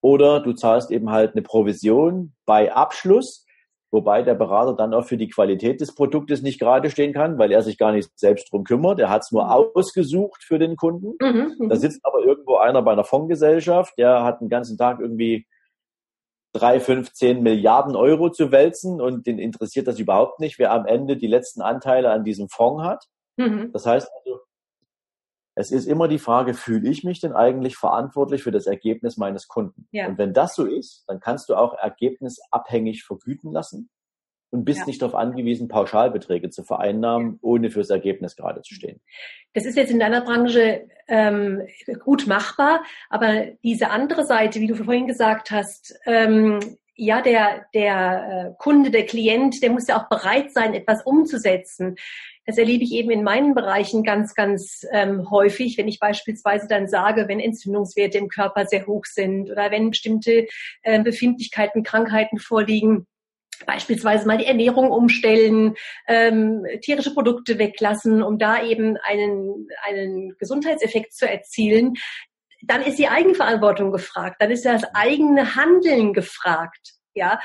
oder 0.00 0.40
du 0.40 0.52
zahlst 0.52 0.90
eben 0.90 1.10
halt 1.10 1.32
eine 1.32 1.42
Provision 1.42 2.32
bei 2.46 2.72
Abschluss, 2.72 3.44
wobei 3.90 4.22
der 4.22 4.34
Berater 4.34 4.74
dann 4.74 4.94
auch 4.94 5.04
für 5.04 5.16
die 5.16 5.28
Qualität 5.28 5.80
des 5.80 5.94
Produktes 5.94 6.42
nicht 6.42 6.60
gerade 6.60 6.90
stehen 6.90 7.12
kann, 7.12 7.38
weil 7.38 7.52
er 7.52 7.62
sich 7.62 7.76
gar 7.76 7.92
nicht 7.92 8.10
selbst 8.18 8.50
drum 8.52 8.64
kümmert. 8.64 9.00
Er 9.00 9.10
hat 9.10 9.22
es 9.22 9.32
nur 9.32 9.44
mhm. 9.44 9.50
ausgesucht 9.50 10.42
für 10.44 10.58
den 10.58 10.76
Kunden. 10.76 11.14
Mhm, 11.20 11.56
mhm, 11.58 11.68
da 11.68 11.76
sitzt 11.76 12.04
aber 12.04 12.20
irgendwo 12.24 12.56
einer 12.56 12.82
bei 12.82 12.92
einer 12.92 13.04
Fondsgesellschaft, 13.04 13.94
der 13.98 14.24
hat 14.24 14.40
den 14.40 14.48
ganzen 14.48 14.78
Tag 14.78 15.00
irgendwie 15.00 15.46
drei, 16.52 16.80
fünf, 16.80 17.12
zehn 17.12 17.42
Milliarden 17.42 17.94
Euro 17.94 18.30
zu 18.30 18.50
wälzen 18.50 19.00
und 19.00 19.26
den 19.26 19.38
interessiert 19.38 19.86
das 19.86 19.98
überhaupt 19.98 20.40
nicht, 20.40 20.58
wer 20.58 20.72
am 20.72 20.86
Ende 20.86 21.16
die 21.16 21.28
letzten 21.28 21.62
Anteile 21.62 22.10
an 22.10 22.24
diesem 22.24 22.48
Fonds 22.48 22.82
hat. 22.82 23.04
Mhm. 23.36 23.70
Das 23.72 23.86
heißt 23.86 24.08
also, 24.18 24.40
es 25.60 25.70
ist 25.70 25.86
immer 25.86 26.08
die 26.08 26.18
Frage, 26.18 26.54
fühle 26.54 26.88
ich 26.88 27.04
mich 27.04 27.20
denn 27.20 27.32
eigentlich 27.32 27.76
verantwortlich 27.76 28.42
für 28.42 28.50
das 28.50 28.66
Ergebnis 28.66 29.16
meines 29.16 29.46
Kunden? 29.46 29.86
Ja. 29.92 30.08
Und 30.08 30.18
wenn 30.18 30.32
das 30.32 30.54
so 30.54 30.64
ist, 30.64 31.04
dann 31.06 31.20
kannst 31.20 31.48
du 31.48 31.54
auch 31.54 31.74
ergebnisabhängig 31.74 33.04
vergüten 33.04 33.52
lassen 33.52 33.90
und 34.50 34.64
bist 34.64 34.80
ja. 34.80 34.86
nicht 34.86 35.02
darauf 35.02 35.14
angewiesen, 35.14 35.68
Pauschalbeträge 35.68 36.50
zu 36.50 36.64
vereinnahmen, 36.64 37.38
ohne 37.42 37.70
fürs 37.70 37.90
Ergebnis 37.90 38.36
gerade 38.36 38.62
zu 38.62 38.74
stehen. 38.74 39.00
Das 39.52 39.66
ist 39.66 39.76
jetzt 39.76 39.92
in 39.92 40.00
deiner 40.00 40.22
Branche 40.22 40.88
ähm, 41.08 41.62
gut 42.04 42.26
machbar, 42.26 42.82
aber 43.10 43.46
diese 43.62 43.90
andere 43.90 44.24
Seite, 44.24 44.60
wie 44.60 44.66
du 44.66 44.74
vorhin 44.74 45.06
gesagt 45.06 45.50
hast, 45.50 45.94
ähm, 46.06 46.58
ja, 47.00 47.22
der, 47.22 47.64
der 47.72 48.52
äh, 48.52 48.62
Kunde, 48.62 48.90
der 48.90 49.06
Klient, 49.06 49.62
der 49.62 49.70
muss 49.70 49.86
ja 49.86 49.98
auch 49.98 50.10
bereit 50.10 50.52
sein, 50.52 50.74
etwas 50.74 51.02
umzusetzen. 51.02 51.96
Das 52.44 52.58
erlebe 52.58 52.84
ich 52.84 52.92
eben 52.92 53.10
in 53.10 53.22
meinen 53.22 53.54
Bereichen 53.54 54.02
ganz, 54.02 54.34
ganz 54.34 54.86
ähm, 54.92 55.30
häufig, 55.30 55.78
wenn 55.78 55.88
ich 55.88 55.98
beispielsweise 55.98 56.68
dann 56.68 56.88
sage, 56.88 57.26
wenn 57.26 57.40
Entzündungswerte 57.40 58.18
im 58.18 58.28
Körper 58.28 58.66
sehr 58.66 58.86
hoch 58.86 59.06
sind 59.06 59.50
oder 59.50 59.70
wenn 59.70 59.88
bestimmte 59.88 60.46
äh, 60.82 61.02
Befindlichkeiten, 61.02 61.84
Krankheiten 61.84 62.38
vorliegen, 62.38 63.06
beispielsweise 63.64 64.26
mal 64.26 64.38
die 64.38 64.46
Ernährung 64.46 64.90
umstellen, 64.90 65.76
ähm, 66.06 66.66
tierische 66.82 67.14
Produkte 67.14 67.58
weglassen, 67.58 68.22
um 68.22 68.38
da 68.38 68.62
eben 68.62 68.96
einen, 68.98 69.68
einen 69.86 70.36
Gesundheitseffekt 70.38 71.14
zu 71.14 71.28
erzielen, 71.28 71.94
dann 72.62 72.82
ist 72.82 72.98
die 72.98 73.08
Eigenverantwortung 73.08 73.92
gefragt, 73.92 74.36
dann 74.40 74.50
ist 74.50 74.64
das 74.64 74.84
eigene 74.94 75.54
Handeln 75.56 76.12
gefragt. 76.12 76.94
Ja, 77.14 77.40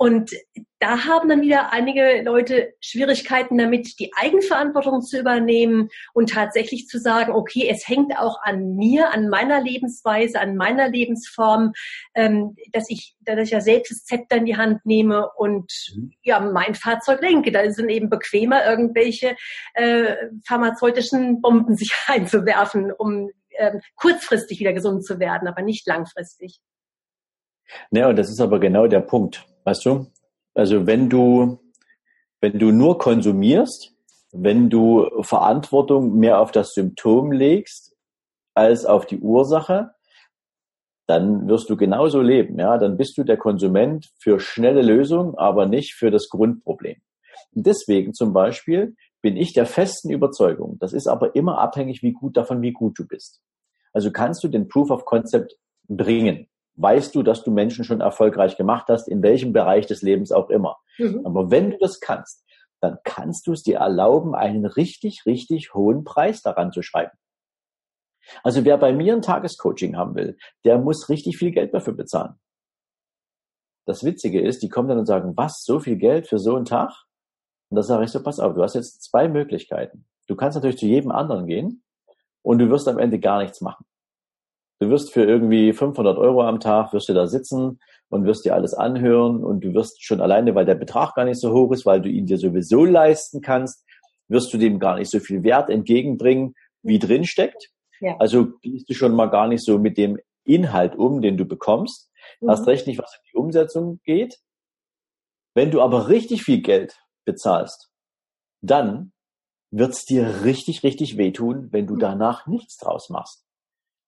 und 0.00 0.30
da 0.78 1.06
haben 1.06 1.28
dann 1.28 1.40
wieder 1.40 1.72
einige 1.72 2.22
Leute 2.22 2.72
Schwierigkeiten 2.80 3.58
damit, 3.58 3.98
die 3.98 4.12
Eigenverantwortung 4.14 5.02
zu 5.02 5.18
übernehmen 5.18 5.88
und 6.14 6.30
tatsächlich 6.30 6.86
zu 6.86 7.00
sagen, 7.00 7.32
okay, 7.32 7.68
es 7.68 7.88
hängt 7.88 8.16
auch 8.16 8.38
an 8.42 8.76
mir, 8.76 9.12
an 9.12 9.28
meiner 9.28 9.60
Lebensweise, 9.60 10.38
an 10.38 10.54
meiner 10.54 10.88
Lebensform, 10.88 11.72
ähm, 12.14 12.54
dass 12.72 12.88
ich, 12.90 13.16
dass 13.22 13.40
ich 13.40 13.50
ja 13.50 13.60
selbst 13.60 13.90
das 13.90 14.04
Zepter 14.04 14.36
in 14.36 14.44
die 14.44 14.56
Hand 14.56 14.86
nehme 14.86 15.28
und 15.36 15.72
mhm. 15.96 16.12
ja 16.22 16.38
mein 16.38 16.76
Fahrzeug 16.76 17.20
lenke. 17.20 17.50
Da 17.50 17.68
sind 17.68 17.88
eben 17.88 18.08
bequemer, 18.08 18.64
irgendwelche 18.64 19.34
äh, 19.74 20.14
pharmazeutischen 20.46 21.40
Bomben 21.40 21.76
sich 21.76 21.92
einzuwerfen, 22.06 22.92
um 22.92 23.30
ähm, 23.58 23.80
kurzfristig 23.96 24.60
wieder 24.60 24.72
gesund 24.72 25.04
zu 25.04 25.18
werden, 25.18 25.48
aber 25.48 25.62
nicht 25.62 25.86
langfristig. 25.86 26.60
Ja, 27.90 28.08
und 28.08 28.16
das 28.16 28.30
ist 28.30 28.40
aber 28.40 28.58
genau 28.60 28.86
der 28.86 29.00
Punkt. 29.00 29.46
Weißt 29.64 29.84
du? 29.84 30.06
Also 30.54 30.86
wenn 30.86 31.10
du, 31.10 31.60
wenn 32.40 32.58
du 32.58 32.70
nur 32.70 32.98
konsumierst, 32.98 33.94
wenn 34.32 34.70
du 34.70 35.22
Verantwortung 35.22 36.18
mehr 36.18 36.40
auf 36.40 36.52
das 36.52 36.72
Symptom 36.72 37.32
legst 37.32 37.94
als 38.54 38.84
auf 38.84 39.06
die 39.06 39.18
Ursache, 39.18 39.94
dann 41.06 41.48
wirst 41.48 41.70
du 41.70 41.76
genauso 41.76 42.20
leben. 42.20 42.58
Ja, 42.58 42.76
dann 42.76 42.96
bist 42.96 43.16
du 43.16 43.24
der 43.24 43.38
Konsument 43.38 44.10
für 44.18 44.40
schnelle 44.40 44.82
Lösungen, 44.82 45.34
aber 45.36 45.66
nicht 45.66 45.94
für 45.94 46.10
das 46.10 46.28
Grundproblem. 46.28 47.00
Und 47.54 47.66
deswegen 47.66 48.12
zum 48.12 48.32
Beispiel 48.32 48.94
bin 49.22 49.36
ich 49.36 49.52
der 49.52 49.66
festen 49.66 50.10
Überzeugung. 50.10 50.78
Das 50.78 50.92
ist 50.92 51.06
aber 51.06 51.34
immer 51.34 51.58
abhängig, 51.58 52.02
wie 52.02 52.12
gut 52.12 52.36
davon, 52.36 52.62
wie 52.62 52.72
gut 52.72 52.98
du 52.98 53.06
bist. 53.06 53.40
Also 53.92 54.12
kannst 54.12 54.44
du 54.44 54.48
den 54.48 54.68
Proof 54.68 54.90
of 54.90 55.04
Concept 55.04 55.56
bringen 55.88 56.48
weißt 56.78 57.14
du, 57.14 57.22
dass 57.22 57.42
du 57.42 57.50
Menschen 57.50 57.84
schon 57.84 58.00
erfolgreich 58.00 58.56
gemacht 58.56 58.86
hast, 58.88 59.08
in 59.08 59.22
welchem 59.22 59.52
Bereich 59.52 59.86
des 59.86 60.02
Lebens 60.02 60.32
auch 60.32 60.48
immer. 60.48 60.78
Mhm. 60.98 61.26
Aber 61.26 61.50
wenn 61.50 61.72
du 61.72 61.78
das 61.78 62.00
kannst, 62.00 62.44
dann 62.80 62.98
kannst 63.04 63.46
du 63.46 63.52
es 63.52 63.64
dir 63.64 63.78
erlauben, 63.78 64.34
einen 64.34 64.64
richtig, 64.64 65.26
richtig 65.26 65.74
hohen 65.74 66.04
Preis 66.04 66.42
daran 66.42 66.72
zu 66.72 66.82
schreiben. 66.82 67.16
Also 68.44 68.64
wer 68.64 68.78
bei 68.78 68.92
mir 68.92 69.14
ein 69.14 69.22
Tagescoaching 69.22 69.96
haben 69.96 70.14
will, 70.14 70.36
der 70.64 70.78
muss 70.78 71.08
richtig 71.08 71.36
viel 71.36 71.50
Geld 71.50 71.74
dafür 71.74 71.94
bezahlen. 71.94 72.34
Das 73.84 74.04
Witzige 74.04 74.40
ist, 74.40 74.62
die 74.62 74.68
kommen 74.68 74.88
dann 74.88 74.98
und 74.98 75.06
sagen, 75.06 75.36
was, 75.36 75.64
so 75.64 75.80
viel 75.80 75.96
Geld 75.96 76.28
für 76.28 76.38
so 76.38 76.54
einen 76.54 76.66
Tag? 76.66 76.92
Und 77.70 77.76
da 77.76 77.82
sage 77.82 78.04
ich 78.04 78.10
so, 78.10 78.22
pass 78.22 78.40
auf, 78.40 78.54
du 78.54 78.62
hast 78.62 78.74
jetzt 78.74 79.02
zwei 79.02 79.28
Möglichkeiten. 79.28 80.06
Du 80.26 80.36
kannst 80.36 80.56
natürlich 80.56 80.78
zu 80.78 80.86
jedem 80.86 81.10
anderen 81.10 81.46
gehen 81.46 81.82
und 82.42 82.58
du 82.58 82.70
wirst 82.70 82.88
am 82.88 82.98
Ende 82.98 83.18
gar 83.18 83.42
nichts 83.42 83.60
machen. 83.60 83.84
Du 84.80 84.90
wirst 84.90 85.12
für 85.12 85.24
irgendwie 85.24 85.72
500 85.72 86.18
Euro 86.18 86.42
am 86.42 86.60
Tag, 86.60 86.92
wirst 86.92 87.08
du 87.08 87.14
da 87.14 87.26
sitzen 87.26 87.80
und 88.10 88.24
wirst 88.24 88.44
dir 88.44 88.54
alles 88.54 88.74
anhören 88.74 89.44
und 89.44 89.64
du 89.64 89.74
wirst 89.74 90.04
schon 90.04 90.20
alleine, 90.20 90.54
weil 90.54 90.64
der 90.64 90.76
Betrag 90.76 91.14
gar 91.14 91.24
nicht 91.24 91.40
so 91.40 91.52
hoch 91.52 91.72
ist, 91.72 91.84
weil 91.84 92.00
du 92.00 92.08
ihn 92.08 92.26
dir 92.26 92.38
sowieso 92.38 92.84
leisten 92.84 93.40
kannst, 93.40 93.84
wirst 94.28 94.52
du 94.52 94.58
dem 94.58 94.78
gar 94.78 94.96
nicht 94.96 95.10
so 95.10 95.18
viel 95.18 95.42
Wert 95.42 95.68
entgegenbringen, 95.68 96.54
wie 96.82 96.98
drin 96.98 97.24
steckt. 97.24 97.70
Ja. 98.00 98.16
Also 98.18 98.52
gehst 98.62 98.88
du 98.88 98.94
schon 98.94 99.14
mal 99.14 99.26
gar 99.26 99.48
nicht 99.48 99.64
so 99.64 99.78
mit 99.78 99.98
dem 99.98 100.18
Inhalt 100.44 100.94
um, 100.94 101.20
den 101.20 101.36
du 101.36 101.44
bekommst. 101.44 102.10
Mhm. 102.40 102.50
Hast 102.50 102.66
recht 102.66 102.86
nicht, 102.86 102.98
was 102.98 103.14
in 103.14 103.30
die 103.32 103.36
Umsetzung 103.36 104.00
geht. 104.04 104.38
Wenn 105.54 105.70
du 105.72 105.80
aber 105.82 106.08
richtig 106.08 106.44
viel 106.44 106.62
Geld 106.62 106.96
bezahlst, 107.28 107.90
dann 108.62 109.12
wird's 109.70 110.04
dir 110.04 110.44
richtig, 110.44 110.82
richtig 110.82 111.18
wehtun, 111.18 111.68
wenn 111.72 111.86
du 111.86 111.94
mhm. 111.94 112.00
danach 112.00 112.46
nichts 112.46 112.78
draus 112.78 113.10
machst. 113.10 113.44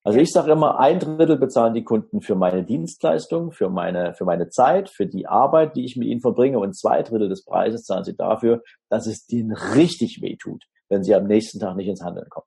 Also 0.03 0.19
ich 0.19 0.31
sage 0.33 0.51
immer, 0.51 0.81
ein 0.81 0.99
Drittel 0.99 1.37
bezahlen 1.37 1.75
die 1.75 1.85
Kunden 1.85 2.23
für 2.23 2.35
meine 2.35 2.65
Dienstleistung, 2.65 3.53
für 3.53 3.69
meine, 3.69 4.15
für 4.15 4.25
meine 4.25 4.49
Zeit, 4.49 4.89
für 4.89 5.07
die 5.07 5.27
Arbeit, 5.27 5.77
die 5.77 5.85
ich 5.85 5.97
mit 5.97 6.09
ihnen 6.09 6.23
verbringe 6.23 6.59
und 6.59 6.75
zwei 6.75 7.03
Drittel 7.03 7.29
des 7.29 7.45
Preises 7.45 7.85
zahlen 7.85 8.05
sie 8.05 8.17
dafür, 8.17 8.63
dass 8.89 9.07
es 9.07 9.27
denen 9.27 9.53
richtig 9.53 10.23
weh 10.23 10.37
tut, 10.37 10.65
wenn 10.89 11.05
sie 11.05 11.15
am 11.15 11.27
nächsten 11.27 11.59
Tag 11.61 11.77
nicht 11.77 11.89
ins 11.89 12.03
Handeln 12.03 12.31
kommen. 12.31 12.47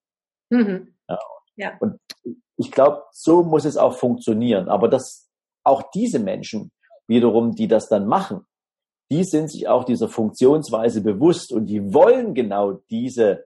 Mhm. 0.50 0.96
Ja. 1.08 1.20
ja. 1.56 1.78
Und 1.80 2.00
ich 2.58 2.72
glaube, 2.72 3.04
so 3.12 3.44
muss 3.44 3.66
es 3.66 3.78
auch 3.78 3.94
funktionieren. 3.94 4.68
Aber 4.68 4.88
dass 4.88 5.30
auch 5.64 5.84
diese 5.94 6.18
Menschen 6.18 6.72
wiederum, 7.08 7.54
die 7.54 7.68
das 7.68 7.88
dann 7.88 8.08
machen, 8.08 8.48
die 9.14 9.24
sind 9.24 9.52
sich 9.52 9.68
auch 9.68 9.84
dieser 9.84 10.10
Funktionsweise 10.10 11.02
bewusst 11.02 11.52
und 11.52 11.68
die 11.68 11.94
wollen 11.94 12.34
genau 12.34 12.82
diese, 12.90 13.46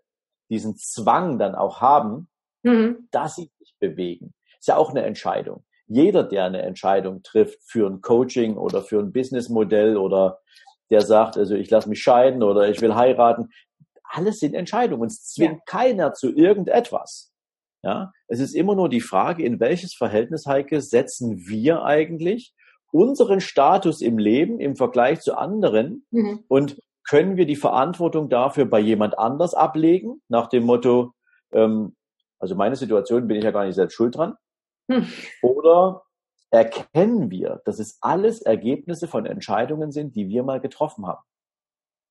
diesen 0.50 0.78
Zwang 0.78 1.40
dann 1.40 1.56
auch 1.56 1.82
haben, 1.82 2.30
mhm. 2.64 3.10
dass 3.12 3.36
sie 3.36 3.52
sich 3.60 3.76
bewegen. 3.78 4.34
Ist 4.60 4.70
ja 4.70 4.78
auch 4.78 4.92
eine 4.92 5.04
Entscheidung. 5.04 5.66
Jeder, 5.88 6.24
der 6.24 6.46
eine 6.46 6.62
Entscheidung 6.62 7.22
trifft 7.22 7.60
für 7.66 7.86
ein 7.90 8.00
Coaching 8.00 8.56
oder 8.56 8.82
für 8.82 9.00
ein 9.00 9.12
Businessmodell 9.12 9.98
oder 9.98 10.40
der 10.90 11.02
sagt, 11.02 11.38
also 11.38 11.56
ich 11.56 11.70
lasse 11.70 11.90
mich 11.90 12.02
scheiden 12.02 12.44
oder 12.44 12.70
ich 12.70 12.80
will 12.80 12.96
heiraten, 12.96 13.50
alles 14.04 14.40
sind 14.40 14.54
Entscheidungen. 14.54 15.08
Es 15.08 15.26
zwingt 15.26 15.58
ja. 15.58 15.64
keiner 15.66 16.14
zu 16.14 16.34
irgendetwas. 16.34 17.34
Ja, 17.84 18.14
es 18.28 18.40
ist 18.40 18.56
immer 18.56 18.74
nur 18.74 18.88
die 18.88 19.02
Frage, 19.02 19.44
in 19.44 19.60
welches 19.60 19.94
Verhältnis, 19.94 20.46
Heike, 20.46 20.80
setzen 20.82 21.46
wir 21.46 21.84
eigentlich 21.84 22.54
unseren 22.92 23.42
Status 23.42 24.02
im 24.02 24.18
Leben 24.18 24.60
im 24.60 24.76
Vergleich 24.76 25.22
zu 25.22 25.38
anderen 25.38 26.06
mhm. 26.12 26.44
und 26.48 26.80
können 27.08 27.38
wir 27.38 27.46
die 27.46 27.56
Verantwortung 27.56 28.30
dafür 28.30 28.66
bei 28.66 28.80
jemand 28.80 29.18
anders 29.18 29.54
ablegen, 29.54 30.22
nach 30.28 30.48
dem 30.48 30.66
Motto, 30.66 31.14
ähm, 31.52 31.96
also 32.38 32.56
meine 32.56 32.76
Situation 32.76 33.28
bin 33.28 33.38
ich 33.38 33.44
ja 33.44 33.52
gar 33.52 33.66
nicht 33.66 33.76
selbst 33.76 33.96
schuld 33.96 34.16
dran. 34.16 34.36
Hm. 34.92 35.08
Oder 35.42 36.04
erkennen 36.52 37.32
wir, 37.32 37.62
dass 37.66 37.80
es 37.80 37.98
alles 38.02 38.42
Ergebnisse 38.42 39.08
von 39.08 39.26
Entscheidungen 39.26 39.92
sind, 39.92 40.16
die 40.16 40.30
wir 40.30 40.44
mal 40.44 40.60
getroffen 40.60 41.08
haben. 41.08 41.24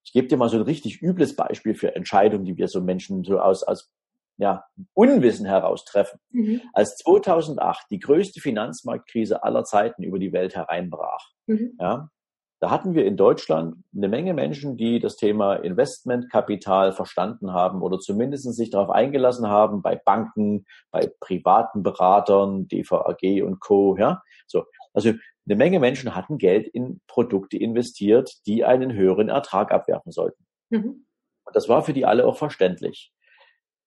Ich 0.05 0.13
gebe 0.13 0.29
dir 0.29 0.37
mal 0.37 0.49
so 0.49 0.57
ein 0.57 0.63
richtig 0.63 1.03
übles 1.03 1.37
Beispiel 1.37 1.75
für 1.75 1.95
Entscheidungen, 1.95 2.45
die 2.45 2.57
wir 2.57 2.69
so 2.69 2.81
Menschen 2.81 3.25
so 3.25 3.39
aus, 3.39 3.63
aus 3.63 3.91
ja, 4.39 4.65
Unwissen 4.95 5.47
heraus 5.47 5.85
treffen. 5.85 6.21
Mhm. 6.31 6.61
Als 6.73 6.97
2008 6.97 7.87
die 7.91 7.99
größte 7.99 8.41
Finanzmarktkrise 8.41 9.43
aller 9.43 9.65
Zeiten 9.65 10.03
über 10.03 10.19
die 10.19 10.33
Welt 10.33 10.55
hereinbrach, 10.55 11.31
mhm. 11.47 11.77
ja, 11.81 12.11
da 12.59 12.71
hatten 12.71 12.95
wir 12.95 13.05
in 13.05 13.19
Deutschland 13.19 13.85
eine 13.95 14.09
Menge 14.09 14.33
Menschen, 14.33 14.79
die 14.79 14.99
das 14.99 15.17
Thema 15.17 15.57
Investmentkapital 15.57 16.93
verstanden 16.93 17.53
haben 17.53 17.83
oder 17.83 17.99
zumindest 17.99 18.51
sich 18.55 18.71
darauf 18.71 18.89
eingelassen 18.89 19.49
haben, 19.49 19.83
bei 19.83 19.95
Banken, 19.97 20.65
bei 20.91 21.13
privaten 21.21 21.83
Beratern, 21.83 22.67
DVAG 22.67 23.43
und 23.45 23.61
Co. 23.61 23.97
Ja, 23.99 24.23
so. 24.47 24.65
Also 24.95 25.11
eine 25.11 25.57
Menge 25.57 25.79
Menschen 25.79 26.15
hatten 26.15 26.39
Geld 26.39 26.67
in 26.67 27.01
Produkte 27.07 27.59
investiert, 27.59 28.33
die 28.47 28.65
einen 28.65 28.95
höheren 28.95 29.29
Ertrag 29.29 29.71
abwerfen 29.71 30.11
sollten. 30.11 30.47
Mhm. 30.71 31.07
Und 31.45 31.55
das 31.55 31.69
war 31.69 31.83
für 31.83 31.93
die 31.93 32.07
alle 32.07 32.27
auch 32.27 32.39
verständlich. 32.39 33.13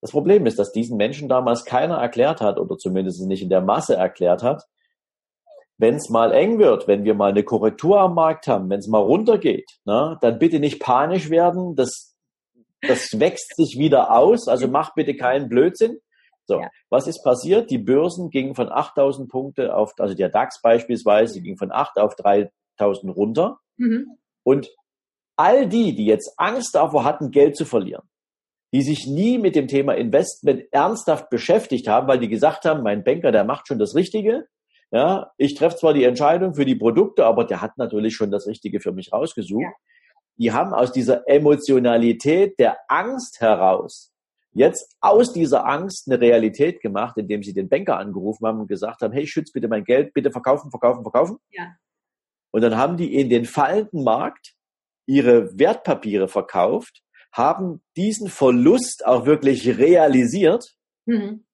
Das 0.01 0.11
Problem 0.11 0.45
ist, 0.45 0.57
dass 0.59 0.71
diesen 0.71 0.97
Menschen 0.97 1.27
damals 1.27 1.65
keiner 1.65 1.97
erklärt 1.97 2.41
hat 2.41 2.57
oder 2.59 2.77
zumindest 2.77 3.21
nicht 3.21 3.41
in 3.41 3.49
der 3.49 3.61
Masse 3.61 3.95
erklärt 3.95 4.43
hat, 4.43 4.63
wenn 5.77 5.95
es 5.95 6.09
mal 6.09 6.33
eng 6.33 6.59
wird, 6.59 6.87
wenn 6.87 7.03
wir 7.05 7.13
mal 7.13 7.31
eine 7.31 7.43
Korrektur 7.43 7.99
am 7.99 8.13
Markt 8.13 8.47
haben, 8.47 8.69
wenn 8.69 8.79
es 8.79 8.87
mal 8.87 8.99
runtergeht, 9.01 9.79
ne, 9.85 10.17
dann 10.21 10.37
bitte 10.39 10.59
nicht 10.59 10.79
panisch 10.81 11.29
werden. 11.29 11.75
Das, 11.75 12.15
das 12.81 13.19
wächst 13.19 13.55
sich 13.55 13.77
wieder 13.77 14.11
aus. 14.15 14.47
Also 14.47 14.67
mach 14.67 14.93
bitte 14.93 15.15
keinen 15.15 15.47
Blödsinn, 15.47 15.99
So, 16.49 16.59
ja. 16.59 16.69
was 16.89 17.07
ist 17.07 17.23
passiert? 17.23 17.69
Die 17.69 17.77
Börsen 17.77 18.29
gingen 18.29 18.55
von 18.55 18.71
8000 18.71 19.29
Punkte 19.29 19.75
auf, 19.75 19.93
also 19.99 20.15
der 20.15 20.29
DAX 20.29 20.61
beispielsweise, 20.61 21.41
ging 21.41 21.57
von 21.57 21.71
8 21.71 21.97
auf 21.97 22.15
3000 22.15 23.15
runter. 23.15 23.59
Mhm. 23.77 24.17
Und 24.43 24.69
all 25.37 25.67
die, 25.67 25.95
die 25.95 26.05
jetzt 26.05 26.33
Angst 26.37 26.73
davor 26.75 27.03
hatten, 27.05 27.31
Geld 27.31 27.55
zu 27.55 27.65
verlieren, 27.65 28.08
die 28.73 28.81
sich 28.81 29.07
nie 29.07 29.37
mit 29.37 29.55
dem 29.55 29.67
Thema 29.67 29.93
Investment 29.93 30.63
ernsthaft 30.71 31.29
beschäftigt 31.29 31.87
haben, 31.87 32.07
weil 32.07 32.19
die 32.19 32.29
gesagt 32.29 32.65
haben, 32.65 32.83
mein 32.83 33.03
Banker, 33.03 33.31
der 33.31 33.43
macht 33.43 33.67
schon 33.67 33.79
das 33.79 33.95
Richtige. 33.95 34.47
Ja, 34.91 35.31
ich 35.37 35.55
treffe 35.55 35.77
zwar 35.77 35.93
die 35.93 36.03
Entscheidung 36.03 36.55
für 36.55 36.65
die 36.65 36.75
Produkte, 36.75 37.25
aber 37.25 37.45
der 37.45 37.61
hat 37.61 37.77
natürlich 37.77 38.15
schon 38.15 38.31
das 38.31 38.47
Richtige 38.47 38.79
für 38.79 38.91
mich 38.91 39.13
rausgesucht. 39.13 39.63
Ja. 39.63 39.71
Die 40.37 40.51
haben 40.51 40.73
aus 40.73 40.91
dieser 40.91 41.27
Emotionalität 41.27 42.57
der 42.59 42.77
Angst 42.87 43.41
heraus 43.41 44.13
jetzt 44.53 44.95
aus 44.99 45.31
dieser 45.33 45.65
Angst 45.65 46.07
eine 46.07 46.19
Realität 46.19 46.81
gemacht, 46.81 47.17
indem 47.17 47.43
sie 47.43 47.53
den 47.53 47.69
Banker 47.69 47.97
angerufen 47.97 48.45
haben 48.45 48.59
und 48.59 48.67
gesagt 48.67 49.01
haben, 49.01 49.13
hey, 49.13 49.27
schütz 49.27 49.51
bitte 49.51 49.67
mein 49.67 49.83
Geld, 49.83 50.13
bitte 50.13 50.31
verkaufen, 50.31 50.71
verkaufen, 50.71 51.03
verkaufen. 51.03 51.37
Ja. 51.51 51.75
Und 52.51 52.61
dann 52.61 52.77
haben 52.77 52.97
die 52.97 53.15
in 53.15 53.29
den 53.29 53.45
fallenden 53.45 54.03
Markt 54.03 54.55
ihre 55.05 55.57
Wertpapiere 55.57 56.27
verkauft, 56.27 57.03
haben 57.31 57.81
diesen 57.95 58.29
Verlust 58.29 59.05
auch 59.05 59.25
wirklich 59.25 59.77
realisiert. 59.77 60.75
Mhm. 61.05 61.45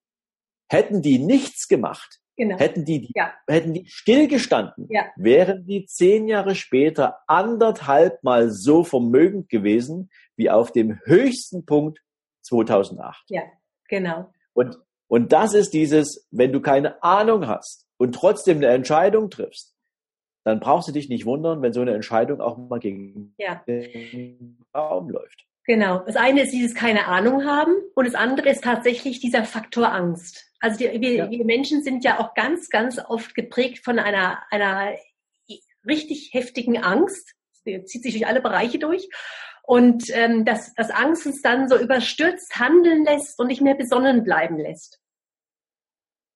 Hätten 0.68 1.02
die 1.02 1.20
nichts 1.20 1.68
gemacht, 1.68 2.20
genau. 2.36 2.58
hätten 2.58 2.86
die, 2.86 3.12
ja. 3.14 3.34
hätten 3.48 3.74
die 3.74 3.86
stillgestanden, 3.88 4.88
ja. 4.90 5.06
wären 5.16 5.66
die 5.66 5.86
zehn 5.86 6.28
Jahre 6.28 6.56
später 6.56 7.20
anderthalb 7.28 8.24
mal 8.24 8.50
so 8.50 8.84
vermögend 8.84 9.50
gewesen 9.50 10.10
wie 10.36 10.50
auf 10.50 10.72
dem 10.72 11.00
höchsten 11.06 11.66
Punkt 11.66 12.00
2008. 12.42 13.26
Ja, 13.30 13.44
genau. 13.88 14.32
Und, 14.54 14.80
und 15.08 15.32
das 15.32 15.54
ist 15.54 15.74
dieses, 15.74 16.28
wenn 16.32 16.52
du 16.52 16.62
keine 16.62 17.02
Ahnung 17.04 17.48
hast 17.48 17.86
und 17.98 18.16
trotzdem 18.16 18.58
eine 18.58 18.68
Entscheidung 18.68 19.30
triffst, 19.30 19.76
dann 20.44 20.60
brauchst 20.60 20.88
du 20.88 20.92
dich 20.92 21.10
nicht 21.10 21.26
wundern, 21.26 21.62
wenn 21.62 21.74
so 21.74 21.82
eine 21.82 21.94
Entscheidung 21.94 22.40
auch 22.40 22.58
mal 22.58 22.80
gegen 22.80 23.34
ja. 23.38 23.64
den 23.68 24.60
Raum 24.74 25.10
läuft. 25.10 25.46
Genau. 25.66 26.00
Das 26.00 26.16
eine 26.16 26.44
ist 26.44 26.52
dieses 26.52 26.76
keine 26.76 27.08
Ahnung 27.08 27.46
haben 27.46 27.74
und 27.96 28.06
das 28.06 28.16
andere 28.16 28.50
ist 28.50 28.64
tatsächlich 28.64 29.20
dieser 29.20 29.44
Faktor 29.44 29.92
Angst. 29.92 30.46
Also 30.60 30.78
die, 30.78 31.02
wir, 31.02 31.14
ja. 31.14 31.30
wir 31.30 31.46
Menschen 31.46 31.84
sind 31.84 32.04
ja 32.04 32.20
auch 32.20 32.34
ganz, 32.36 32.70
ganz 32.70 33.00
oft 33.00 33.34
geprägt 33.34 33.84
von 33.84 34.00
einer, 34.00 34.44
einer 34.52 34.94
richtig 35.88 36.30
heftigen 36.34 36.84
Angst. 36.84 37.34
Das 37.66 37.86
zieht 37.86 38.04
sich 38.04 38.14
durch 38.14 38.28
alle 38.28 38.42
Bereiche 38.42 38.78
durch. 38.78 39.10
Und 39.64 40.16
ähm, 40.16 40.46
dass, 40.46 40.74
dass 40.76 40.92
Angst 40.92 41.26
uns 41.26 41.42
dann 41.42 41.68
so 41.68 41.78
überstürzt 41.78 42.60
handeln 42.60 43.04
lässt 43.04 43.40
und 43.40 43.48
nicht 43.48 43.62
mehr 43.62 43.74
besonnen 43.74 44.24
bleiben 44.24 44.60
lässt. 44.60 45.00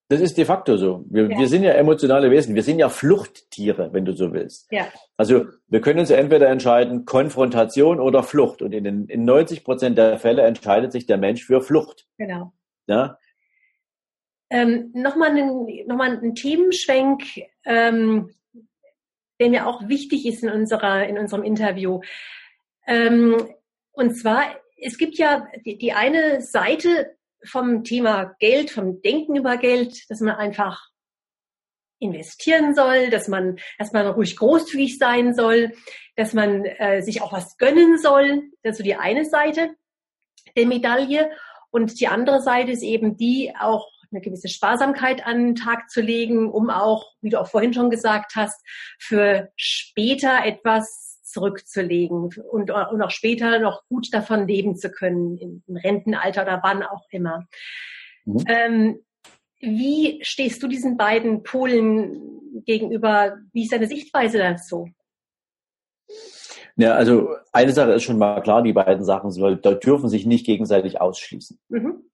Das 0.10 0.22
ist 0.22 0.40
de 0.40 0.46
facto 0.46 0.76
so. 0.76 1.06
Wir, 1.08 1.30
ja. 1.30 1.38
wir 1.38 1.48
sind 1.48 1.62
ja 1.62 1.74
emotionale 1.74 2.32
Wesen. 2.32 2.56
Wir 2.56 2.64
sind 2.64 2.80
ja 2.80 2.90
Fluchttiere, 2.90 3.94
wenn 3.94 4.06
du 4.06 4.14
so 4.14 4.34
willst. 4.34 4.68
Ja. 4.72 4.88
Also 5.18 5.46
wir 5.68 5.82
können 5.82 6.00
uns 6.00 6.10
entweder 6.10 6.50
entscheiden, 6.50 7.06
Konfrontation 7.06 8.00
oder 8.00 8.24
Flucht. 8.24 8.64
Und 8.64 8.74
in, 8.74 8.84
den, 8.84 9.06
in 9.06 9.24
90 9.24 9.64
Prozent 9.64 10.00
der 10.00 10.18
Fälle 10.18 10.42
entscheidet 10.42 10.92
sich 10.92 11.06
der 11.06 11.20
Mensch 11.20 11.46
für 11.46 11.62
Flucht. 11.62 12.08
Genau. 12.18 12.52
Ja. 12.88 13.20
Ähm, 14.50 14.90
Nochmal 14.96 15.38
ein, 15.38 15.86
noch 15.86 15.96
mal 15.96 16.18
ein 16.18 16.34
Themenschwenk, 16.34 17.22
ähm, 17.66 18.32
der 19.40 19.50
mir 19.50 19.68
auch 19.68 19.88
wichtig 19.88 20.26
ist 20.26 20.42
in, 20.42 20.50
unserer, 20.50 21.08
in 21.08 21.20
unserem 21.20 21.44
Interview. 21.44 22.02
Ähm, 22.88 23.38
und 23.92 24.16
zwar, 24.16 24.56
es 24.82 24.98
gibt 24.98 25.20
ja 25.20 25.48
die, 25.64 25.78
die 25.78 25.94
eine 25.94 26.42
Seite 26.42 27.16
vom 27.46 27.84
Thema 27.84 28.36
Geld, 28.40 28.72
vom 28.72 29.02
Denken 29.02 29.36
über 29.36 29.58
Geld, 29.58 30.10
dass 30.10 30.20
man 30.20 30.36
einfach 30.36 30.90
investieren 32.00 32.74
soll, 32.74 33.10
dass 33.10 33.28
man, 33.28 33.60
man 33.92 34.08
ruhig 34.08 34.38
großzügig 34.38 34.98
sein 34.98 35.34
soll, 35.34 35.74
dass 36.16 36.34
man 36.34 36.66
äh, 36.66 37.02
sich 37.02 37.22
auch 37.22 37.34
was 37.34 37.58
gönnen 37.58 37.98
soll. 37.98 38.44
Das 38.64 38.74
ist 38.74 38.78
so 38.78 38.84
die 38.84 38.96
eine 38.96 39.26
Seite 39.26 39.72
der 40.56 40.66
Medaille. 40.66 41.32
Und 41.72 42.00
die 42.00 42.08
andere 42.08 42.42
Seite 42.42 42.72
ist 42.72 42.84
eben 42.84 43.18
die, 43.18 43.54
auch 43.60 43.88
eine 44.12 44.22
gewisse 44.22 44.48
Sparsamkeit 44.48 45.26
an 45.26 45.38
den 45.38 45.56
Tag 45.56 45.90
zu 45.90 46.02
legen, 46.02 46.50
um 46.50 46.70
auch, 46.70 47.14
wie 47.22 47.30
du 47.30 47.40
auch 47.40 47.48
vorhin 47.48 47.74
schon 47.74 47.90
gesagt 47.90 48.36
hast, 48.36 48.60
für 48.98 49.52
später 49.56 50.44
etwas 50.46 51.09
zurückzulegen 51.30 52.30
und, 52.52 52.72
und 52.72 53.02
auch 53.02 53.12
später 53.12 53.60
noch 53.60 53.84
gut 53.88 54.14
davon 54.14 54.48
leben 54.48 54.76
zu 54.76 54.90
können, 54.90 55.38
im, 55.38 55.64
Rentenalter 55.76 56.44
oder 56.44 56.60
wann 56.64 56.84
auch 56.84 57.06
immer. 57.12 57.48
Mhm. 58.26 58.44
Ähm, 58.48 59.00
wie 59.60 60.20
stehst 60.24 60.64
du 60.64 60.68
diesen 60.68 60.98
beiden 60.98 61.44
Polen 61.44 62.64
gegenüber? 62.66 63.38
Wie 63.52 63.64
ist 63.64 63.74
deine 63.74 63.88
Sichtweise 63.88 64.38
dazu? 64.38 64.90
Ja, 66.76 66.94
also 66.94 67.36
eine 67.52 67.74
Sache 67.74 67.92
ist 67.92 68.04
schon 68.04 68.18
mal 68.18 68.42
klar, 68.42 68.64
die 68.64 68.72
beiden 68.72 69.04
Sachen 69.04 69.32
da 69.62 69.74
dürfen 69.74 70.08
sich 70.08 70.26
nicht 70.26 70.46
gegenseitig 70.46 71.02
ausschließen. 71.02 71.60
Mhm. 71.68 72.10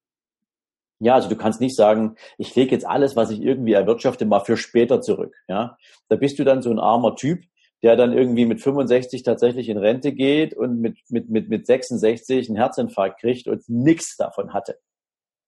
Ja, 1.00 1.14
also 1.14 1.30
du 1.30 1.36
kannst 1.36 1.62
nicht 1.62 1.76
sagen, 1.76 2.16
ich 2.38 2.56
lege 2.56 2.72
jetzt 2.72 2.88
alles, 2.88 3.16
was 3.16 3.30
ich 3.30 3.42
irgendwie 3.42 3.74
erwirtschafte, 3.74 4.26
mal 4.26 4.40
für 4.40 4.58
später 4.58 5.02
zurück. 5.02 5.36
Ja, 5.48 5.78
da 6.08 6.16
bist 6.16 6.40
du 6.40 6.44
dann 6.44 6.62
so 6.62 6.72
ein 6.72 6.80
armer 6.80 7.16
Typ, 7.16 7.44
der 7.86 7.96
dann 7.96 8.14
irgendwie 8.14 8.48
mit 8.48 8.62
65 8.62 9.22
tatsächlich 9.22 9.70
in 9.70 9.78
Rente 9.78 10.12
geht 10.12 10.56
und 10.56 10.82
mit, 10.82 10.98
mit, 11.10 11.30
mit, 11.30 11.50
mit 11.50 11.68
66 11.68 12.50
einen 12.50 12.58
Herzinfarkt 12.58 13.20
kriegt 13.20 13.48
und 13.48 13.70
nichts 13.70 14.18
davon 14.18 14.54
hatte. 14.54 14.80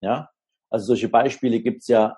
Ja, 0.00 0.30
also 0.70 0.86
solche 0.86 1.08
Beispiele 1.08 1.58
gibt's 1.58 1.88
ja 1.88 2.16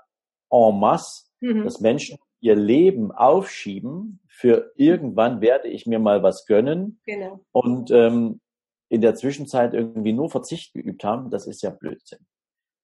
en 0.51 0.79
masse, 0.79 1.25
mhm. 1.41 1.65
dass 1.65 1.81
Menschen 1.81 2.19
ihr 2.41 2.55
Leben 2.55 3.13
aufschieben 3.13 4.21
für 4.29 4.73
irgendwann 4.77 5.41
werde 5.41 5.69
ich 5.69 5.87
mir 5.87 5.99
mal 5.99 6.23
was 6.23 6.45
gönnen 6.45 7.01
genau. 7.07 7.41
und 7.53 7.91
ähm, 7.91 8.43
in 8.91 9.01
der 9.01 9.15
Zwischenzeit 9.15 9.73
irgendwie 9.73 10.13
nur 10.13 10.29
Verzicht 10.29 10.75
geübt 10.75 11.03
haben, 11.03 11.31
das 11.31 11.47
ist 11.47 11.63
ja 11.63 11.71
Blödsinn. 11.71 12.27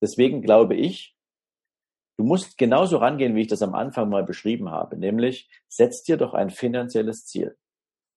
Deswegen 0.01 0.41
glaube 0.41 0.75
ich, 0.75 1.15
Du 2.17 2.25
musst 2.25 2.57
genauso 2.57 2.97
rangehen, 2.97 3.35
wie 3.35 3.43
ich 3.43 3.49
das 3.49 3.63
am 3.63 3.75
Anfang 3.75 4.09
mal 4.09 4.25
beschrieben 4.25 4.71
habe, 4.71 4.97
nämlich 4.97 5.51
setz 5.69 6.03
dir 6.03 6.17
doch 6.17 6.33
ein 6.33 6.51
finanzielles 6.51 7.27
Ziel 7.27 7.57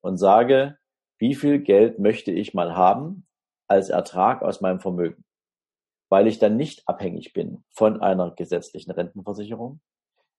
und 0.01 0.17
sage, 0.17 0.77
wie 1.17 1.35
viel 1.35 1.59
Geld 1.59 1.99
möchte 1.99 2.31
ich 2.31 2.53
mal 2.53 2.75
haben 2.75 3.27
als 3.67 3.89
Ertrag 3.89 4.41
aus 4.41 4.61
meinem 4.61 4.79
Vermögen, 4.79 5.25
weil 6.07 6.27
ich 6.27 6.39
dann 6.39 6.55
nicht 6.55 6.87
abhängig 6.87 7.33
bin 7.33 7.65
von 7.71 8.01
einer 8.01 8.31
gesetzlichen 8.31 8.91
Rentenversicherung. 8.91 9.81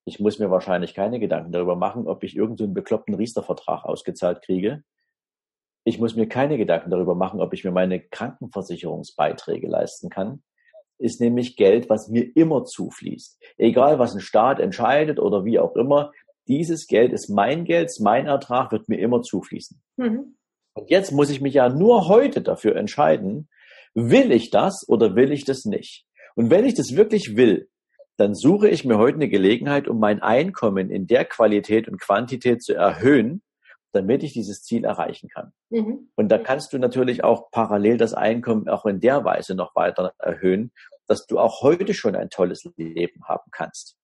Ich 0.07 0.21
muss 0.21 0.39
mir 0.39 0.51
wahrscheinlich 0.51 0.95
keine 0.95 1.21
Gedanken 1.21 1.53
darüber 1.53 1.77
machen, 1.77 2.09
ob 2.09 2.25
ich 2.25 2.35
irgendeinen 2.35 2.73
bekloppten 2.73 3.15
Riester-Vertrag 3.15 3.85
ausgezahlt 3.85 4.41
kriege. 4.41 4.83
Ich 5.85 5.99
muss 5.99 6.17
mir 6.17 6.29
keine 6.29 6.57
Gedanken 6.57 6.91
darüber 6.91 7.15
machen, 7.15 7.43
ob 7.43 7.53
ich 7.53 7.63
mir 7.63 7.73
meine 7.73 8.01
Krankenversicherungsbeiträge 8.01 9.69
leisten 9.69 10.09
kann 10.09 10.43
ist 11.01 11.21
nämlich 11.21 11.57
Geld, 11.57 11.89
was 11.89 12.09
mir 12.09 12.25
immer 12.37 12.65
zufließt. 12.65 13.41
Egal, 13.57 13.99
was 13.99 14.15
ein 14.15 14.21
Staat 14.21 14.61
entscheidet 14.61 15.19
oder 15.19 15.45
wie 15.45 15.59
auch 15.59 15.75
immer, 15.77 16.13
dieses 16.47 16.87
Geld 16.87 17.13
ist 17.13 17.29
mein 17.29 17.65
Geld, 17.65 17.91
mein 18.01 18.27
Ertrag 18.27 18.73
wird 18.73 18.89
mir 18.89 18.99
immer 18.99 19.23
zufließen. 19.23 19.81
Mhm. 19.97 20.37
Und 20.75 20.91
jetzt 20.91 21.13
muss 21.13 21.31
ich 21.31 21.41
mich 21.41 21.55
ja 21.55 21.69
nur 21.69 22.09
heute 22.09 22.43
dafür 22.43 22.77
entscheiden, 22.77 23.49
will 23.95 24.33
ich 24.33 24.51
das 24.51 24.85
oder 24.89 25.17
will 25.17 25.33
ich 25.33 25.45
das 25.45 25.65
nicht? 25.65 26.07
Und 26.37 26.51
wenn 26.51 26.65
ich 26.65 26.75
das 26.75 26.95
wirklich 26.97 27.37
will, 27.37 27.69
dann 28.17 28.35
suche 28.35 28.69
ich 28.69 28.85
mir 28.85 28.99
heute 28.99 29.17
eine 29.17 29.29
Gelegenheit, 29.29 29.89
um 29.89 29.99
mein 29.99 30.21
Einkommen 30.21 30.91
in 30.91 31.07
der 31.07 31.25
Qualität 31.25 31.89
und 31.89 32.01
Quantität 32.01 32.63
zu 32.63 32.75
erhöhen, 32.75 33.43
damit 33.93 34.23
ich 34.23 34.33
dieses 34.33 34.63
Ziel 34.63 34.85
erreichen 34.85 35.29
kann. 35.29 35.53
Mhm. 35.71 36.11
Und 36.17 36.29
da 36.29 36.39
kannst 36.39 36.73
du 36.73 36.79
natürlich 36.79 37.25
auch 37.25 37.51
parallel 37.51 37.97
das 37.97 38.15
Einkommen 38.15 38.69
auch 38.69 38.87
in 38.87 39.01
der 39.01 39.25
Weise 39.25 39.55
noch 39.55 39.75
weiter 39.75 40.15
erhöhen, 40.19 40.73
dass 41.07 41.27
du 41.27 41.39
auch 41.39 41.63
heute 41.63 41.93
schon 41.95 42.15
ein 42.15 42.31
tolles 42.31 42.65
Leben 42.77 43.25
haben 43.25 43.51
kannst. 43.51 43.97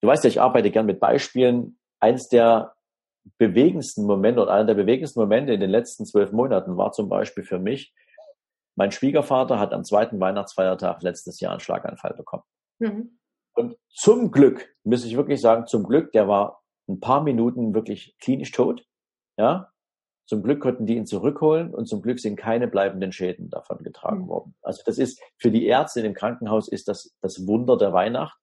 Du 0.00 0.08
weißt 0.08 0.24
ja, 0.24 0.28
ich 0.28 0.40
arbeite 0.40 0.70
gern 0.70 0.86
mit 0.86 0.98
Beispielen. 0.98 1.78
Eins 2.00 2.28
der 2.28 2.74
bewegendsten 3.38 4.06
Momente 4.06 4.40
oder 4.40 4.52
einer 4.52 4.64
der 4.64 4.74
bewegendsten 4.74 5.20
Momente 5.20 5.52
in 5.52 5.60
den 5.60 5.70
letzten 5.70 6.06
zwölf 6.06 6.32
Monaten 6.32 6.76
war 6.76 6.92
zum 6.92 7.08
Beispiel 7.08 7.44
für 7.44 7.58
mich, 7.58 7.94
mein 8.76 8.92
Schwiegervater 8.92 9.58
hat 9.58 9.72
am 9.72 9.84
zweiten 9.84 10.20
Weihnachtsfeiertag 10.20 11.02
letztes 11.02 11.38
Jahr 11.40 11.52
einen 11.52 11.60
Schlaganfall 11.60 12.14
bekommen. 12.14 12.44
Mhm. 12.78 13.18
Und 13.54 13.76
zum 13.90 14.30
Glück, 14.30 14.74
muss 14.84 15.04
ich 15.04 15.16
wirklich 15.16 15.40
sagen, 15.40 15.66
zum 15.66 15.84
Glück, 15.84 16.12
der 16.12 16.28
war 16.28 16.59
ein 16.90 17.00
paar 17.00 17.22
Minuten 17.22 17.74
wirklich 17.74 18.16
klinisch 18.18 18.52
tot. 18.52 18.86
Ja, 19.38 19.72
zum 20.30 20.44
Glück 20.44 20.60
konnten 20.60 20.86
die 20.86 20.96
ihn 20.96 21.06
zurückholen 21.06 21.74
und 21.74 21.86
zum 21.86 22.02
Glück 22.02 22.20
sind 22.20 22.36
keine 22.36 22.68
bleibenden 22.68 23.10
Schäden 23.10 23.50
davon 23.50 23.78
getragen 23.78 24.22
mhm. 24.22 24.28
worden. 24.28 24.54
Also 24.62 24.80
das 24.86 24.96
ist 24.98 25.20
für 25.38 25.50
die 25.50 25.66
Ärzte 25.66 26.02
im 26.02 26.14
Krankenhaus 26.14 26.68
ist 26.68 26.86
das 26.86 27.16
das 27.20 27.48
Wunder 27.48 27.76
der 27.76 27.92
Weihnacht, 27.92 28.38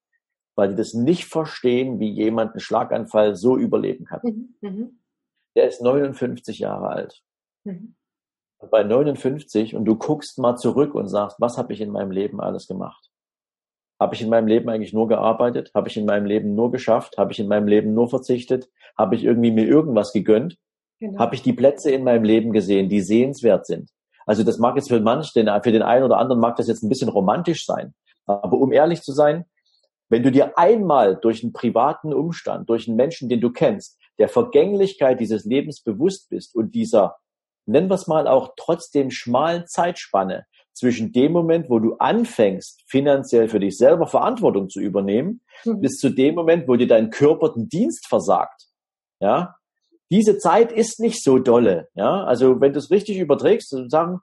weil 0.54 0.68
die 0.68 0.74
das 0.74 0.92
nicht 0.92 1.24
verstehen, 1.24 1.98
wie 1.98 2.10
jemand 2.10 2.52
einen 2.52 2.60
Schlaganfall 2.60 3.36
so 3.36 3.56
überleben 3.56 4.04
kann. 4.04 4.20
Mhm. 4.22 4.54
mhm. 4.60 5.00
Der 5.56 5.66
ist 5.66 5.80
59 5.80 6.58
Jahre 6.58 6.88
alt. 6.88 7.22
Mhm. 7.64 7.96
Bei 8.70 8.84
59 8.84 9.74
und 9.74 9.86
du 9.86 9.96
guckst 9.96 10.38
mal 10.38 10.56
zurück 10.56 10.94
und 10.94 11.08
sagst, 11.08 11.40
was 11.40 11.56
habe 11.56 11.72
ich 11.72 11.80
in 11.80 11.90
meinem 11.90 12.10
Leben 12.10 12.38
alles 12.40 12.66
gemacht? 12.66 13.07
Habe 14.00 14.14
ich 14.14 14.22
in 14.22 14.28
meinem 14.28 14.46
Leben 14.46 14.68
eigentlich 14.68 14.92
nur 14.92 15.08
gearbeitet? 15.08 15.72
Habe 15.74 15.88
ich 15.88 15.96
in 15.96 16.06
meinem 16.06 16.26
Leben 16.26 16.54
nur 16.54 16.70
geschafft? 16.70 17.18
Habe 17.18 17.32
ich 17.32 17.40
in 17.40 17.48
meinem 17.48 17.66
Leben 17.66 17.94
nur 17.94 18.08
verzichtet? 18.08 18.68
Habe 18.96 19.16
ich 19.16 19.24
irgendwie 19.24 19.50
mir 19.50 19.66
irgendwas 19.66 20.12
gegönnt? 20.12 20.56
Genau. 21.00 21.18
Habe 21.18 21.34
ich 21.34 21.42
die 21.42 21.52
Plätze 21.52 21.90
in 21.90 22.04
meinem 22.04 22.24
Leben 22.24 22.52
gesehen, 22.52 22.88
die 22.88 23.00
sehenswert 23.00 23.66
sind? 23.66 23.90
Also 24.26 24.44
das 24.44 24.58
mag 24.58 24.76
jetzt 24.76 24.88
für 24.88 25.00
manch, 25.00 25.32
für 25.32 25.42
den 25.72 25.82
einen 25.82 26.04
oder 26.04 26.18
anderen 26.18 26.40
mag 26.40 26.56
das 26.56 26.68
jetzt 26.68 26.82
ein 26.82 26.88
bisschen 26.88 27.08
romantisch 27.08 27.64
sein. 27.64 27.94
Aber 28.26 28.58
um 28.58 28.72
ehrlich 28.72 29.02
zu 29.02 29.12
sein, 29.12 29.46
wenn 30.10 30.22
du 30.22 30.30
dir 30.30 30.56
einmal 30.58 31.16
durch 31.16 31.42
einen 31.42 31.52
privaten 31.52 32.12
Umstand, 32.14 32.68
durch 32.68 32.88
einen 32.88 32.96
Menschen, 32.96 33.28
den 33.28 33.40
du 33.40 33.50
kennst, 33.50 33.98
der 34.18 34.28
Vergänglichkeit 34.28 35.20
dieses 35.20 35.44
Lebens 35.44 35.82
bewusst 35.82 36.28
bist 36.28 36.54
und 36.54 36.74
dieser, 36.74 37.16
nennen 37.66 37.88
wir 37.88 37.94
es 37.94 38.06
mal 38.06 38.26
auch 38.26 38.54
trotzdem 38.56 39.10
schmalen 39.10 39.66
Zeitspanne 39.66 40.46
zwischen 40.74 41.12
dem 41.12 41.32
Moment, 41.32 41.68
wo 41.70 41.78
du 41.78 41.94
anfängst, 41.96 42.84
finanziell 42.86 43.48
für 43.48 43.60
dich 43.60 43.76
selber 43.76 44.06
Verantwortung 44.06 44.68
zu 44.68 44.80
übernehmen, 44.80 45.40
mhm. 45.64 45.80
bis 45.80 45.98
zu 45.98 46.10
dem 46.10 46.34
Moment, 46.34 46.68
wo 46.68 46.76
dir 46.76 46.86
dein 46.86 47.10
Körper 47.10 47.52
den 47.52 47.68
Dienst 47.68 48.06
versagt. 48.06 48.68
Ja, 49.20 49.56
diese 50.10 50.38
Zeit 50.38 50.72
ist 50.72 51.00
nicht 51.00 51.22
so 51.22 51.38
dolle. 51.38 51.88
Ja, 51.94 52.24
also 52.24 52.60
wenn 52.60 52.72
du 52.72 52.78
es 52.78 52.90
richtig 52.90 53.18
überträgst, 53.18 53.74
sagen 53.88 54.20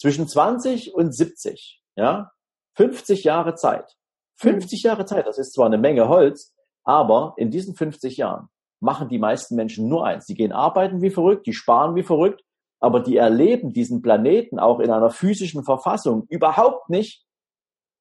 zwischen 0.00 0.26
20 0.26 0.94
und 0.94 1.14
70, 1.14 1.82
ja, 1.96 2.32
50 2.76 3.24
Jahre 3.24 3.54
Zeit. 3.54 3.96
50 4.36 4.82
mhm. 4.82 4.88
Jahre 4.88 5.04
Zeit, 5.04 5.26
das 5.26 5.38
ist 5.38 5.52
zwar 5.52 5.66
eine 5.66 5.78
Menge 5.78 6.08
Holz, 6.08 6.52
aber 6.84 7.34
in 7.36 7.50
diesen 7.50 7.74
50 7.74 8.16
Jahren 8.16 8.48
machen 8.80 9.08
die 9.08 9.18
meisten 9.18 9.54
Menschen 9.54 9.88
nur 9.88 10.04
eins. 10.04 10.26
Die 10.26 10.34
gehen 10.34 10.52
arbeiten 10.52 11.00
wie 11.00 11.10
verrückt, 11.10 11.46
die 11.46 11.54
sparen 11.54 11.94
wie 11.94 12.02
verrückt, 12.02 12.43
aber 12.84 13.00
die 13.00 13.16
erleben 13.16 13.72
diesen 13.72 14.02
Planeten 14.02 14.58
auch 14.58 14.78
in 14.78 14.90
einer 14.90 15.08
physischen 15.08 15.64
Verfassung 15.64 16.26
überhaupt 16.28 16.90
nicht 16.90 17.24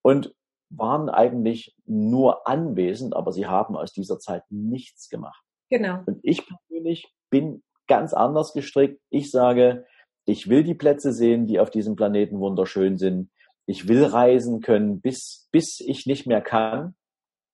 und 0.01 0.35
waren 0.69 1.07
eigentlich 1.07 1.73
nur 1.85 2.45
anwesend, 2.49 3.15
aber 3.15 3.31
sie 3.31 3.45
haben 3.45 3.77
aus 3.77 3.93
dieser 3.93 4.19
Zeit 4.19 4.43
nichts 4.49 5.07
gemacht. 5.07 5.41
Genau. 5.69 5.99
Und 6.05 6.19
ich 6.21 6.45
persönlich 6.45 7.07
bin 7.29 7.63
ganz 7.87 8.13
anders 8.13 8.51
gestrickt. 8.51 8.99
Ich 9.09 9.31
sage, 9.31 9.85
ich 10.25 10.49
will 10.49 10.65
die 10.65 10.75
Plätze 10.75 11.13
sehen, 11.13 11.47
die 11.47 11.61
auf 11.61 11.69
diesem 11.69 11.95
Planeten 11.95 12.41
wunderschön 12.41 12.97
sind. 12.97 13.31
Ich 13.65 13.87
will 13.87 14.03
reisen 14.03 14.59
können, 14.59 14.99
bis, 14.99 15.47
bis 15.53 15.79
ich 15.79 16.05
nicht 16.05 16.27
mehr 16.27 16.41
kann. 16.41 16.93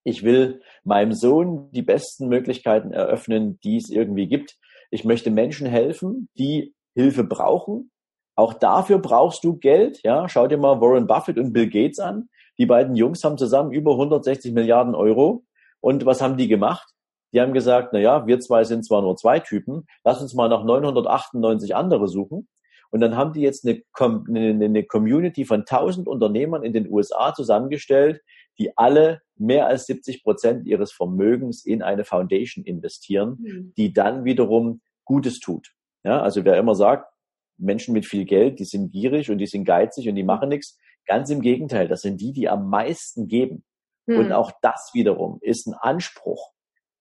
Ich 0.04 0.24
will 0.24 0.64
meinem 0.84 1.14
Sohn 1.14 1.70
die 1.74 1.84
besten 1.84 2.28
Möglichkeiten 2.28 2.92
eröffnen, 2.92 3.60
die 3.60 3.78
es 3.78 3.92
irgendwie 3.92 4.28
gibt. 4.28 4.58
Ich 4.90 5.06
möchte 5.06 5.30
Menschen 5.30 5.68
helfen, 5.68 6.28
die 6.36 6.74
Hilfe 6.96 7.24
brauchen. 7.24 7.92
Auch 8.36 8.54
dafür 8.54 9.00
brauchst 9.00 9.44
du 9.44 9.58
Geld. 9.58 10.02
Ja, 10.04 10.30
schau 10.30 10.48
dir 10.48 10.58
mal 10.58 10.80
Warren 10.80 11.08
Buffett 11.08 11.38
und 11.38 11.54
Bill 11.54 11.70
Gates 11.70 12.00
an. 12.00 12.30
Die 12.58 12.66
beiden 12.66 12.96
Jungs 12.96 13.24
haben 13.24 13.38
zusammen 13.38 13.72
über 13.72 13.92
160 13.92 14.54
Milliarden 14.54 14.96
Euro. 14.96 15.44
Und 15.82 16.06
was 16.06 16.22
haben 16.22 16.38
die 16.38 16.48
gemacht? 16.48 16.94
Die 17.34 17.42
haben 17.42 17.54
gesagt, 17.54 17.90
na 17.94 18.00
ja, 18.00 18.28
wir 18.28 18.40
zwei 18.40 18.64
sind 18.64 18.86
zwar 18.86 19.02
nur 19.02 19.16
zwei 19.16 19.40
Typen, 19.40 19.86
lass 20.04 20.22
uns 20.22 20.34
mal 20.34 20.50
noch 20.50 20.64
998 20.66 21.76
andere 21.76 22.08
suchen. 22.08 22.48
Und 22.92 23.02
dann 23.02 23.16
haben 23.16 23.34
die 23.34 23.42
jetzt 23.42 23.68
eine, 23.68 23.84
eine 24.28 24.84
Community 24.84 25.46
von 25.46 25.60
1000 25.60 26.08
Unternehmern 26.08 26.64
in 26.64 26.74
den 26.74 26.90
USA 26.92 27.34
zusammengestellt, 27.34 28.22
die 28.58 28.76
alle 28.78 29.22
mehr 29.36 29.68
als 29.68 29.86
70 29.86 30.24
Prozent 30.24 30.66
ihres 30.66 30.92
Vermögens 30.92 31.66
in 31.66 31.84
eine 31.84 32.04
Foundation 32.04 32.66
investieren, 32.66 33.38
mhm. 33.40 33.74
die 33.78 33.94
dann 33.94 34.26
wiederum 34.26 34.82
Gutes 35.06 35.40
tut. 35.40 35.72
Ja, 36.04 36.22
also 36.22 36.46
wer 36.46 36.58
immer 36.58 36.76
sagt, 36.76 37.12
Menschen 37.58 37.94
mit 37.94 38.06
viel 38.06 38.26
Geld, 38.26 38.60
die 38.60 38.66
sind 38.66 38.92
gierig 38.92 39.30
und 39.30 39.38
die 39.38 39.48
sind 39.48 39.66
geizig 39.66 40.08
und 40.08 40.16
die 40.16 40.24
machen 40.24 40.50
nichts. 40.50 40.78
Ganz 41.06 41.30
im 41.30 41.42
Gegenteil, 41.42 41.88
das 41.88 42.02
sind 42.02 42.22
die, 42.22 42.32
die 42.32 42.50
am 42.50 42.70
meisten 42.70 43.28
geben. 43.28 43.64
Hm. 44.08 44.20
Und 44.20 44.32
auch 44.32 44.52
das 44.62 44.92
wiederum 44.94 45.40
ist 45.42 45.68
ein 45.68 45.74
Anspruch. 45.74 46.52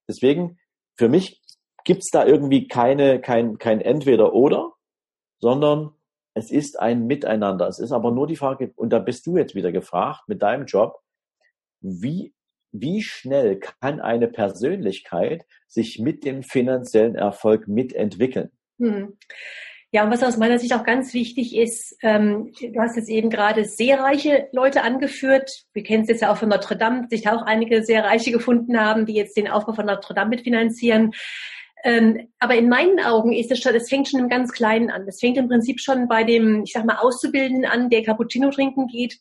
Deswegen, 0.08 0.58
für 0.96 1.08
mich 1.08 1.40
gibt's 1.84 2.10
da 2.10 2.24
irgendwie 2.24 2.66
keine, 2.66 3.20
kein, 3.20 3.58
kein 3.58 3.80
Entweder-Oder, 3.80 4.72
sondern 5.40 5.94
es 6.34 6.50
ist 6.50 6.78
ein 6.78 7.06
Miteinander. 7.06 7.66
Es 7.68 7.78
ist 7.78 7.92
aber 7.92 8.10
nur 8.10 8.26
die 8.26 8.36
Frage, 8.36 8.72
und 8.76 8.90
da 8.90 8.98
bist 8.98 9.26
du 9.26 9.36
jetzt 9.36 9.54
wieder 9.54 9.72
gefragt 9.72 10.22
mit 10.28 10.42
deinem 10.42 10.66
Job, 10.66 11.00
wie, 11.80 12.34
wie 12.72 13.02
schnell 13.02 13.58
kann 13.58 14.00
eine 14.00 14.28
Persönlichkeit 14.28 15.46
sich 15.66 15.98
mit 15.98 16.24
dem 16.24 16.42
finanziellen 16.42 17.14
Erfolg 17.14 17.68
mitentwickeln? 17.68 18.50
Hm. 18.78 19.16
Ja, 19.90 20.04
und 20.04 20.10
was 20.10 20.22
aus 20.22 20.36
meiner 20.36 20.58
Sicht 20.58 20.74
auch 20.74 20.84
ganz 20.84 21.14
wichtig 21.14 21.56
ist, 21.56 21.96
ähm, 22.02 22.52
du 22.60 22.78
hast 22.78 22.96
jetzt 22.96 23.08
eben 23.08 23.30
gerade 23.30 23.64
sehr 23.64 24.00
reiche 24.00 24.48
Leute 24.52 24.82
angeführt. 24.82 25.64
Wir 25.72 25.82
kennen 25.82 26.02
es 26.02 26.10
jetzt 26.10 26.20
ja 26.20 26.30
auch 26.30 26.36
von 26.36 26.50
Notre 26.50 26.76
Dame, 26.76 27.06
sich 27.08 27.22
da 27.22 27.34
auch 27.34 27.42
einige 27.42 27.82
sehr 27.82 28.04
Reiche 28.04 28.30
gefunden 28.30 28.78
haben, 28.78 29.06
die 29.06 29.14
jetzt 29.14 29.36
den 29.38 29.48
Aufbau 29.48 29.72
von 29.72 29.86
Notre 29.86 30.12
Dame 30.12 30.30
mitfinanzieren. 30.30 31.12
Ähm, 31.84 32.28
aber 32.38 32.56
in 32.56 32.68
meinen 32.68 33.00
Augen 33.00 33.32
ist 33.32 33.50
es 33.50 33.60
schon, 33.60 33.74
es 33.74 33.88
fängt 33.88 34.08
schon 34.08 34.20
im 34.20 34.28
ganz 34.28 34.52
Kleinen 34.52 34.90
an. 34.90 35.08
Es 35.08 35.20
fängt 35.20 35.38
im 35.38 35.48
Prinzip 35.48 35.80
schon 35.80 36.06
bei 36.06 36.22
dem, 36.22 36.64
ich 36.64 36.72
sag 36.72 36.84
mal, 36.84 36.98
Auszubildenden 36.98 37.64
an, 37.64 37.88
der 37.88 38.02
Cappuccino 38.02 38.50
trinken 38.50 38.88
geht 38.88 39.20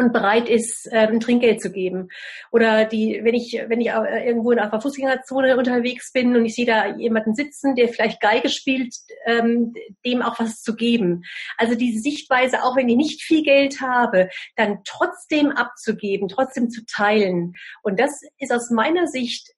und 0.00 0.12
bereit 0.12 0.48
ist, 0.48 0.88
ähm, 0.90 1.20
Trinkgeld 1.20 1.60
zu 1.60 1.70
geben. 1.70 2.08
Oder 2.50 2.84
die, 2.86 3.20
wenn 3.22 3.34
ich, 3.34 3.60
wenn 3.68 3.80
ich 3.80 3.88
irgendwo 3.88 4.50
in 4.50 4.58
einer 4.58 4.80
Fußgängerzone 4.80 5.56
unterwegs 5.56 6.12
bin 6.12 6.34
und 6.36 6.44
ich 6.44 6.54
sehe 6.54 6.66
da 6.66 6.96
jemanden 6.96 7.34
sitzen, 7.34 7.74
der 7.74 7.88
vielleicht 7.88 8.20
Geige 8.20 8.48
spielt, 8.48 8.94
ähm, 9.26 9.74
dem 10.04 10.22
auch 10.22 10.40
was 10.40 10.62
zu 10.62 10.74
geben. 10.74 11.24
Also 11.56 11.74
diese 11.74 12.00
Sichtweise, 12.00 12.62
auch 12.64 12.76
wenn 12.76 12.88
ich 12.88 12.96
nicht 12.96 13.22
viel 13.22 13.42
Geld 13.42 13.80
habe, 13.80 14.30
dann 14.56 14.80
trotzdem 14.84 15.50
abzugeben, 15.50 16.28
trotzdem 16.28 16.70
zu 16.70 16.84
teilen. 16.86 17.54
Und 17.82 18.00
das 18.00 18.20
ist 18.38 18.52
aus 18.52 18.70
meiner 18.70 19.06
Sicht 19.06 19.54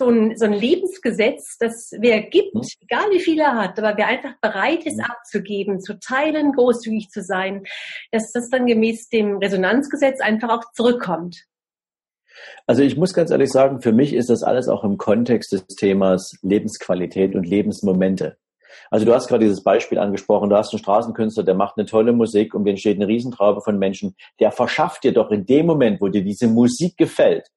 so 0.00 0.08
ein, 0.08 0.36
so 0.36 0.46
ein 0.46 0.54
Lebensgesetz, 0.54 1.58
das 1.58 1.92
wer 1.98 2.22
gibt, 2.22 2.54
mhm. 2.54 2.62
egal 2.80 3.10
wie 3.12 3.20
viel 3.20 3.38
er 3.38 3.54
hat, 3.54 3.78
aber 3.78 3.96
wer 3.96 4.06
einfach 4.06 4.32
bereit 4.40 4.86
ist 4.86 4.96
mhm. 4.96 5.04
abzugeben, 5.04 5.80
zu 5.80 5.98
teilen, 6.00 6.52
großzügig 6.52 7.10
zu 7.10 7.22
sein, 7.22 7.64
dass 8.10 8.32
das 8.32 8.48
dann 8.48 8.66
gemäß 8.66 9.10
dem 9.10 9.36
Resonanzgesetz 9.36 10.20
einfach 10.20 10.48
auch 10.48 10.72
zurückkommt. 10.72 11.44
Also 12.66 12.82
ich 12.82 12.96
muss 12.96 13.12
ganz 13.12 13.30
ehrlich 13.30 13.50
sagen, 13.50 13.82
für 13.82 13.92
mich 13.92 14.14
ist 14.14 14.30
das 14.30 14.42
alles 14.42 14.68
auch 14.68 14.84
im 14.84 14.96
Kontext 14.96 15.52
des 15.52 15.66
Themas 15.66 16.32
Lebensqualität 16.40 17.34
und 17.34 17.46
Lebensmomente. 17.46 18.38
Also 18.90 19.04
du 19.04 19.12
hast 19.12 19.28
gerade 19.28 19.44
dieses 19.44 19.62
Beispiel 19.62 19.98
angesprochen, 19.98 20.48
du 20.48 20.56
hast 20.56 20.72
einen 20.72 20.78
Straßenkünstler, 20.78 21.42
der 21.42 21.54
macht 21.54 21.76
eine 21.76 21.86
tolle 21.86 22.12
Musik 22.12 22.54
und 22.54 22.66
entsteht 22.66 22.96
eine 22.96 23.08
Riesentraube 23.08 23.60
von 23.60 23.78
Menschen, 23.78 24.16
der 24.38 24.50
verschafft 24.50 25.04
dir 25.04 25.12
doch 25.12 25.30
in 25.30 25.44
dem 25.44 25.66
Moment, 25.66 26.00
wo 26.00 26.08
dir 26.08 26.24
diese 26.24 26.48
Musik 26.48 26.96
gefällt, 26.96 27.50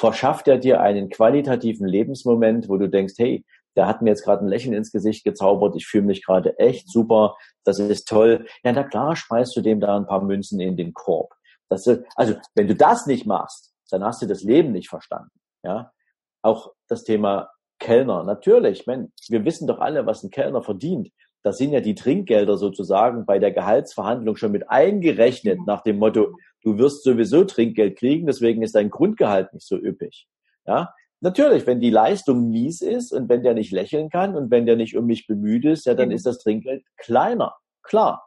verschafft 0.00 0.48
er 0.48 0.56
dir 0.56 0.80
einen 0.80 1.10
qualitativen 1.10 1.86
Lebensmoment, 1.86 2.70
wo 2.70 2.78
du 2.78 2.88
denkst, 2.88 3.14
hey, 3.18 3.44
der 3.76 3.86
hat 3.86 4.00
mir 4.00 4.08
jetzt 4.08 4.24
gerade 4.24 4.42
ein 4.42 4.48
Lächeln 4.48 4.72
ins 4.72 4.92
Gesicht 4.92 5.24
gezaubert, 5.24 5.76
ich 5.76 5.86
fühle 5.86 6.04
mich 6.04 6.24
gerade 6.24 6.58
echt 6.58 6.88
super, 6.88 7.36
das 7.64 7.78
ist 7.78 8.08
toll. 8.08 8.46
Ja, 8.64 8.72
na 8.72 8.82
klar, 8.82 9.14
schmeißt 9.14 9.54
du 9.54 9.60
dem 9.60 9.78
da 9.78 9.94
ein 9.98 10.06
paar 10.06 10.22
Münzen 10.22 10.58
in 10.58 10.78
den 10.78 10.94
Korb. 10.94 11.34
Das, 11.68 11.86
also, 12.16 12.34
wenn 12.54 12.66
du 12.66 12.74
das 12.74 13.06
nicht 13.06 13.26
machst, 13.26 13.74
dann 13.90 14.02
hast 14.02 14.22
du 14.22 14.26
das 14.26 14.42
Leben 14.42 14.72
nicht 14.72 14.88
verstanden. 14.88 15.38
Ja, 15.62 15.92
auch 16.40 16.72
das 16.88 17.04
Thema 17.04 17.50
Kellner. 17.78 18.24
Natürlich, 18.24 18.86
man, 18.86 19.12
wir 19.28 19.44
wissen 19.44 19.66
doch 19.66 19.80
alle, 19.80 20.06
was 20.06 20.24
ein 20.24 20.30
Kellner 20.30 20.62
verdient. 20.62 21.10
Da 21.42 21.52
sind 21.52 21.72
ja 21.72 21.80
die 21.80 21.94
Trinkgelder 21.94 22.56
sozusagen 22.56 23.26
bei 23.26 23.38
der 23.38 23.52
Gehaltsverhandlung 23.52 24.36
schon 24.36 24.52
mit 24.52 24.70
eingerechnet 24.70 25.58
nach 25.66 25.82
dem 25.82 25.98
Motto, 25.98 26.34
du 26.62 26.78
wirst 26.78 27.04
sowieso 27.04 27.44
Trinkgeld 27.44 27.98
kriegen, 27.98 28.26
deswegen 28.26 28.62
ist 28.62 28.74
dein 28.74 28.90
Grundgehalt 28.90 29.52
nicht 29.52 29.66
so 29.66 29.76
üppig. 29.76 30.28
Ja, 30.66 30.94
natürlich, 31.20 31.66
wenn 31.66 31.80
die 31.80 31.90
Leistung 31.90 32.50
mies 32.50 32.80
ist 32.80 33.12
und 33.12 33.28
wenn 33.28 33.42
der 33.42 33.54
nicht 33.54 33.72
lächeln 33.72 34.10
kann 34.10 34.36
und 34.36 34.50
wenn 34.50 34.66
der 34.66 34.76
nicht 34.76 34.96
um 34.96 35.06
mich 35.06 35.26
bemüht 35.26 35.64
ist, 35.64 35.86
ja, 35.86 35.94
dann 35.94 36.08
mhm. 36.08 36.14
ist 36.14 36.26
das 36.26 36.38
Trinkgeld 36.38 36.84
kleiner. 36.96 37.56
Klar. 37.82 38.26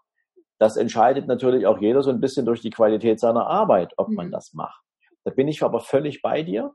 Das 0.59 0.77
entscheidet 0.77 1.27
natürlich 1.27 1.65
auch 1.65 1.81
jeder 1.81 2.03
so 2.03 2.09
ein 2.09 2.21
bisschen 2.21 2.45
durch 2.45 2.61
die 2.61 2.69
Qualität 2.69 3.19
seiner 3.19 3.47
Arbeit, 3.47 3.93
ob 3.97 4.09
man 4.09 4.27
mhm. 4.27 4.31
das 4.31 4.53
macht. 4.53 4.81
Da 5.25 5.31
bin 5.31 5.47
ich 5.47 5.61
aber 5.63 5.79
völlig 5.79 6.21
bei 6.21 6.43
dir. 6.43 6.73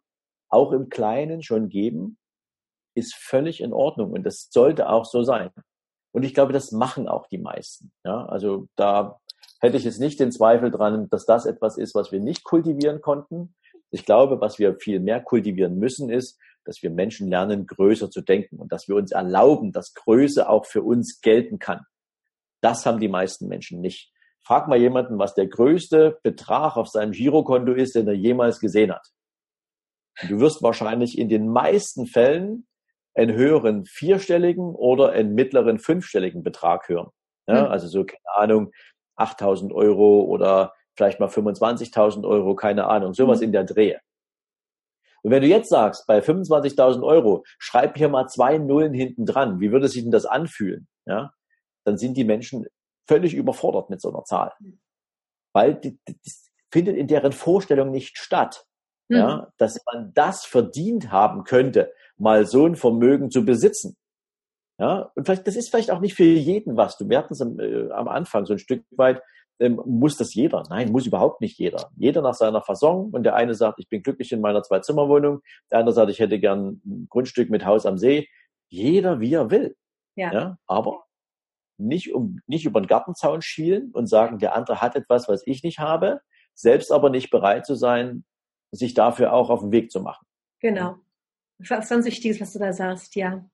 Auch 0.51 0.73
im 0.73 0.89
Kleinen 0.89 1.43
schon 1.43 1.69
geben 1.69 2.19
ist 2.95 3.15
völlig 3.15 3.61
in 3.61 3.73
Ordnung 3.73 4.13
und 4.13 4.25
das 4.25 4.49
sollte 4.51 4.89
auch 4.89 5.05
so 5.05 5.23
sein. 5.23 5.51
Und 6.13 6.25
ich 6.25 6.35
glaube, 6.35 6.53
das 6.53 6.73
machen 6.73 7.09
auch 7.09 7.27
die 7.29 7.39
meisten. 7.39 7.93
Ja, 8.05 8.27
also 8.27 8.67
da 8.77 9.21
hätte 9.61 9.77
ich 9.77 9.85
jetzt 9.85 10.01
nicht 10.01 10.21
den 10.21 10.33
Zweifel 10.33 10.71
dran, 10.71 11.09
dass 11.11 11.27
das 11.27 11.47
etwas 11.47 11.79
ist, 11.79 11.95
was 11.95 12.13
wir 12.13 12.21
nicht 12.21 12.45
kultivieren 12.45 13.01
konnten. 13.01 13.55
Ich 13.91 14.05
glaube, 14.05 14.41
was 14.41 14.59
wir 14.59 14.77
viel 14.77 15.01
mehr 15.01 15.21
kultivieren 15.21 15.79
müssen, 15.79 16.11
ist, 16.11 16.39
dass 16.65 16.83
wir 16.83 16.91
Menschen 16.91 17.29
lernen, 17.29 17.67
größer 17.67 18.11
zu 18.11 18.21
denken 18.21 18.59
und 18.59 18.73
dass 18.73 18.89
wir 18.89 18.97
uns 18.97 19.13
erlauben, 19.13 19.73
dass 19.73 19.95
Größe 19.95 20.49
auch 20.49 20.67
für 20.67 20.83
uns 20.83 21.21
gelten 21.23 21.59
kann. 21.59 21.87
Das 22.61 22.85
haben 22.85 23.01
die 23.01 23.09
meisten 23.09 23.49
Menschen 23.49 23.81
nicht. 23.81 24.13
Frag 24.43 24.69
mal 24.69 24.79
jemanden, 24.79 25.19
was 25.19 25.35
der 25.35 25.47
größte 25.47 26.19
Betrag 26.23 26.77
auf 26.77 26.89
seinem 26.89 27.13
Girokonto 27.13 27.73
ist, 27.73 27.95
den 27.95 28.07
er 28.07 28.15
jemals 28.15 28.61
gesehen 28.61 28.93
hat. 28.93 29.07
Du 30.29 30.41
wirst 30.41 30.63
wahrscheinlich 30.63 31.19
in 31.19 31.29
den 31.29 31.49
meisten 31.49 32.07
Fällen 32.07 32.67
einen 33.15 33.35
höheren 33.35 33.85
vierstelligen 33.85 34.75
oder 34.75 35.11
einen 35.11 35.35
mittleren 35.35 35.79
fünfstelligen 35.79 36.43
Betrag 36.43 36.89
hören. 36.89 37.11
Ja, 37.47 37.65
mhm. 37.65 37.71
Also 37.71 37.89
so, 37.89 38.05
keine 38.05 38.35
Ahnung, 38.35 38.73
8000 39.19 39.73
Euro 39.73 40.23
oder 40.23 40.75
vielleicht 40.95 41.21
mal 41.21 41.29
25.000 41.29 42.27
Euro, 42.27 42.55
keine 42.55 42.87
Ahnung, 42.87 43.15
sowas 43.15 43.39
mhm. 43.39 43.45
in 43.45 43.53
der 43.53 43.65
Drehe. 43.65 44.01
Und 45.23 45.33
wenn 45.33 45.43
du 45.43 45.49
jetzt 45.49 45.69
sagst, 45.69 46.07
bei 46.07 46.21
25.000 46.21 47.03
Euro, 47.05 47.45
schreib 47.59 47.97
hier 47.97 48.09
mal 48.09 48.29
zwei 48.29 48.59
Nullen 48.59 48.95
hinten 48.95 49.27
dran, 49.27 49.61
wie 49.61 49.73
würde 49.73 49.89
sich 49.89 50.03
denn 50.03 50.13
das 50.13 50.27
anfühlen? 50.27 50.87
Ja, 51.07 51.33
dann 51.85 51.99
sind 51.99 52.17
die 52.17 52.25
Menschen 52.25 52.67
völlig 53.07 53.35
überfordert 53.35 53.91
mit 53.91 54.01
so 54.01 54.11
einer 54.11 54.25
Zahl. 54.25 54.53
Weil 55.53 55.75
die, 55.75 55.99
die, 56.07 56.19
das 56.25 56.51
findet 56.71 56.97
in 56.97 57.07
deren 57.07 57.33
Vorstellung 57.33 57.91
nicht 57.91 58.19
statt. 58.19 58.67
Mhm. 59.09 59.17
Ja, 59.17 59.53
dass 59.57 59.81
man 59.87 60.13
das 60.15 60.45
verdient 60.45 61.11
haben 61.11 61.45
könnte, 61.45 61.93
mal 62.17 62.47
so 62.47 62.67
ein 62.67 62.77
Vermögen 62.77 63.31
zu 63.31 63.45
besitzen. 63.45 63.97
Ja, 64.79 65.11
und 65.15 65.25
vielleicht, 65.25 65.47
das 65.47 65.57
ist 65.57 65.71
vielleicht 65.71 65.91
auch 65.91 66.01
nicht 66.01 66.15
für 66.15 66.25
jeden 66.25 66.77
was. 66.77 66.97
Du, 66.97 67.09
wir 67.09 67.19
hatten 67.19 67.33
es 67.33 67.41
am, 67.41 67.59
äh, 67.59 67.91
am 67.91 68.09
Anfang 68.09 68.47
so 68.47 68.53
ein 68.53 68.59
Stück 68.59 68.85
weit, 68.91 69.21
ähm, 69.61 69.81
muss 69.85 70.17
das 70.17 70.35
jeder? 70.35 70.63
Nein, 70.71 70.93
muss 70.93 71.07
überhaupt 71.07 71.41
nicht 71.41 71.59
jeder. 71.59 71.91
Jeder 71.97 72.23
nach 72.23 72.35
seiner 72.35 72.63
Fasson. 72.63 73.11
Und 73.11 73.25
der 73.25 73.35
eine 73.35 73.55
sagt, 73.55 73.81
ich 73.81 73.89
bin 73.89 74.03
glücklich 74.03 74.31
in 74.31 74.41
meiner 74.41 74.63
Zwei-Zimmer-Wohnung. 74.63 75.41
Der 75.71 75.81
andere 75.81 75.95
sagt, 75.95 76.11
ich 76.11 76.21
hätte 76.21 76.39
gern 76.39 76.81
ein 76.87 77.07
Grundstück 77.09 77.51
mit 77.51 77.65
Haus 77.65 77.85
am 77.85 77.99
See. 77.99 78.29
Jeder, 78.69 79.21
wie 79.21 79.35
er 79.35 79.51
will. 79.51 79.77
Ja. 80.15 80.33
ja 80.33 80.59
aber 80.67 81.05
nicht, 81.77 82.15
um, 82.15 82.41
nicht 82.47 82.67
über 82.67 82.81
den 82.81 82.87
Gartenzaun 82.87 83.43
schielen 83.43 83.91
und 83.93 84.07
sagen, 84.07 84.39
der 84.39 84.55
andere 84.55 84.81
hat 84.81 84.97
etwas, 84.97 85.29
was 85.29 85.47
ich 85.47 85.63
nicht 85.63 85.79
habe, 85.79 86.21
selbst 86.55 86.93
aber 86.93 87.11
nicht 87.11 87.31
bereit 87.31 87.67
zu 87.67 87.75
sein, 87.75 88.25
sich 88.71 88.95
dafür 88.95 89.33
auch 89.33 89.51
auf 89.51 89.61
den 89.61 89.73
Weg 89.73 89.91
zu 89.91 90.01
machen. 90.01 90.27
Genau. 90.61 90.97
Was 91.59 91.89
ganz 91.89 92.07
Wichtiges, 92.07 92.41
was 92.41 92.53
du 92.53 92.59
da 92.59 92.73
sagst, 92.73 93.17
ja. 93.17 93.45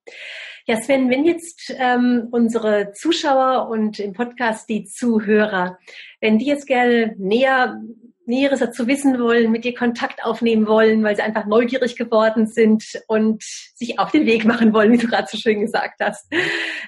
Ja, 0.67 0.81
Sven, 0.81 1.11
wenn 1.11 1.25
jetzt 1.25 1.75
ähm, 1.79 2.29
unsere 2.31 2.93
Zuschauer 2.93 3.69
und 3.69 3.99
im 3.99 4.13
Podcast 4.13 4.69
die 4.69 4.85
Zuhörer, 4.85 5.79
wenn 6.21 6.39
die 6.39 6.47
jetzt 6.47 6.67
gerne 6.67 7.15
näher 7.19 7.81
Näheres 8.27 8.61
dazu 8.61 8.87
wissen 8.87 9.19
wollen, 9.21 9.51
mit 9.53 9.65
dir 9.65 9.75
Kontakt 9.75 10.25
aufnehmen 10.25 10.67
wollen, 10.67 11.03
weil 11.05 11.17
sie 11.17 11.23
einfach 11.23 11.47
neugierig 11.47 11.97
geworden 11.97 12.47
sind 12.47 12.85
und 13.07 13.43
sich 13.43 13.99
auf 13.99 14.11
den 14.11 14.27
Weg 14.27 14.45
machen 14.45 14.73
wollen, 14.73 14.93
wie 14.93 14.99
du 14.99 15.07
gerade 15.07 15.29
so 15.31 15.37
schön 15.37 15.61
gesagt 15.61 16.01
hast. 16.01 16.33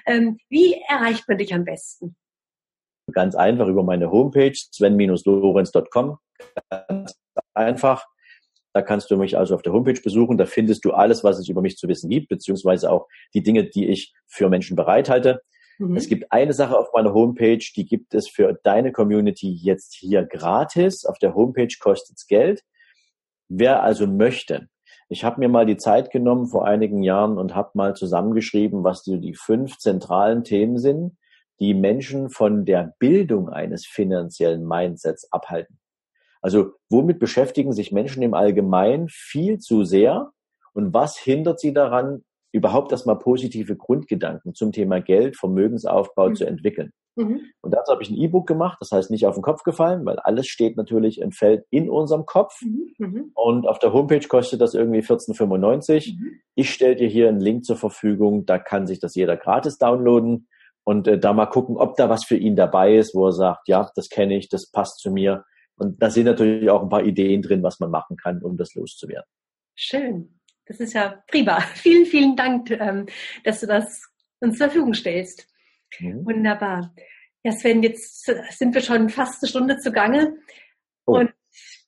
Ähm, 0.05 0.37
wie 0.49 0.75
erreicht 0.89 1.27
man 1.27 1.37
dich 1.37 1.53
am 1.53 1.65
besten? 1.65 2.15
Ganz 3.13 3.35
einfach 3.35 3.67
über 3.67 3.83
meine 3.83 4.11
Homepage 4.11 4.53
sven-lorenz.com. 4.55 6.17
Ganz 6.69 7.15
einfach. 7.53 8.05
Da 8.77 8.83
kannst 8.83 9.09
du 9.09 9.17
mich 9.17 9.35
also 9.35 9.55
auf 9.55 9.63
der 9.63 9.73
Homepage 9.73 9.99
besuchen. 9.99 10.37
Da 10.37 10.45
findest 10.45 10.85
du 10.85 10.91
alles, 10.91 11.23
was 11.23 11.39
es 11.39 11.49
über 11.49 11.63
mich 11.63 11.77
zu 11.77 11.87
wissen 11.87 12.11
gibt, 12.11 12.29
beziehungsweise 12.29 12.91
auch 12.91 13.07
die 13.33 13.41
Dinge, 13.41 13.63
die 13.63 13.87
ich 13.87 14.13
für 14.27 14.49
Menschen 14.49 14.75
bereithalte. 14.75 15.41
Mhm. 15.79 15.95
Es 15.95 16.07
gibt 16.07 16.31
eine 16.31 16.53
Sache 16.53 16.77
auf 16.77 16.89
meiner 16.93 17.11
Homepage, 17.11 17.57
die 17.75 17.85
gibt 17.87 18.13
es 18.13 18.29
für 18.29 18.59
deine 18.61 18.91
Community 18.91 19.51
jetzt 19.51 19.95
hier 19.95 20.25
gratis. 20.25 21.05
Auf 21.05 21.17
der 21.17 21.33
Homepage 21.33 21.73
kostet 21.79 22.17
es 22.17 22.27
Geld. 22.27 22.61
Wer 23.49 23.81
also 23.81 24.05
möchte, 24.05 24.67
ich 25.09 25.23
habe 25.23 25.39
mir 25.39 25.49
mal 25.49 25.65
die 25.65 25.77
Zeit 25.77 26.11
genommen 26.11 26.45
vor 26.45 26.67
einigen 26.67 27.01
Jahren 27.01 27.39
und 27.39 27.55
habe 27.55 27.71
mal 27.73 27.95
zusammengeschrieben, 27.95 28.83
was 28.83 29.03
so 29.03 29.17
die 29.17 29.33
fünf 29.33 29.79
zentralen 29.79 30.43
Themen 30.43 30.77
sind, 30.77 31.17
die 31.59 31.73
Menschen 31.73 32.29
von 32.29 32.63
der 32.63 32.93
Bildung 32.99 33.49
eines 33.49 33.87
finanziellen 33.87 34.67
Mindsets 34.67 35.31
abhalten. 35.31 35.79
Also 36.41 36.71
womit 36.89 37.19
beschäftigen 37.19 37.73
sich 37.73 37.91
Menschen 37.91 38.23
im 38.23 38.33
Allgemeinen 38.33 39.07
viel 39.09 39.59
zu 39.59 39.83
sehr 39.83 40.31
und 40.73 40.93
was 40.93 41.17
hindert 41.17 41.59
sie 41.59 41.73
daran, 41.73 42.23
überhaupt 42.51 42.91
erstmal 42.91 43.19
positive 43.19 43.75
Grundgedanken 43.75 44.53
zum 44.53 44.71
Thema 44.71 45.01
Geld, 45.01 45.37
Vermögensaufbau 45.37 46.29
mhm. 46.29 46.35
zu 46.35 46.45
entwickeln? 46.45 46.91
Mhm. 47.17 47.41
Und 47.61 47.73
dazu 47.73 47.91
habe 47.91 48.03
ich 48.03 48.11
ein 48.11 48.17
E-Book 48.17 48.47
gemacht, 48.47 48.77
das 48.79 48.91
heißt 48.91 49.09
nicht 49.09 49.25
auf 49.25 49.33
den 49.33 49.41
Kopf 49.41 49.63
gefallen, 49.63 50.05
weil 50.05 50.19
alles 50.19 50.47
steht 50.47 50.77
natürlich 50.77 51.21
und 51.21 51.35
fällt 51.35 51.65
in 51.71 51.89
unserem 51.89 52.25
Kopf. 52.25 52.61
Mhm. 52.61 52.93
mhm. 52.99 53.31
Und 53.33 53.67
auf 53.67 53.79
der 53.79 53.91
Homepage 53.91 54.25
kostet 54.27 54.61
das 54.61 54.75
irgendwie 54.75 54.99
14,95. 54.99 56.13
Mhm. 56.13 56.39
Ich 56.55 56.71
stelle 56.71 56.95
dir 56.95 57.07
hier 57.07 57.27
einen 57.27 57.39
Link 57.39 57.65
zur 57.65 57.75
Verfügung, 57.75 58.45
da 58.45 58.59
kann 58.59 58.85
sich 58.85 58.99
das 58.99 59.15
jeder 59.15 59.35
gratis 59.35 59.77
downloaden 59.79 60.47
und 60.83 61.07
äh, 61.07 61.19
da 61.19 61.33
mal 61.33 61.47
gucken, 61.47 61.75
ob 61.75 61.97
da 61.97 62.07
was 62.09 62.23
für 62.23 62.37
ihn 62.37 62.55
dabei 62.55 62.95
ist, 62.95 63.15
wo 63.15 63.25
er 63.25 63.33
sagt, 63.33 63.67
ja, 63.67 63.89
das 63.95 64.09
kenne 64.09 64.37
ich, 64.37 64.47
das 64.47 64.69
passt 64.69 64.99
zu 64.99 65.11
mir 65.11 65.43
und 65.77 66.01
da 66.01 66.09
sind 66.09 66.25
natürlich 66.25 66.69
auch 66.69 66.83
ein 66.83 66.89
paar 66.89 67.05
Ideen 67.05 67.41
drin, 67.41 67.63
was 67.63 67.79
man 67.79 67.91
machen 67.91 68.17
kann, 68.17 68.41
um 68.41 68.57
das 68.57 68.73
loszuwerden. 68.75 69.29
Schön. 69.75 70.39
Das 70.65 70.79
ist 70.79 70.93
ja 70.93 71.23
prima. 71.27 71.61
Vielen, 71.75 72.05
vielen 72.05 72.35
Dank, 72.35 72.71
ähm, 72.71 73.05
dass 73.43 73.61
du 73.61 73.67
das 73.67 74.03
uns 74.39 74.57
zur 74.57 74.67
Verfügung 74.67 74.93
stellst. 74.93 75.47
Mhm. 75.99 76.25
Wunderbar. 76.25 76.93
Ja, 77.43 77.51
Sven, 77.53 77.83
jetzt 77.83 78.25
sind 78.25 78.73
wir 78.73 78.81
schon 78.81 79.09
fast 79.09 79.41
eine 79.41 79.49
Stunde 79.49 79.77
zugange. 79.77 80.37
Oh. 81.05 81.19
Und 81.19 81.31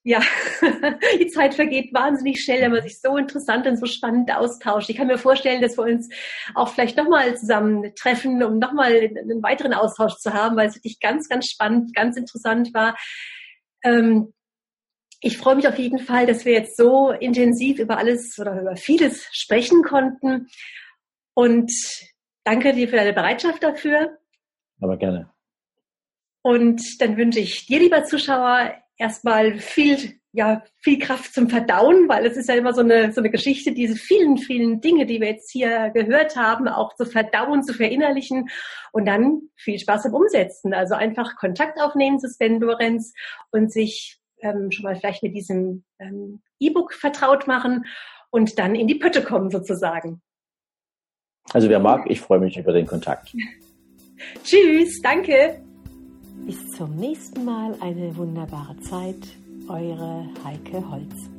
ja, 0.04 0.22
die 1.20 1.28
Zeit 1.28 1.54
vergeht 1.56 1.94
wahnsinnig 1.94 2.42
schnell, 2.42 2.62
wenn 2.62 2.72
man 2.72 2.82
sich 2.82 3.02
so 3.02 3.18
interessant 3.18 3.68
und 3.68 3.78
so 3.78 3.86
spannend 3.86 4.34
austauscht. 4.34 4.90
Ich 4.90 4.96
kann 4.96 5.08
mir 5.08 5.18
vorstellen, 5.18 5.62
dass 5.62 5.78
wir 5.78 5.84
uns 5.84 6.10
auch 6.56 6.70
vielleicht 6.70 6.96
nochmal 6.96 7.36
zusammen 7.36 7.94
treffen, 7.96 8.42
um 8.42 8.60
nochmal 8.60 8.94
einen 8.94 9.44
weiteren 9.44 9.74
Austausch 9.74 10.16
zu 10.16 10.34
haben, 10.34 10.56
weil 10.56 10.70
es 10.70 10.76
wirklich 10.76 11.00
ganz, 11.00 11.28
ganz 11.28 11.48
spannend, 11.48 11.94
ganz 11.94 12.16
interessant 12.16 12.74
war. 12.74 12.96
Ähm, 13.84 14.34
ich 15.22 15.38
freue 15.38 15.56
mich 15.56 15.68
auf 15.68 15.78
jeden 15.78 16.00
Fall, 16.00 16.26
dass 16.26 16.46
wir 16.46 16.54
jetzt 16.54 16.78
so 16.78 17.12
intensiv 17.12 17.80
über 17.80 17.98
alles 17.98 18.38
oder 18.40 18.60
über 18.60 18.76
vieles 18.76 19.28
sprechen 19.32 19.84
konnten. 19.84 20.48
Und 21.34 21.72
danke 22.44 22.74
dir 22.74 22.88
für 22.88 22.96
deine 22.96 23.14
Bereitschaft 23.14 23.64
dafür. 23.64 24.18
Aber 24.80 24.98
gerne. 24.98 25.30
Und 26.42 26.82
dann 27.02 27.18
wünsche 27.18 27.40
ich 27.40 27.66
dir, 27.66 27.80
lieber 27.80 28.06
Zuschauer, 28.06 28.74
erstmal 29.00 29.58
viel, 29.58 30.20
ja, 30.32 30.64
viel 30.78 31.00
Kraft 31.00 31.34
zum 31.34 31.50
Verdauen, 31.50 32.08
weil 32.08 32.26
es 32.26 32.38
ist 32.38 32.50
ja 32.50 32.56
immer 32.56 32.74
so 32.74 32.82
eine, 32.82 33.12
so 33.12 33.22
eine 33.22 33.32
Geschichte, 33.32 33.72
diese 33.72 33.96
vielen, 33.96 34.38
vielen 34.38 34.82
Dinge, 34.82 35.08
die 35.08 35.20
wir 35.20 35.30
jetzt 35.30 35.52
hier 35.52 35.90
gehört 35.90 36.36
haben, 36.36 36.68
auch 36.68 36.96
zu 36.96 37.06
verdauen, 37.06 37.64
zu 37.64 37.74
verinnerlichen 37.74 38.50
und 38.92 39.08
dann 39.08 39.42
viel 39.56 39.80
Spaß 39.80 40.06
im 40.06 40.14
Umsetzen. 40.14 40.74
Also 40.74 40.94
einfach 40.94 41.36
Kontakt 41.38 41.82
aufnehmen 41.82 42.20
zu 42.20 42.28
Sven 42.28 42.60
Lorenz 42.60 43.14
und 43.52 43.72
sich 43.72 44.20
ähm, 44.42 44.72
schon 44.72 44.84
mal 44.84 44.96
vielleicht 44.96 45.24
mit 45.24 45.36
diesem 45.36 45.84
ähm, 45.98 46.42
E-Book 46.60 46.94
vertraut 46.94 47.48
machen 47.48 47.86
und 48.30 48.60
dann 48.60 48.76
in 48.76 48.88
die 48.88 48.96
Pötte 48.96 49.24
kommen 49.24 49.50
sozusagen. 49.50 50.22
Also 51.52 51.70
wer 51.70 51.80
mag, 51.80 52.06
ich 52.10 52.22
freue 52.22 52.40
mich 52.40 52.58
über 52.58 52.74
den 52.74 52.86
Kontakt. 52.86 53.34
Tschüss, 54.44 55.02
danke. 55.02 55.64
Bis 56.46 56.66
zum 56.76 56.96
nächsten 56.96 57.46
Mal 57.46 57.76
eine 57.80 58.16
wunderbare 58.16 58.76
Zeit. 58.82 59.28
Eure 59.68 60.26
Heike 60.44 60.84
Holz. 60.90 61.39